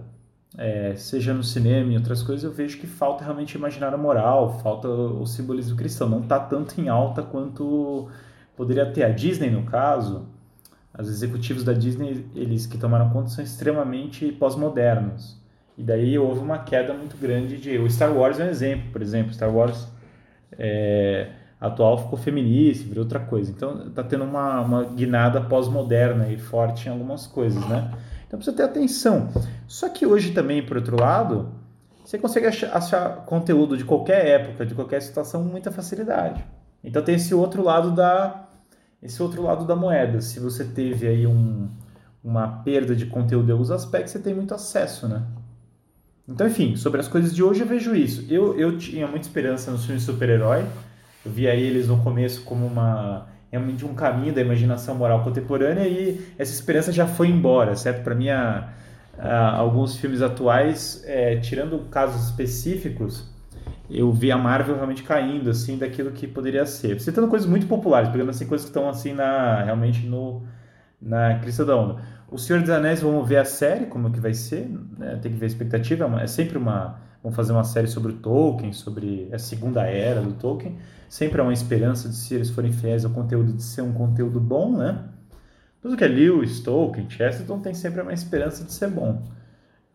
[0.57, 4.59] é, seja no cinema e outras coisas, eu vejo que falta realmente imaginar a moral,
[4.59, 6.09] falta o simbolismo cristão.
[6.09, 8.09] Não está tanto em alta quanto
[8.55, 9.03] poderia ter.
[9.03, 10.27] A Disney, no caso,
[10.99, 15.37] os executivos da Disney, eles que tomaram conta, são extremamente pós-modernos.
[15.77, 17.77] E daí houve uma queda muito grande de.
[17.77, 19.33] O Star Wars é um exemplo, por exemplo.
[19.33, 19.87] Star Wars
[20.57, 23.51] é, atual ficou feminista, virou outra coisa.
[23.51, 27.91] Então está tendo uma, uma guinada pós-moderna e forte em algumas coisas, né?
[28.25, 29.29] Então precisa ter atenção.
[29.67, 31.49] Só que hoje também, por outro lado,
[32.03, 36.43] você consegue achar, achar conteúdo de qualquer época, de qualquer situação, com muita facilidade.
[36.83, 38.44] Então tem esse outro lado da
[39.01, 40.21] esse outro lado da moeda.
[40.21, 41.69] Se você teve aí um,
[42.23, 45.23] uma perda de conteúdo em alguns aspectos, você tem muito acesso, né?
[46.27, 48.25] Então, enfim, sobre as coisas de hoje eu vejo isso.
[48.29, 50.65] Eu, eu tinha muita esperança nos filmes de super-herói.
[51.23, 56.19] Eu via eles no começo como uma realmente um caminho da imaginação moral contemporânea e
[56.37, 58.03] essa esperança já foi embora, certo?
[58.03, 58.69] Para mim, a,
[59.17, 63.29] a, alguns filmes atuais, é, tirando casos específicos,
[63.89, 66.99] eu vi a Marvel realmente caindo assim daquilo que poderia ser.
[66.99, 70.43] Citando coisas muito populares, pegando assim coisas que estão assim na realmente no
[71.01, 72.01] na crista da onda.
[72.29, 74.67] O Senhor dos Anéis, vamos ver a série, como que vai ser,
[74.97, 75.19] né?
[75.21, 76.99] tem que ver a expectativa, é, é sempre uma...
[77.21, 80.77] Vamos fazer uma série sobre o Tolkien, sobre a segunda era do Tolkien.
[81.09, 84.39] Sempre há uma esperança de, se eles forem fiéis ao conteúdo, de ser um conteúdo
[84.39, 85.05] bom, né?
[85.81, 89.23] Tudo que é Lewis, Tolkien, Chesterton tem sempre uma esperança de ser bom.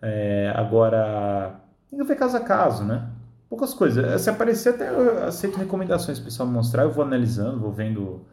[0.03, 3.09] É, agora, que ver caso a caso, né?
[3.51, 4.20] Poucas coisas.
[4.20, 8.24] Se aparecer, até eu aceito recomendações o pessoal mostrar, eu vou analisando, vou vendo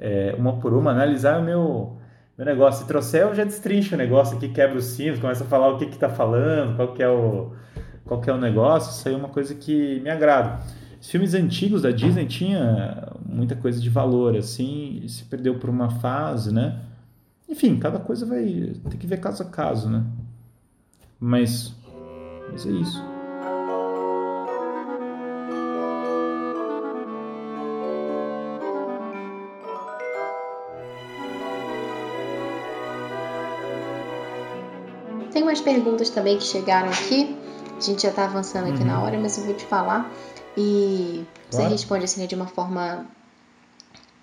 [0.00, 1.96] é, uma por uma, analisar o meu,
[2.36, 2.82] meu negócio.
[2.82, 5.78] Se trouxer, eu já destrincho o negócio aqui, quebra os sinos, começa a falar o
[5.78, 7.52] que que tá falando, qual que é o,
[8.04, 10.58] qual que é o negócio, isso aí é uma coisa que me agrada.
[11.00, 15.90] Os filmes antigos da Disney tinha muita coisa de valor, assim, se perdeu por uma
[15.90, 16.80] fase, né?
[17.48, 20.04] Enfim, cada coisa vai ter que ver caso a caso, né?
[21.20, 21.72] Mas,
[22.50, 23.09] mas é isso.
[35.50, 37.36] Tem umas perguntas também que chegaram aqui.
[37.76, 38.86] A gente já está avançando aqui uhum.
[38.86, 40.08] na hora, mas eu vou te falar.
[40.56, 41.72] E você claro.
[41.72, 43.04] responde assim né, de uma forma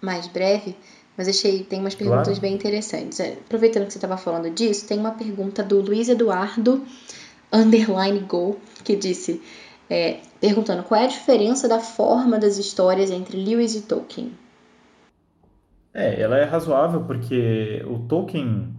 [0.01, 0.73] mais breve.
[1.17, 2.39] Mas achei, tem umas perguntas claro.
[2.39, 3.19] bem interessantes.
[3.19, 6.81] É, aproveitando que você estava falando disso, tem uma pergunta do Luiz Eduardo
[7.51, 9.41] underline go, que disse,
[9.89, 14.31] é, perguntando qual é a diferença da forma das histórias entre Lewis e Tolkien.
[15.93, 18.76] É, ela é razoável porque o Tolkien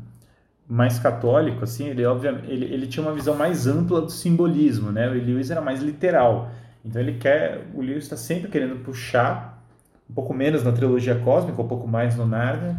[0.68, 5.08] mais católico, assim, ele obviamente ele, ele tinha uma visão mais ampla do simbolismo, né?
[5.08, 6.50] O Lewis era mais literal.
[6.84, 9.64] Então ele quer, o Lewis está sempre querendo puxar
[10.08, 12.76] um pouco menos na trilogia cósmica, um pouco mais no Narnia.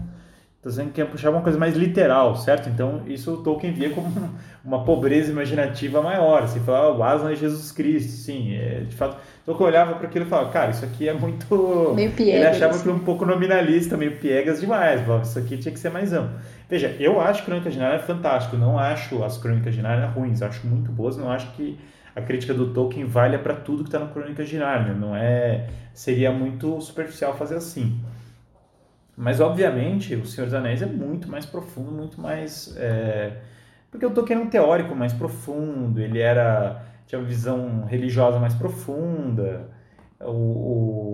[0.58, 2.70] Está dizendo que quer puxar uma coisa mais literal, certo?
[2.70, 4.12] Então isso o Tolkien via como
[4.64, 6.48] uma pobreza imaginativa maior.
[6.48, 9.18] Você falava, o Aslan é Jesus Cristo, sim, é, de fato.
[9.50, 11.48] Tolkien olhava para aquilo e falava, cara, isso aqui é muito.
[11.96, 12.36] Meio piegas.
[12.36, 15.02] Ele achava que um pouco nominalista, meio piegas demais.
[15.24, 16.38] Isso aqui tinha que ser mais amplo.
[16.70, 20.44] Veja, eu acho Crônica de Narnia é fantástico, não acho as Crônicas de Narnia ruins,
[20.44, 21.80] acho muito boas, não acho que
[22.16, 25.68] a crítica do Tolkien valha para tudo que está no Crônicas de Narnia, não é,
[25.96, 28.00] seria muito superficial fazer assim.
[29.18, 33.32] Mas obviamente o Senhor dos Anéis é muito mais profundo, muito mais é...
[33.90, 38.54] porque o Tolkien era um teórico mais profundo, ele era tinha uma visão religiosa mais
[38.54, 39.68] profunda,
[40.22, 40.28] o,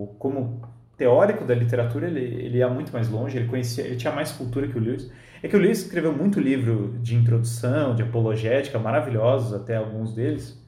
[0.04, 0.62] o como
[0.98, 4.68] teórico da literatura ele, ele ia muito mais longe, ele conhecia, ele tinha mais cultura
[4.68, 5.10] que o Lewis.
[5.42, 10.62] É que o Lewis escreveu muito livro de introdução, de apologética, maravilhosos até alguns deles,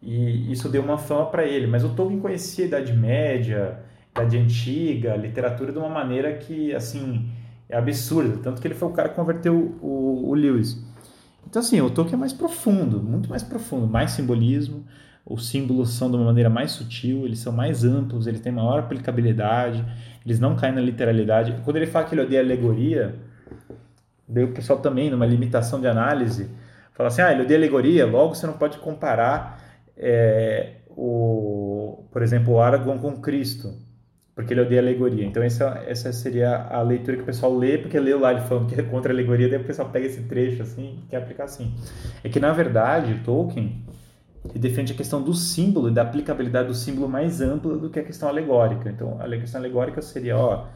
[0.00, 1.66] e isso deu uma fama para ele.
[1.66, 3.80] Mas o Tolkien conhecia a Idade Média,
[4.14, 7.28] a Idade Antiga, literatura de uma maneira que, assim,
[7.68, 8.38] é absurda.
[8.40, 10.91] Tanto que ele foi o cara que converteu o, o Lewis.
[11.46, 14.84] Então, assim, o Tolkien é mais profundo, muito mais profundo, mais simbolismo.
[15.24, 18.78] Os símbolos são de uma maneira mais sutil, eles são mais amplos, eles têm maior
[18.80, 19.84] aplicabilidade,
[20.24, 21.60] eles não caem na literalidade.
[21.64, 23.14] Quando ele fala que ele odeia alegoria,
[24.32, 26.48] Daí o pessoal também, numa limitação de análise,
[26.94, 29.60] fala assim, ah, ele odeia alegoria, logo você não pode comparar,
[29.96, 33.74] é, o, por exemplo, o Aragorn com Cristo,
[34.34, 35.24] porque ele odeia alegoria.
[35.24, 38.68] Então essa, essa seria a leitura que o pessoal lê, porque leu lá ele falando
[38.68, 41.44] que é contra a alegoria, daí o pessoal pega esse trecho assim e quer aplicar
[41.44, 41.74] assim.
[42.24, 43.84] É que, na verdade, Tolkien
[44.54, 48.04] defende a questão do símbolo e da aplicabilidade do símbolo mais ampla do que a
[48.04, 48.88] questão alegórica.
[48.90, 50.66] Então, a questão alegórica seria, ó,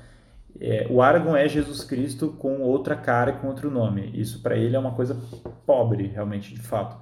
[0.60, 4.10] é, o Aragorn é Jesus Cristo com outra cara e com outro nome.
[4.14, 5.16] Isso para ele é uma coisa
[5.66, 6.96] pobre, realmente, de fato.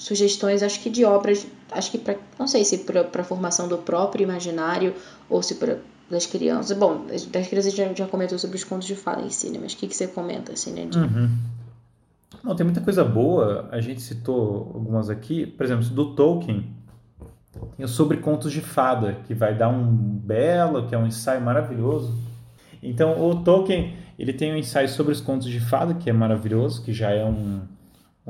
[0.00, 3.76] sugestões, acho que de obras, acho que para, não sei se para a formação do
[3.76, 4.94] próprio imaginário
[5.28, 5.78] ou se para
[6.10, 6.76] das crianças.
[6.76, 9.58] Bom, das crianças já, já comentou sobre os contos de fala em si, né?
[9.62, 10.86] Mas o que, que você comenta, assim, né?
[10.86, 10.98] De...
[10.98, 11.30] Uhum.
[12.42, 16.74] Não, tem muita coisa boa, a gente citou algumas aqui, por exemplo, do Tolkien,
[17.76, 21.42] Tem o Sobre Contos de Fada, que vai dar um belo, que é um ensaio
[21.42, 22.18] maravilhoso.
[22.82, 26.82] Então, o Tolkien, ele tem um ensaio sobre os contos de fada, que é maravilhoso,
[26.82, 27.60] que já é um,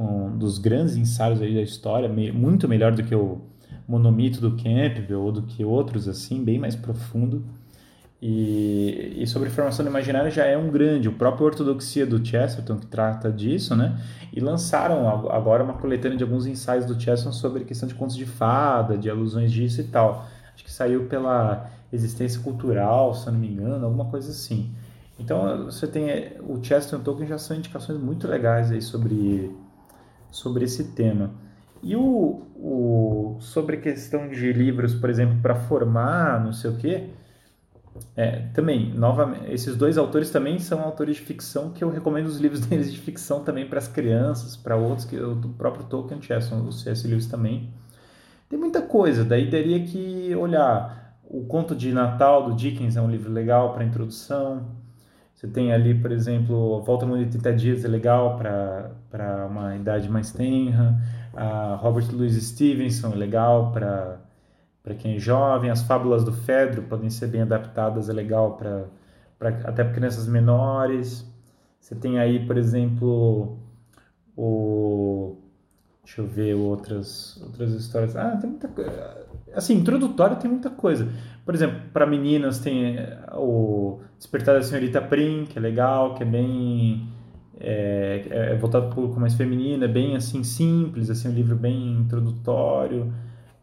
[0.01, 3.43] um dos grandes ensaios aí da história, muito melhor do que o
[3.87, 7.45] Monomito do Campbell ou do que outros assim, bem mais profundo.
[8.23, 12.77] E, e, sobre formação do imaginário já é um grande, o próprio Ortodoxia do Chesterton
[12.77, 13.99] que trata disso, né?
[14.31, 18.27] E lançaram agora uma coletânea de alguns ensaios do Chesterton sobre questão de contos de
[18.27, 20.27] fada, de alusões disso e tal.
[20.55, 24.71] Acho que saiu pela Existência Cultural, se não me engano, alguma coisa assim.
[25.19, 29.51] Então você tem o Chesterton e o Tolkien já são indicações muito legais aí sobre
[30.31, 31.31] sobre esse tema.
[31.83, 37.09] E o, o sobre questão de livros, por exemplo, para formar, não sei o quê,
[38.17, 42.39] é, também, novamente, esses dois autores também são autores de ficção que eu recomendo os
[42.39, 46.67] livros deles de ficção também para as crianças, para outros, que o próprio Tolkien Chesterton,
[46.67, 47.07] o C.S.
[47.07, 47.73] Lewis também.
[48.49, 51.19] Tem muita coisa, daí teria que olhar.
[51.25, 54.67] O Conto de Natal do Dickens é um livro legal para introdução.
[55.41, 60.07] Você tem ali, por exemplo, Volta Mundo de 30 Dias é legal para uma idade
[60.07, 61.01] mais tenra.
[61.33, 64.21] A Robert Louis Stevenson é legal para
[64.83, 65.71] para quem é jovem.
[65.71, 68.85] As fábulas do Fedro podem ser bem adaptadas, é legal para
[69.65, 71.27] até para crianças menores.
[71.81, 73.59] Você tem aí, por exemplo,
[74.37, 75.39] o
[76.05, 78.15] deixa eu ver outras outras histórias.
[78.15, 79.27] Ah, tem muita coisa.
[79.55, 81.09] Assim, introdutório tem muita coisa.
[81.51, 86.23] Por exemplo, para meninas tem eh, o Despertar da Senhorita Prim, que é legal, que
[86.23, 87.09] é bem
[87.59, 91.57] é, é voltado para o público mais feminino, é bem assim simples, assim um livro
[91.57, 93.13] bem introdutório.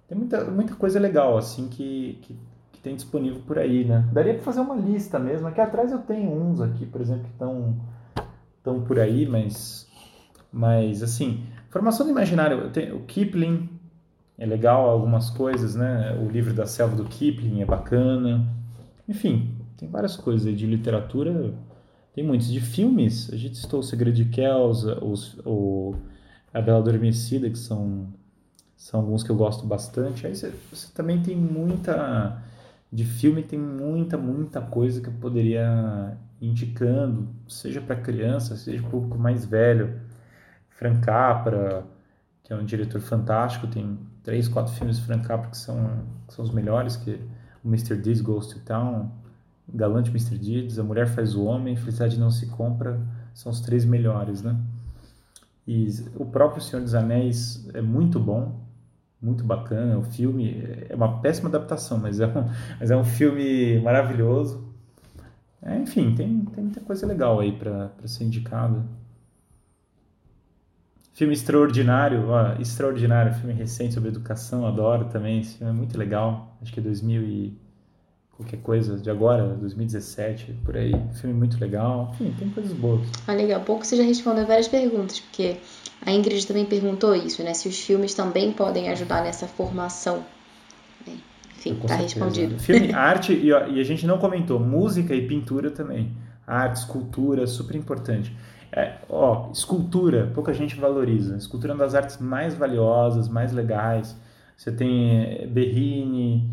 [0.06, 2.38] Tem muita, muita coisa legal, assim, que, que,
[2.74, 4.06] que tem disponível por aí, né?
[4.12, 5.48] Daria para fazer uma lista mesmo.
[5.48, 7.74] Aqui atrás eu tenho uns aqui, por exemplo, que estão
[8.58, 9.90] estão por aí, mas,
[10.52, 13.77] mas assim, formação do imaginário, tenho, o Kipling
[14.38, 16.16] é legal, algumas coisas, né?
[16.22, 18.48] O livro da selva do Kipling é bacana.
[19.08, 21.54] Enfim, tem várias coisas de literatura,
[22.14, 22.48] tem muitos.
[22.48, 25.96] De filmes, a gente citou O Segredo de Kells, os, o
[26.54, 28.08] A Bela Adormecida, que são
[28.78, 30.28] são alguns que eu gosto bastante.
[30.28, 32.42] Aí você, você também tem muita.
[32.92, 38.92] De filme tem muita, muita coisa que eu poderia indicando, seja para criança, seja para
[38.92, 40.00] público mais velho.
[40.70, 41.86] Frank Capra,
[42.44, 43.98] que é um diretor fantástico, tem
[44.28, 47.18] três, quatro filmes de Frank Capra que são, que são os melhores, que
[47.64, 47.96] o Mr.
[47.96, 49.10] Deeds Goes to Town,
[49.74, 50.38] Galante Mr.
[50.38, 53.00] Deeds, A Mulher Faz o Homem, Felicidade Não Se Compra,
[53.34, 54.60] são os três melhores, né?
[55.66, 55.88] E
[56.18, 58.60] o próprio Senhor dos Anéis é muito bom,
[59.22, 59.98] muito bacana.
[59.98, 62.50] O filme é uma péssima adaptação, mas é um,
[62.82, 64.68] mas é um filme maravilhoso.
[65.62, 68.84] É, enfim, tem, tem muita coisa legal aí para ser indicado.
[71.18, 75.40] Filme extraordinário, ó, extraordinário, filme recente sobre educação, adoro também.
[75.40, 76.56] Esse filme é muito legal.
[76.62, 77.58] Acho que é 2000 e
[78.34, 80.94] qualquer coisa de agora, 2017, por aí.
[81.20, 82.12] Filme muito legal.
[82.14, 83.08] Enfim, tem coisas boas.
[83.26, 83.62] Ah, legal.
[83.62, 85.58] Pouco você já respondeu várias perguntas, porque
[86.06, 87.56] a Ingrid também perguntou isso, né?
[87.56, 90.24] Se os filmes também podem ajudar nessa formação.
[91.58, 92.60] Enfim, tá respondido.
[92.60, 96.16] Filme, arte, e, ó, e, a gente não comentou, música e pintura também.
[96.46, 98.32] Arte, escultura, super importante.
[98.72, 101.38] É, ó, escultura, pouca gente valoriza.
[101.38, 104.16] Escultura é uma das artes mais valiosas, mais legais.
[104.56, 106.50] Você tem eh, Berrini,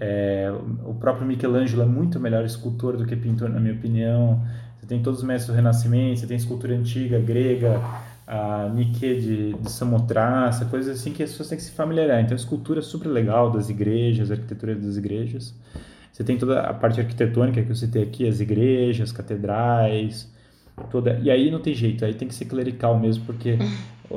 [0.00, 0.50] é,
[0.84, 4.42] o próprio Michelangelo é muito melhor escultor do que pintor, na minha opinião.
[4.78, 7.80] Você tem todos os mestres do Renascimento, você tem escultura antiga, grega,
[8.26, 12.20] a Nike de, de Samothrace, coisas assim que as pessoas têm que se familiarizar.
[12.22, 15.54] Então, escultura é super legal das igrejas, arquitetura das igrejas.
[16.12, 20.31] Você tem toda a parte arquitetônica que eu citei aqui, as igrejas, catedrais,
[20.90, 21.18] toda.
[21.22, 23.58] E aí não tem jeito, aí tem que ser clerical mesmo, porque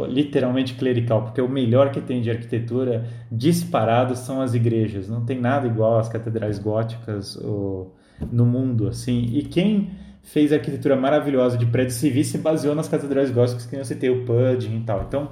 [0.09, 5.07] literalmente clerical, porque o melhor que tem de arquitetura disparado são as igrejas.
[5.07, 7.95] Não tem nada igual às catedrais góticas ou,
[8.31, 9.29] no mundo, assim.
[9.33, 9.91] E quem
[10.23, 14.09] fez a arquitetura maravilhosa de prédios civis se baseou nas catedrais góticas que eu citei,
[14.09, 15.03] o Pudding e tal.
[15.07, 15.31] Então,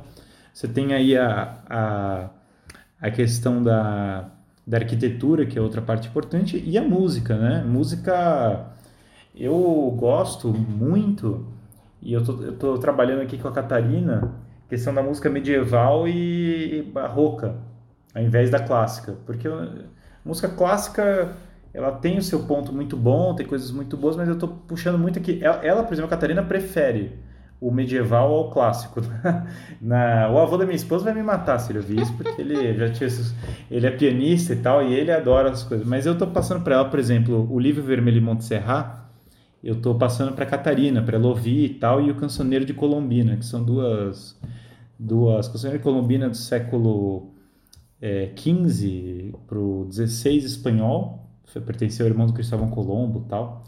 [0.54, 2.30] você tem aí a, a,
[3.02, 4.30] a questão da,
[4.66, 7.64] da arquitetura, que é outra parte importante, e a música, né?
[7.68, 8.73] Música,
[9.36, 11.46] eu gosto muito,
[12.02, 14.36] e eu tô, eu tô trabalhando aqui com a Catarina,
[14.70, 17.56] questão da música medieval e barroca,
[18.14, 19.48] ao invés da clássica, porque
[20.24, 21.36] música clássica
[21.74, 25.00] ela tem o seu ponto muito bom, tem coisas muito boas, mas eu estou puxando
[25.00, 25.40] muito aqui.
[25.42, 27.18] Ela, ela, por exemplo, a Catarina prefere
[27.60, 29.02] o medieval ao clássico.
[29.82, 32.78] Na, o avô da minha esposa vai me matar se ele ouvir isso, porque ele
[32.78, 33.10] já tinha
[33.72, 35.88] ele é pianista e tal, e ele adora as coisas.
[35.88, 39.03] Mas eu estou passando para ela, por exemplo, o livro Vermelho de Montserrat,
[39.64, 43.38] eu estou passando para Catarina, para ela ouvir e tal, e o Cancioneiro de Colombina,
[43.38, 44.38] que são duas
[45.00, 47.34] duas Cancioneiro de Colombina do século
[48.02, 51.30] é, 15 para o 16 espanhol,
[51.66, 53.64] pertenceu ao irmão do Cristóvão Colombo tal,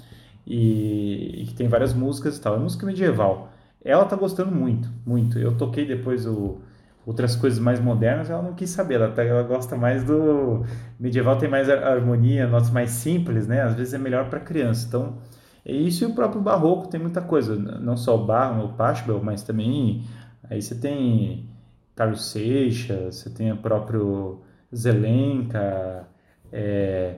[0.46, 2.56] e, e que tem várias músicas e tal.
[2.56, 3.50] É música medieval.
[3.84, 5.40] Ela tá gostando muito, muito.
[5.40, 6.60] Eu toquei depois o,
[7.06, 8.96] outras coisas mais modernas, ela não quis saber.
[8.96, 10.66] Ela, tá, ela gosta mais do
[11.00, 13.62] medieval, tem mais harmonia, notas mais simples, né?
[13.62, 14.88] Às vezes é melhor para criança.
[14.88, 15.18] Então,
[15.66, 17.56] é isso e o próprio barroco tem muita coisa.
[17.56, 20.04] Não só o barro, o pashbel, mas também
[20.50, 21.50] aí você tem
[21.96, 24.42] Carlos Seixas, você tem o próprio
[24.74, 26.08] Zelenka,
[26.52, 27.16] é,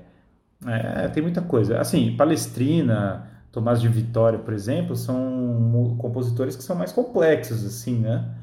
[0.66, 1.80] é, tem muita coisa.
[1.80, 8.34] Assim, Palestrina, Tomás de Vitória, por exemplo, são compositores que são mais complexos, assim, né?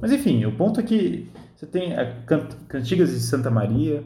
[0.00, 1.92] Mas enfim, o ponto é que você tem
[2.68, 4.04] Cantigas de Santa Maria.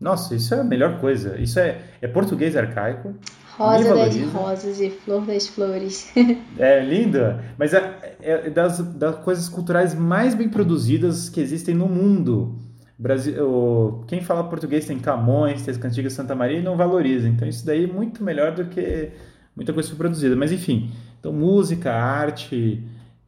[0.00, 1.38] Nossa, isso é a melhor coisa.
[1.38, 3.14] Isso é, é português arcaico.
[3.56, 6.12] Rosa das rosas e flor das flores.
[6.58, 11.88] é linda, mas é, é das, das coisas culturais mais bem produzidas que existem no
[11.88, 12.58] mundo.
[12.98, 16.76] Brasil, o, quem fala português tem Camões, tem as Cantigas de Santa Maria e não
[16.76, 17.28] valoriza.
[17.28, 19.10] Então isso daí é muito melhor do que
[19.54, 20.34] muita coisa foi produzida.
[20.34, 22.82] Mas enfim, então música, arte,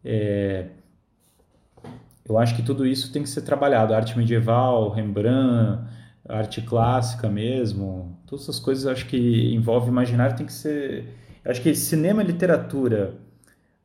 [0.04, 0.66] é,
[2.28, 3.94] eu acho que tudo isso tem que ser trabalhado.
[3.94, 5.82] Arte medieval, Rembrandt,
[6.28, 11.04] arte clássica mesmo, todas essas coisas acho que envolve imaginário tem que ser.
[11.44, 13.14] Acho que cinema, literatura,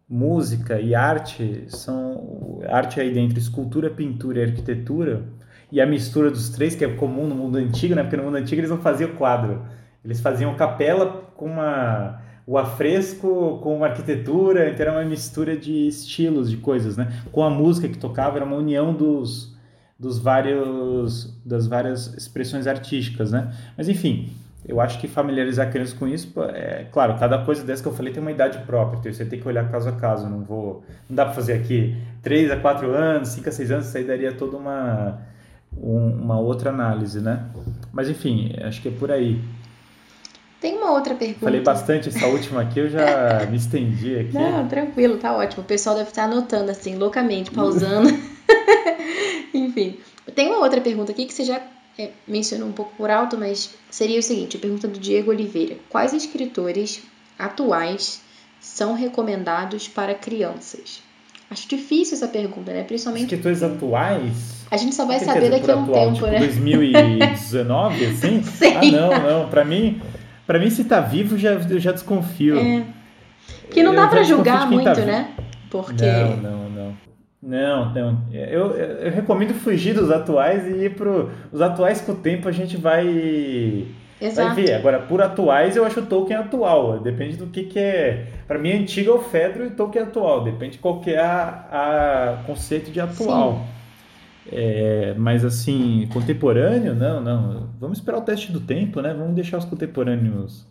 [0.10, 5.24] música e arte são arte aí dentro, escultura, pintura e arquitetura
[5.72, 8.04] e a mistura dos três que é comum no mundo antigo, né?
[8.04, 9.66] Porque no mundo antigo eles não faziam quadro,
[10.04, 16.50] eles faziam capela com uma o afresco com arquitetura, então era uma mistura de estilos,
[16.50, 17.08] de coisas, né?
[17.32, 19.56] Com a música que tocava, era uma união dos,
[20.02, 23.54] dos vários, das várias expressões artísticas, né?
[23.78, 24.34] Mas enfim,
[24.68, 27.94] eu acho que familiarizar a criança com isso, é claro, cada coisa dessa que eu
[27.94, 30.84] falei tem uma idade própria, então você tem que olhar caso a caso, não vou,
[31.08, 34.04] não dá para fazer aqui 3 a 4 anos, 5 a 6 anos, isso aí
[34.04, 35.20] daria toda uma,
[35.78, 37.46] um, uma outra análise, né?
[37.94, 39.40] Mas enfim, acho que é por aí.
[40.60, 41.42] Tem uma outra pergunta.
[41.42, 44.34] Falei bastante essa última aqui, eu já me estendi aqui.
[44.34, 45.62] Não, tranquilo, tá ótimo.
[45.62, 48.10] O pessoal deve estar anotando assim, loucamente, pausando.
[49.54, 49.98] Enfim.
[50.36, 51.62] Tem uma outra pergunta aqui que você já
[51.98, 55.76] é, mencionou um pouco por alto, mas seria o seguinte: a pergunta do Diego Oliveira.
[55.90, 57.04] Quais escritores
[57.38, 58.22] atuais
[58.60, 61.02] são recomendados para crianças?
[61.50, 62.84] Acho difícil essa pergunta, né?
[62.84, 63.24] Principalmente.
[63.24, 64.66] Escritores atuais?
[64.72, 66.40] A gente só vai saber daqui a um atual, tempo, tipo né?
[66.40, 68.42] 2019, assim?
[68.42, 68.74] Sim.
[68.74, 69.50] Ah, não, não.
[69.50, 70.02] Pra mim,
[70.48, 72.58] para mim, se tá vivo, já, eu já desconfio.
[72.58, 72.86] É.
[73.70, 75.32] Que não dá para julgar muito, tá né?
[75.70, 76.06] Porque.
[76.06, 76.70] Não, não,
[77.42, 77.94] não.
[77.94, 78.24] Não, não.
[78.32, 81.32] Eu, eu, recomendo fugir dos atuais e ir pro.
[81.52, 83.88] Os atuais com o tempo a gente vai.
[84.22, 84.56] Exato.
[84.56, 84.74] Vai ver.
[84.74, 87.00] Agora, por atuais, eu acho o Tolkien atual.
[87.00, 88.28] Depende do que, que é.
[88.48, 90.44] Para mim, antigo é o Fedro e Tolkien é atual.
[90.44, 93.66] Depende de qual que é a, a conceito de atual.
[94.52, 97.70] É, mas assim, contemporâneo, não, não.
[97.80, 99.14] Vamos esperar o teste do tempo, né?
[99.14, 100.68] Vamos deixar os contemporâneos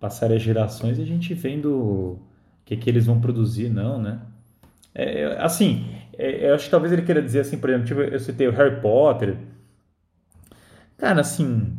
[0.00, 2.18] passarem as gerações e a gente vendo o
[2.64, 4.18] que, que eles vão produzir, não, né?
[4.94, 5.86] É, assim,
[6.18, 8.52] é, eu acho que talvez ele queira dizer assim, por exemplo, tipo, eu citei o
[8.52, 9.36] Harry Potter.
[10.98, 11.72] Cara, assim,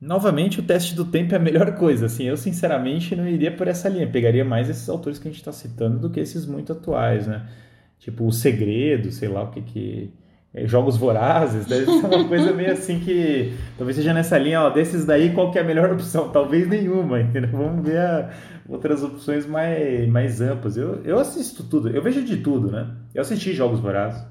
[0.00, 2.06] novamente o teste do tempo é a melhor coisa.
[2.06, 4.06] Assim, eu sinceramente não iria por essa linha.
[4.06, 7.46] Pegaria mais esses autores que a gente está citando do que esses muito atuais, né?
[7.98, 10.12] Tipo, O Segredo, sei lá o que que
[10.54, 14.70] é, jogos vorazes, deve ser uma coisa meio assim que talvez seja nessa linha, ó,
[14.70, 16.30] desses daí qual que é a melhor opção?
[16.30, 17.50] Talvez nenhuma, entendeu?
[17.50, 18.30] Vamos ver a,
[18.68, 20.76] outras opções mais, mais amplas.
[20.76, 22.90] Eu, eu assisto tudo, eu vejo de tudo, né?
[23.14, 24.22] Eu assisti Jogos Vorazes,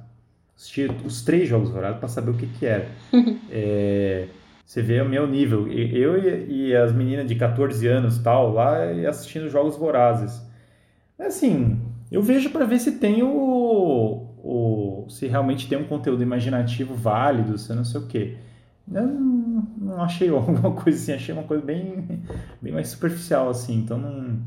[0.55, 2.87] assisti os três Jogos Vorazes para saber o que que era.
[3.49, 4.27] é,
[4.65, 8.83] você vê o meu nível, eu e, e, as meninas de 14 anos tal, lá
[9.09, 10.45] assistindo Jogos Vorazes.
[11.17, 11.81] Assim,
[12.11, 17.57] eu vejo para ver se tem o ou se realmente tem um conteúdo imaginativo válido,
[17.57, 18.37] se não sei o quê.
[18.89, 19.03] Eu
[19.77, 22.21] não, achei alguma coisa assim, achei uma coisa bem,
[22.61, 24.39] bem mais superficial, assim, então não,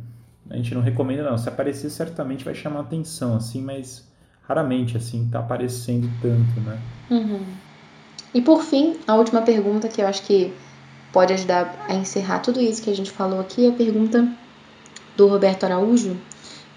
[0.49, 1.37] a gente não recomenda não.
[1.37, 4.09] Se aparecer, certamente vai chamar atenção, assim, mas
[4.43, 6.81] raramente, assim, tá aparecendo tanto, né?
[7.11, 7.41] Uhum.
[8.33, 10.53] E por fim, a última pergunta que eu acho que
[11.13, 14.29] pode ajudar a encerrar tudo isso que a gente falou aqui, é a pergunta
[15.17, 16.17] do Roberto Araújo,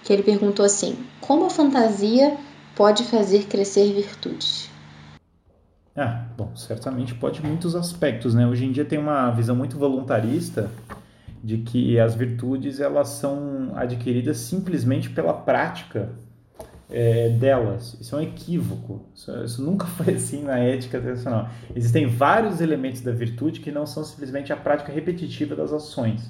[0.03, 2.35] que ele perguntou assim: como a fantasia
[2.75, 4.69] pode fazer crescer virtudes?
[5.95, 8.47] Ah, bom, certamente pode muitos aspectos, né?
[8.47, 10.71] Hoje em dia tem uma visão muito voluntarista
[11.43, 16.09] de que as virtudes elas são adquiridas simplesmente pela prática
[16.89, 17.95] é, delas.
[17.99, 19.01] Isso é um equívoco.
[19.13, 21.49] Isso, isso, nunca foi assim na ética tradicional.
[21.75, 26.29] Existem vários elementos da virtude que não são simplesmente a prática repetitiva das ações.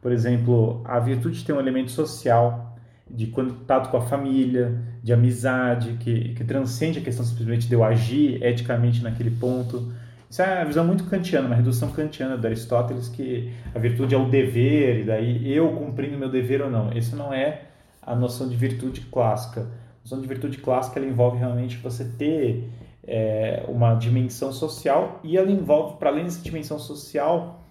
[0.00, 2.73] Por exemplo, a virtude tem um elemento social,
[3.14, 7.84] de contato com a família, de amizade, que, que transcende a questão simplesmente de eu
[7.84, 9.92] agir eticamente naquele ponto.
[10.28, 14.18] Isso é uma visão muito kantiana, uma redução kantiana de Aristóteles, que a virtude é
[14.18, 16.92] o dever, e daí eu cumprindo meu dever ou não.
[16.92, 17.62] Isso não é
[18.02, 19.60] a noção de virtude clássica.
[19.60, 22.68] A noção de virtude clássica ela envolve realmente você ter
[23.06, 27.63] é, uma dimensão social e ela envolve, para além dessa dimensão social,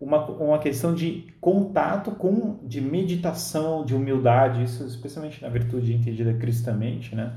[0.00, 6.32] uma, uma questão de contato com, de meditação, de humildade, isso especialmente na virtude entendida
[6.34, 7.34] cristamente, né?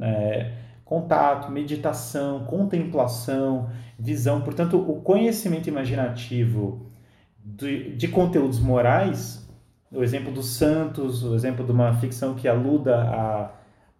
[0.00, 0.52] É,
[0.84, 3.68] contato, meditação, contemplação,
[3.98, 4.40] visão.
[4.40, 6.86] Portanto, o conhecimento imaginativo
[7.44, 9.46] de, de conteúdos morais,
[9.92, 13.50] o exemplo dos santos, o exemplo de uma ficção que aluda a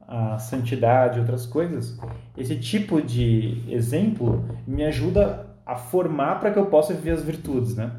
[0.08, 1.98] a santidade, outras coisas,
[2.34, 7.76] esse tipo de exemplo me ajuda a formar para que eu possa viver as virtudes,
[7.76, 7.92] né?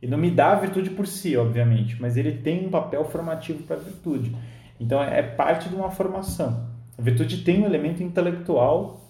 [0.00, 3.64] E não me dá a virtude por si, obviamente, mas ele tem um papel formativo
[3.64, 4.34] para a virtude.
[4.78, 6.68] Então é parte de uma formação.
[6.96, 9.00] A virtude tem um elemento intelectual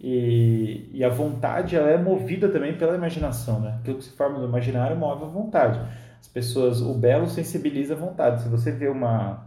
[0.00, 3.76] e, e a vontade ela é movida também pela imaginação, né?
[3.80, 5.78] Aquilo que se forma no imaginário move a vontade.
[6.18, 8.42] As pessoas, o belo sensibiliza a vontade.
[8.42, 9.44] Se você vê uma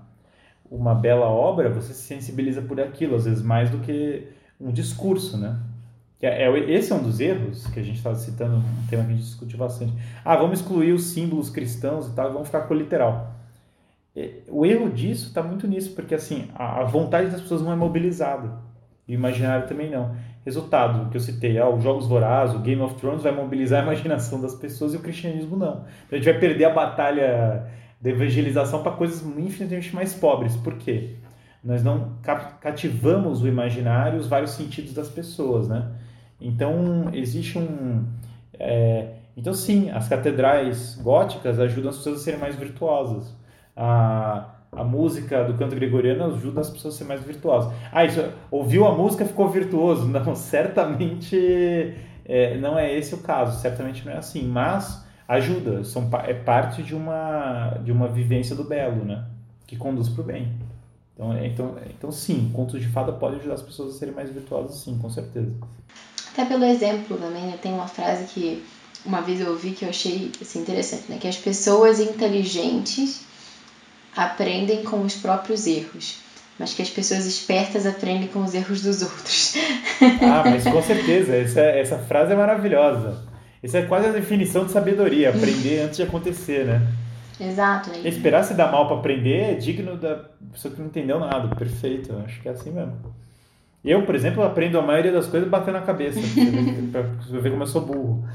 [0.69, 4.27] uma bela obra, você se sensibiliza por aquilo, às vezes mais do que
[4.61, 5.57] um discurso, né?
[6.21, 9.11] É, é, esse é um dos erros que a gente estava citando, um tema que
[9.11, 9.93] a gente discute bastante.
[10.23, 13.33] Ah, vamos excluir os símbolos cristãos e tal, vamos ficar com o literal.
[14.15, 17.75] É, o erro disso está muito nisso, porque assim, a, vontade das pessoas não é
[17.75, 18.51] mobilizada.
[19.07, 20.13] E o imaginário também não.
[20.45, 23.83] Resultado que eu citei, ah, os Jogos Vorazes, o Game of Thrones vai mobilizar a
[23.87, 25.85] imaginação das pessoas e o cristianismo não.
[26.05, 27.65] Então a gente vai perder a batalha
[28.01, 30.55] da evangelização para coisas infinitamente mais pobres.
[30.57, 31.15] Por quê?
[31.63, 32.17] Nós não
[32.61, 35.89] cativamos o imaginário, os vários sentidos das pessoas, né?
[36.39, 38.05] Então, existe um...
[38.53, 43.33] É, então, sim, as catedrais góticas ajudam as pessoas a serem mais virtuosas.
[43.75, 47.73] A, a música do canto gregoriano ajuda as pessoas a serem mais virtuosas.
[47.91, 48.21] Ah, isso,
[48.51, 50.07] ouviu a música, ficou virtuoso.
[50.09, 51.95] Não, certamente
[52.25, 53.59] é, não é esse o caso.
[53.59, 54.47] Certamente não é assim.
[54.47, 59.25] Mas ajuda, são, é parte de uma, de uma vivência do belo, né?
[59.65, 60.51] Que conduz para o bem.
[61.13, 64.29] Então, é, então, então, sim, contos de fada podem ajudar as pessoas a serem mais
[64.29, 65.51] virtuosas, sim, com certeza.
[66.39, 67.59] Até pelo exemplo também, né?
[67.61, 68.63] tem uma frase que
[69.05, 71.17] uma vez eu ouvi que eu achei assim, interessante, né?
[71.19, 73.25] Que as pessoas inteligentes
[74.15, 76.19] aprendem com os próprios erros,
[76.57, 79.55] mas que as pessoas espertas aprendem com os erros dos outros.
[80.21, 83.21] Ah, mas com certeza, essa, essa frase é maravilhosa.
[83.61, 86.87] Isso é quase a definição de sabedoria, aprender antes de acontecer, né?
[87.37, 87.89] Exato.
[87.89, 88.07] Né?
[88.07, 91.53] Esperar se dar mal para aprender é digno da pessoa que não entendeu nada.
[91.53, 92.97] Perfeito, acho que é assim mesmo.
[93.83, 97.67] Eu, por exemplo, aprendo a maioria das coisas batendo na cabeça, você ver como eu
[97.67, 98.27] sou burro.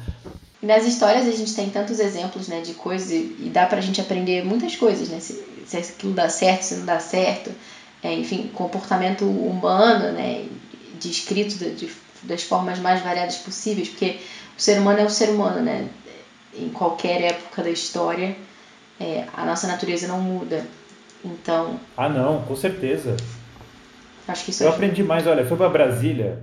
[0.63, 4.43] Nas histórias a gente tem tantos exemplos né, de coisas e dá pra gente aprender
[4.45, 5.21] muitas coisas, né?
[5.21, 7.51] Se, se aquilo dá certo, se não dá certo.
[8.03, 10.47] É, enfim, comportamento humano, né?
[10.99, 11.91] Descrito de, de,
[12.23, 14.21] das formas mais variadas possíveis, porque
[14.57, 15.87] o ser humano é o ser humano, né?
[16.57, 18.35] Em qualquer época da história,
[18.99, 20.65] é, a nossa natureza não muda.
[21.23, 21.79] Então.
[21.95, 23.17] Ah, não, com certeza.
[24.27, 26.43] Acho que isso Eu aprendi mais, olha, fui para Brasília.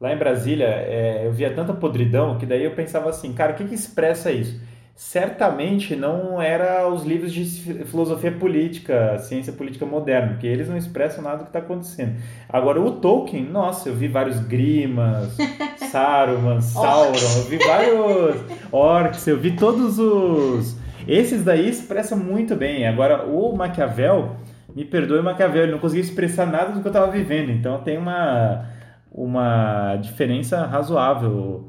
[0.00, 3.56] Lá em Brasília, é, eu via tanta podridão que daí eu pensava assim, cara, o
[3.56, 4.60] que, que expressa isso?
[4.98, 7.44] certamente não era os livros de
[7.84, 12.16] filosofia política, ciência política moderna, porque eles não expressam nada do que está acontecendo.
[12.48, 15.36] Agora, o Tolkien, nossa, eu vi vários Grimas,
[15.92, 18.40] Saruman, Sauron, eu vi vários
[18.72, 20.76] orcs, eu vi todos os...
[21.06, 22.84] Esses daí expressam muito bem.
[22.84, 24.34] Agora, o Maquiavel,
[24.78, 27.98] me perdoe Maquiavel, ele não conseguia expressar nada do que eu estava vivendo, então tem
[27.98, 28.64] uma,
[29.10, 31.68] uma diferença razoável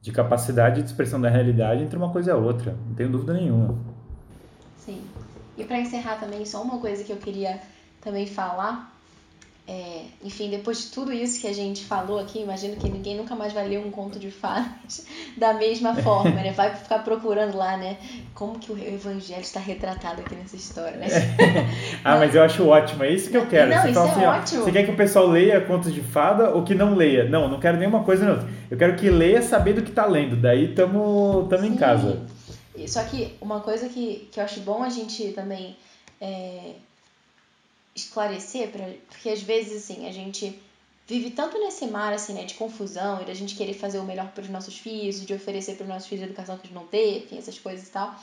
[0.00, 3.34] de capacidade de expressão da realidade entre uma coisa e a outra, não tenho dúvida
[3.34, 3.78] nenhuma.
[4.76, 5.00] Sim.
[5.56, 7.60] E para encerrar também, só uma coisa que eu queria
[8.00, 8.92] também falar.
[9.68, 13.36] É, enfim, depois de tudo isso que a gente falou aqui, imagino que ninguém nunca
[13.36, 15.06] mais vai ler um conto de fadas
[15.38, 16.52] da mesma forma, né?
[16.52, 17.96] Vai ficar procurando lá, né?
[18.34, 21.06] Como que o evangelho está retratado aqui nessa história, né?
[22.04, 23.70] ah, mas eu acho ótimo, é isso que eu quero.
[23.70, 24.62] Não, você isso é assim, ótimo.
[24.62, 27.28] Ó, você quer que o pessoal leia contos de fada ou que não leia?
[27.28, 28.48] Não, não quero nenhuma coisa não.
[28.70, 32.26] Eu quero que leia saber do que está lendo, daí estamos em casa.
[32.88, 35.76] Só que uma coisa que, que eu acho bom a gente também
[36.20, 36.74] é,
[37.94, 40.60] esclarecer, pra, porque às vezes assim, a gente
[41.06, 44.28] vive tanto nesse mar assim, né, de confusão e da gente querer fazer o melhor
[44.28, 46.86] para os nossos filhos, de oferecer para os nossos filhos a educação que eles não
[46.86, 48.14] têm, enfim, essas coisas e tal,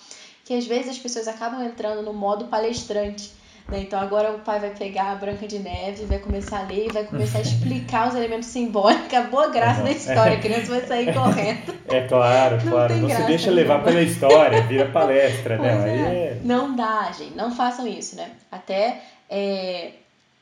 [0.45, 3.31] que às vezes as pessoas acabam entrando no modo palestrante.
[3.67, 3.81] Né?
[3.81, 6.93] Então agora o pai vai pegar a Branca de Neve, vai começar a ler e
[6.93, 10.87] vai começar a explicar os elementos simbólicos, a boa graça da história, a criança vai
[10.87, 11.77] sair correndo.
[11.89, 12.95] É claro, não claro.
[12.97, 15.69] Não se deixa levar pela história, vira palestra, né?
[15.69, 16.35] É.
[16.35, 16.41] é.
[16.43, 17.33] Não dá, gente.
[17.33, 18.31] Não façam isso, né?
[18.51, 19.93] Até é,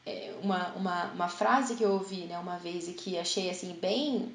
[0.06, 3.74] é uma, uma, uma frase que eu ouvi né, uma vez e que achei assim
[3.74, 4.34] bem,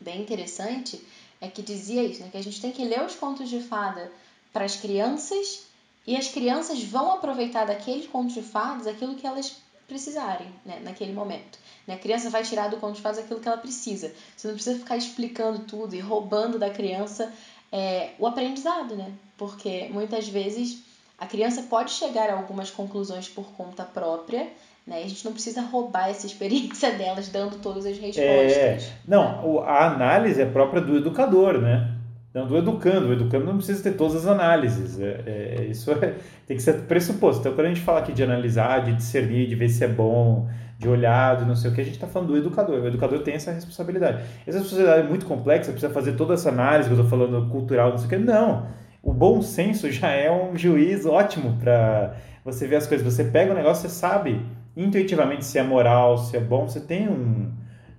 [0.00, 1.02] bem interessante
[1.40, 2.28] é que dizia isso, né?
[2.30, 4.12] Que a gente tem que ler os contos de fada
[4.52, 5.66] para as crianças
[6.06, 9.56] e as crianças vão aproveitar daqueles contos de fadas aquilo que elas
[9.88, 10.80] precisarem, né?
[10.84, 11.58] Naquele momento.
[11.86, 11.94] Né?
[11.94, 14.14] A criança vai tirar do conto de fadas aquilo que ela precisa.
[14.36, 17.32] Você não precisa ficar explicando tudo e roubando da criança
[17.72, 19.12] é, o aprendizado, né?
[19.36, 20.78] Porque muitas vezes
[21.22, 24.48] a criança pode chegar a algumas conclusões por conta própria,
[24.84, 25.04] né?
[25.04, 28.24] A gente não precisa roubar essa experiência delas dando todas as respostas.
[28.26, 31.94] É, não, a análise é própria do educador, né?
[32.34, 33.06] Não, do educando.
[33.06, 34.98] O educando não precisa ter todas as análises.
[34.98, 35.94] É, é, isso é,
[36.44, 37.42] tem que ser pressuposto.
[37.42, 40.48] Então, quando a gente fala aqui de analisar, de discernir, de ver se é bom,
[40.76, 42.80] de olhado, não sei o que, a gente está falando do educador.
[42.80, 44.24] O educador tem essa responsabilidade.
[44.44, 47.90] Essa responsabilidade é muito complexa, precisa fazer toda essa análise que eu estou falando cultural,
[47.90, 48.16] não sei o que.
[48.16, 48.81] Não.
[49.02, 52.14] O bom senso já é um juiz ótimo para
[52.44, 53.04] você ver as coisas.
[53.04, 54.44] Você pega o negócio, você sabe
[54.76, 57.52] intuitivamente se é moral, se é bom, você tem um,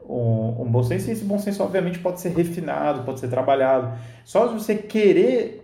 [0.08, 3.98] um, um bom senso, e esse bom senso, obviamente, pode ser refinado, pode ser trabalhado.
[4.24, 5.64] Só de você querer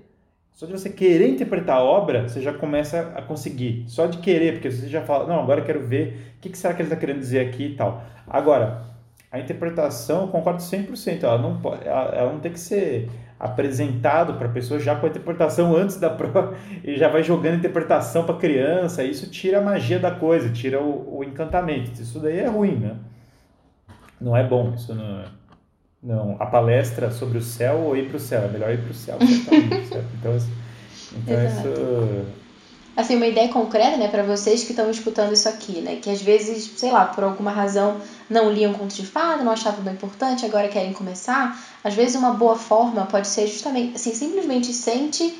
[0.59, 3.85] só de você querer interpretar a obra, você já começa a conseguir.
[3.87, 6.73] Só de querer, porque você já fala, não, agora eu quero ver o que, será
[6.73, 8.03] que ele está querendo dizer aqui e tal.
[8.27, 8.83] Agora,
[9.31, 13.09] a interpretação, eu concordo 100%, ela não, pode, ela, ela não tem que ser
[13.39, 17.57] apresentado para a pessoa já com a interpretação antes da prova e já vai jogando
[17.57, 22.01] interpretação para criança, isso tira a magia da coisa, tira o, o, encantamento.
[22.01, 22.95] Isso daí é ruim, né?
[24.19, 25.25] Não é bom, isso não é.
[26.01, 28.91] Não, a palestra sobre o céu ou ir para o céu, é melhor ir para
[28.91, 29.17] o céu?
[29.21, 30.37] Então,
[31.17, 32.25] então isso
[32.99, 36.21] assim, uma ideia concreta, né, para vocês que estão escutando isso aqui, né, que às
[36.21, 37.97] vezes, sei lá, por alguma razão
[38.29, 42.31] não liam contos de fada, não achavam bem importante, agora querem começar, às vezes uma
[42.31, 45.33] boa forma pode ser justamente, assim, simplesmente sente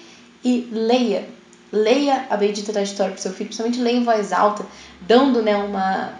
[0.43, 1.27] e leia.
[1.71, 4.65] Leia a bendita da história para seu filho, principalmente leia em voz alta,
[5.01, 6.13] dando, né, uma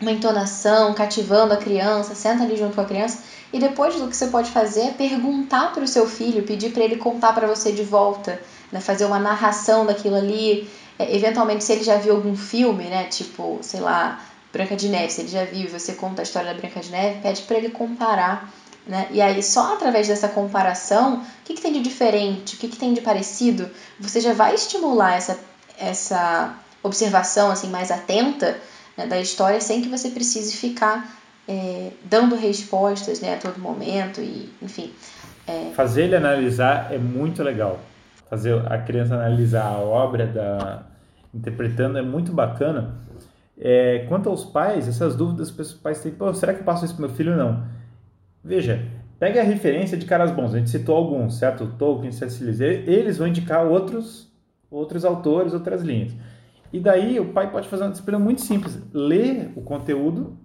[0.00, 3.20] uma entonação, cativando a criança, senta ali junto com a criança
[3.52, 6.82] e depois o que você pode fazer é perguntar para o seu filho, pedir para
[6.82, 8.38] ele contar para você de volta
[8.74, 10.68] né, fazer uma narração daquilo ali.
[10.98, 14.20] É, eventualmente, se ele já viu algum filme, né, tipo, sei lá,
[14.52, 16.90] Branca de Neve, se ele já viu e você conta a história da Branca de
[16.90, 18.52] Neve, pede para ele comparar.
[18.84, 19.06] Né?
[19.12, 22.76] E aí, só através dessa comparação, o que, que tem de diferente, o que, que
[22.76, 25.38] tem de parecido, você já vai estimular essa,
[25.78, 28.58] essa observação assim mais atenta
[28.96, 31.16] né, da história sem que você precise ficar
[31.48, 34.92] é, dando respostas né, a todo momento e enfim.
[35.46, 35.72] É...
[35.74, 37.80] Fazer ele analisar é muito legal
[38.34, 40.82] fazer a criança analisar a obra da
[41.32, 42.94] interpretando é muito bacana.
[43.56, 46.84] É, quanto aos pais, essas dúvidas que os pais têm, Pô, será que eu passo
[46.84, 47.64] isso para meu filho ou não?
[48.42, 48.84] Veja,
[49.18, 51.66] pega a referência de caras bons, a gente citou alguns, certo?
[51.78, 52.42] Tolkien, C.S.
[52.42, 54.32] Lewis, eles vão indicar outros,
[54.70, 56.12] outros autores, outras linhas.
[56.72, 60.36] E daí o pai pode fazer uma disciplina muito simples, ler o conteúdo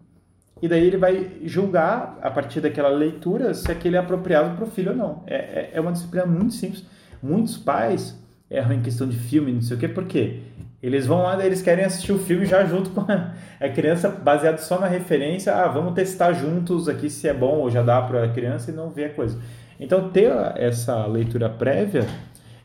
[0.61, 4.67] e daí ele vai julgar a partir daquela leitura se aquele é apropriado para o
[4.67, 5.23] filho ou não.
[5.25, 6.85] É, é, é uma disciplina muito simples
[7.21, 8.17] Muitos pais
[8.49, 10.39] erram em questão de filme, não sei o quê, por quê?
[10.81, 14.79] Eles vão lá, eles querem assistir o filme já junto com a criança, baseado só
[14.79, 15.53] na referência.
[15.53, 18.73] Ah, vamos testar juntos aqui se é bom ou já dá para a criança e
[18.73, 19.37] não ver a coisa.
[19.77, 22.05] Então, ter essa leitura prévia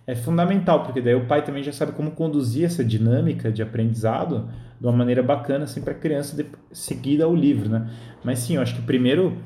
[0.06, 4.48] é fundamental, porque daí o pai também já sabe como conduzir essa dinâmica de aprendizado
[4.80, 7.88] de uma maneira bacana, assim, para a criança seguir ao livro, né?
[8.22, 9.38] Mas sim, eu acho que primeiro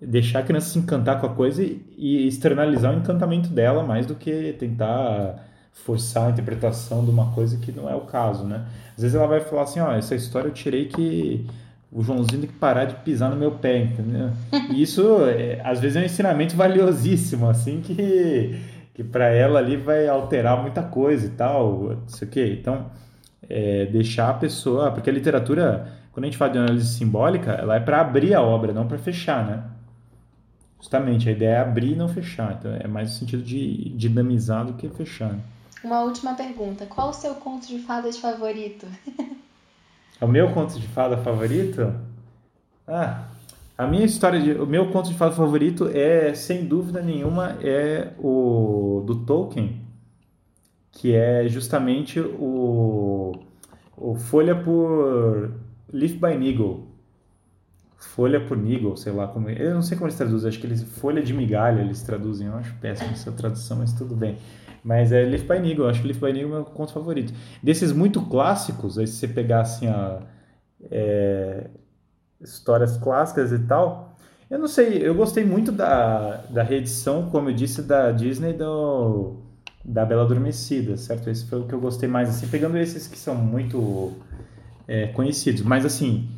[0.00, 4.14] deixar a criança se encantar com a coisa e, externalizar o encantamento dela mais do
[4.14, 8.66] que tentar forçar a interpretação de uma coisa que não é o caso, né?
[8.96, 11.46] Às vezes ela vai falar assim, ó, essa história eu tirei que
[11.92, 14.30] o Joãozinho tem que parar de pisar no meu pé, entendeu?
[14.70, 18.58] E isso, é, às vezes, é um ensinamento valiosíssimo, assim, que,
[18.94, 22.58] que para ela ali vai alterar muita coisa e tal, não sei o quê.
[22.60, 22.86] Então,
[23.48, 24.90] é, deixar a pessoa...
[24.90, 28.42] Porque a literatura, quando a gente fala de análise simbólica, ela é para abrir a
[28.42, 29.62] obra, não para fechar, né?
[30.78, 32.56] Justamente, a ideia é abrir e não fechar.
[32.58, 35.36] Então, é mais no sentido de dinamizar do que fechar.
[35.82, 36.86] Uma última pergunta.
[36.86, 38.86] Qual o seu conto de fadas favorito?
[40.20, 41.94] o meu conto de fada favorito?
[42.86, 43.24] Ah,
[43.78, 48.12] a minha história de, o meu conto de fada favorito é, sem dúvida nenhuma, é
[48.18, 49.82] o do Tolkien,
[50.90, 53.32] que é justamente o,
[53.96, 55.52] o Folha por
[55.92, 56.86] Leaf by Niggle,
[58.14, 59.50] folha por niggle, sei lá como.
[59.50, 60.82] Eu não sei como eles traduzem, acho que eles.
[60.82, 64.38] Folha de migalha eles traduzem, eu acho péssimo essa tradução, mas tudo bem.
[64.84, 67.32] Mas é Leaf by Niggle, acho que Leaf by Niggle é o meu conto favorito.
[67.62, 70.20] Desses muito clássicos, aí se você pegar assim a.
[70.90, 71.68] É,
[72.40, 74.16] histórias clássicas e tal.
[74.48, 79.38] Eu não sei, eu gostei muito da, da reedição, como eu disse, da Disney do,
[79.84, 81.28] da Bela Adormecida, certo?
[81.28, 84.12] Esse foi o que eu gostei mais, assim, pegando esses que são muito
[84.86, 85.62] é, conhecidos.
[85.62, 86.28] Mas, assim,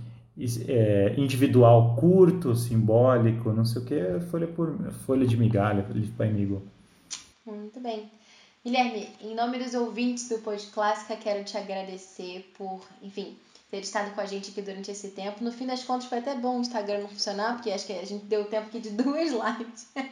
[0.68, 6.10] é, individual curto, simbólico, não sei o que, folha por folha de migalha, folha de
[6.10, 6.62] pai amigo.
[7.44, 8.10] Muito bem.
[8.64, 13.36] Guilherme, em nome dos ouvintes do Pod Clássica, quero te agradecer por, enfim,
[13.70, 15.42] ter estado com a gente aqui durante esse tempo.
[15.42, 18.04] No fim das contas, foi até bom o Instagram não funcionar, porque acho que a
[18.04, 19.88] gente deu tempo aqui de duas lives.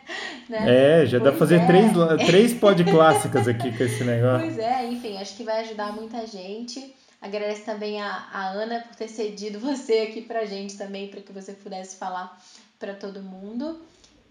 [0.49, 1.03] Né?
[1.03, 1.67] É, já pois dá pra fazer é.
[1.67, 1.93] três,
[2.25, 4.47] três pod clássicas aqui com esse negócio.
[4.47, 6.95] Pois é, enfim, acho que vai ajudar muita gente.
[7.27, 11.33] Agradeço também a, a Ana por ter cedido você aqui pra gente também, para que
[11.33, 12.39] você pudesse falar
[12.79, 13.81] para todo mundo.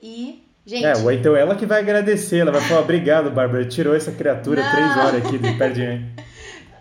[0.02, 0.86] E, gente.
[0.86, 4.64] É, ou então ela que vai agradecer, ela vai falar: obrigado, Bárbara, tirou essa criatura
[4.64, 4.72] Não.
[4.72, 6.16] três horas aqui de perto de mim.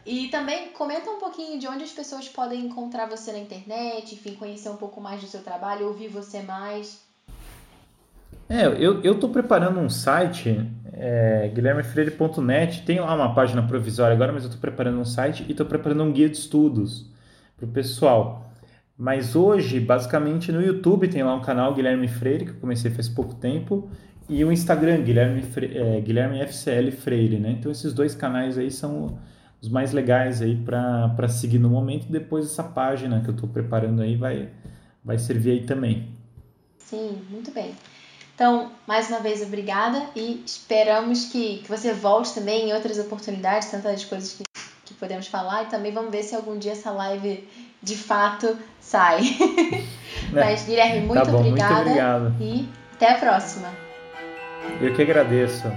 [0.07, 4.35] E também comenta um pouquinho de onde as pessoas podem encontrar você na internet, enfim,
[4.35, 7.01] conhecer um pouco mais do seu trabalho, ouvir você mais.
[8.49, 14.33] É, eu, eu tô preparando um site, é, guilhermefreire.net, tem lá uma página provisória agora,
[14.33, 17.11] mas eu tô preparando um site e tô preparando um guia de estudos
[17.57, 18.53] pro pessoal.
[18.97, 23.09] Mas hoje, basicamente, no YouTube tem lá um canal Guilherme Freire, que eu comecei faz
[23.09, 23.91] pouco tempo,
[24.29, 27.57] e o Instagram, Guilherme, Freire, é, Guilherme FCL Freire, né?
[27.59, 29.19] Então esses dois canais aí são
[29.61, 32.07] os mais legais aí para seguir no momento.
[32.11, 34.49] Depois essa página que eu estou preparando aí vai,
[35.05, 36.09] vai servir aí também.
[36.79, 37.75] Sim, muito bem.
[38.35, 43.71] Então, mais uma vez, obrigada e esperamos que, que você volte também em outras oportunidades,
[43.71, 44.43] tantas coisas que,
[44.85, 47.49] que podemos falar e também vamos ver se algum dia essa live
[47.81, 49.21] de fato sai.
[50.33, 52.35] Mas, Guilherme, muito, tá bom, obrigada muito obrigado.
[52.41, 53.69] e até a próxima.
[54.81, 55.69] Eu que agradeço.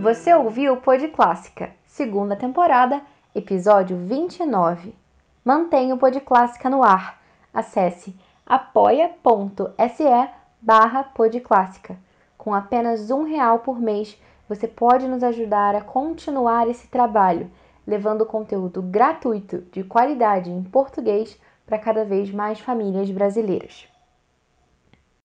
[0.00, 3.00] Você ouviu o Pod Clássica, segunda temporada,
[3.36, 4.94] episódio 29.
[5.44, 7.20] Mantenha o Pod Clássica no ar.
[7.52, 10.04] Acesse apoia.se
[10.58, 11.98] barra podclássica.
[12.38, 14.18] Com apenas um real por mês,
[14.48, 17.50] você pode nos ajudar a continuar esse trabalho,
[17.86, 23.86] levando conteúdo gratuito de qualidade em português para cada vez mais famílias brasileiras.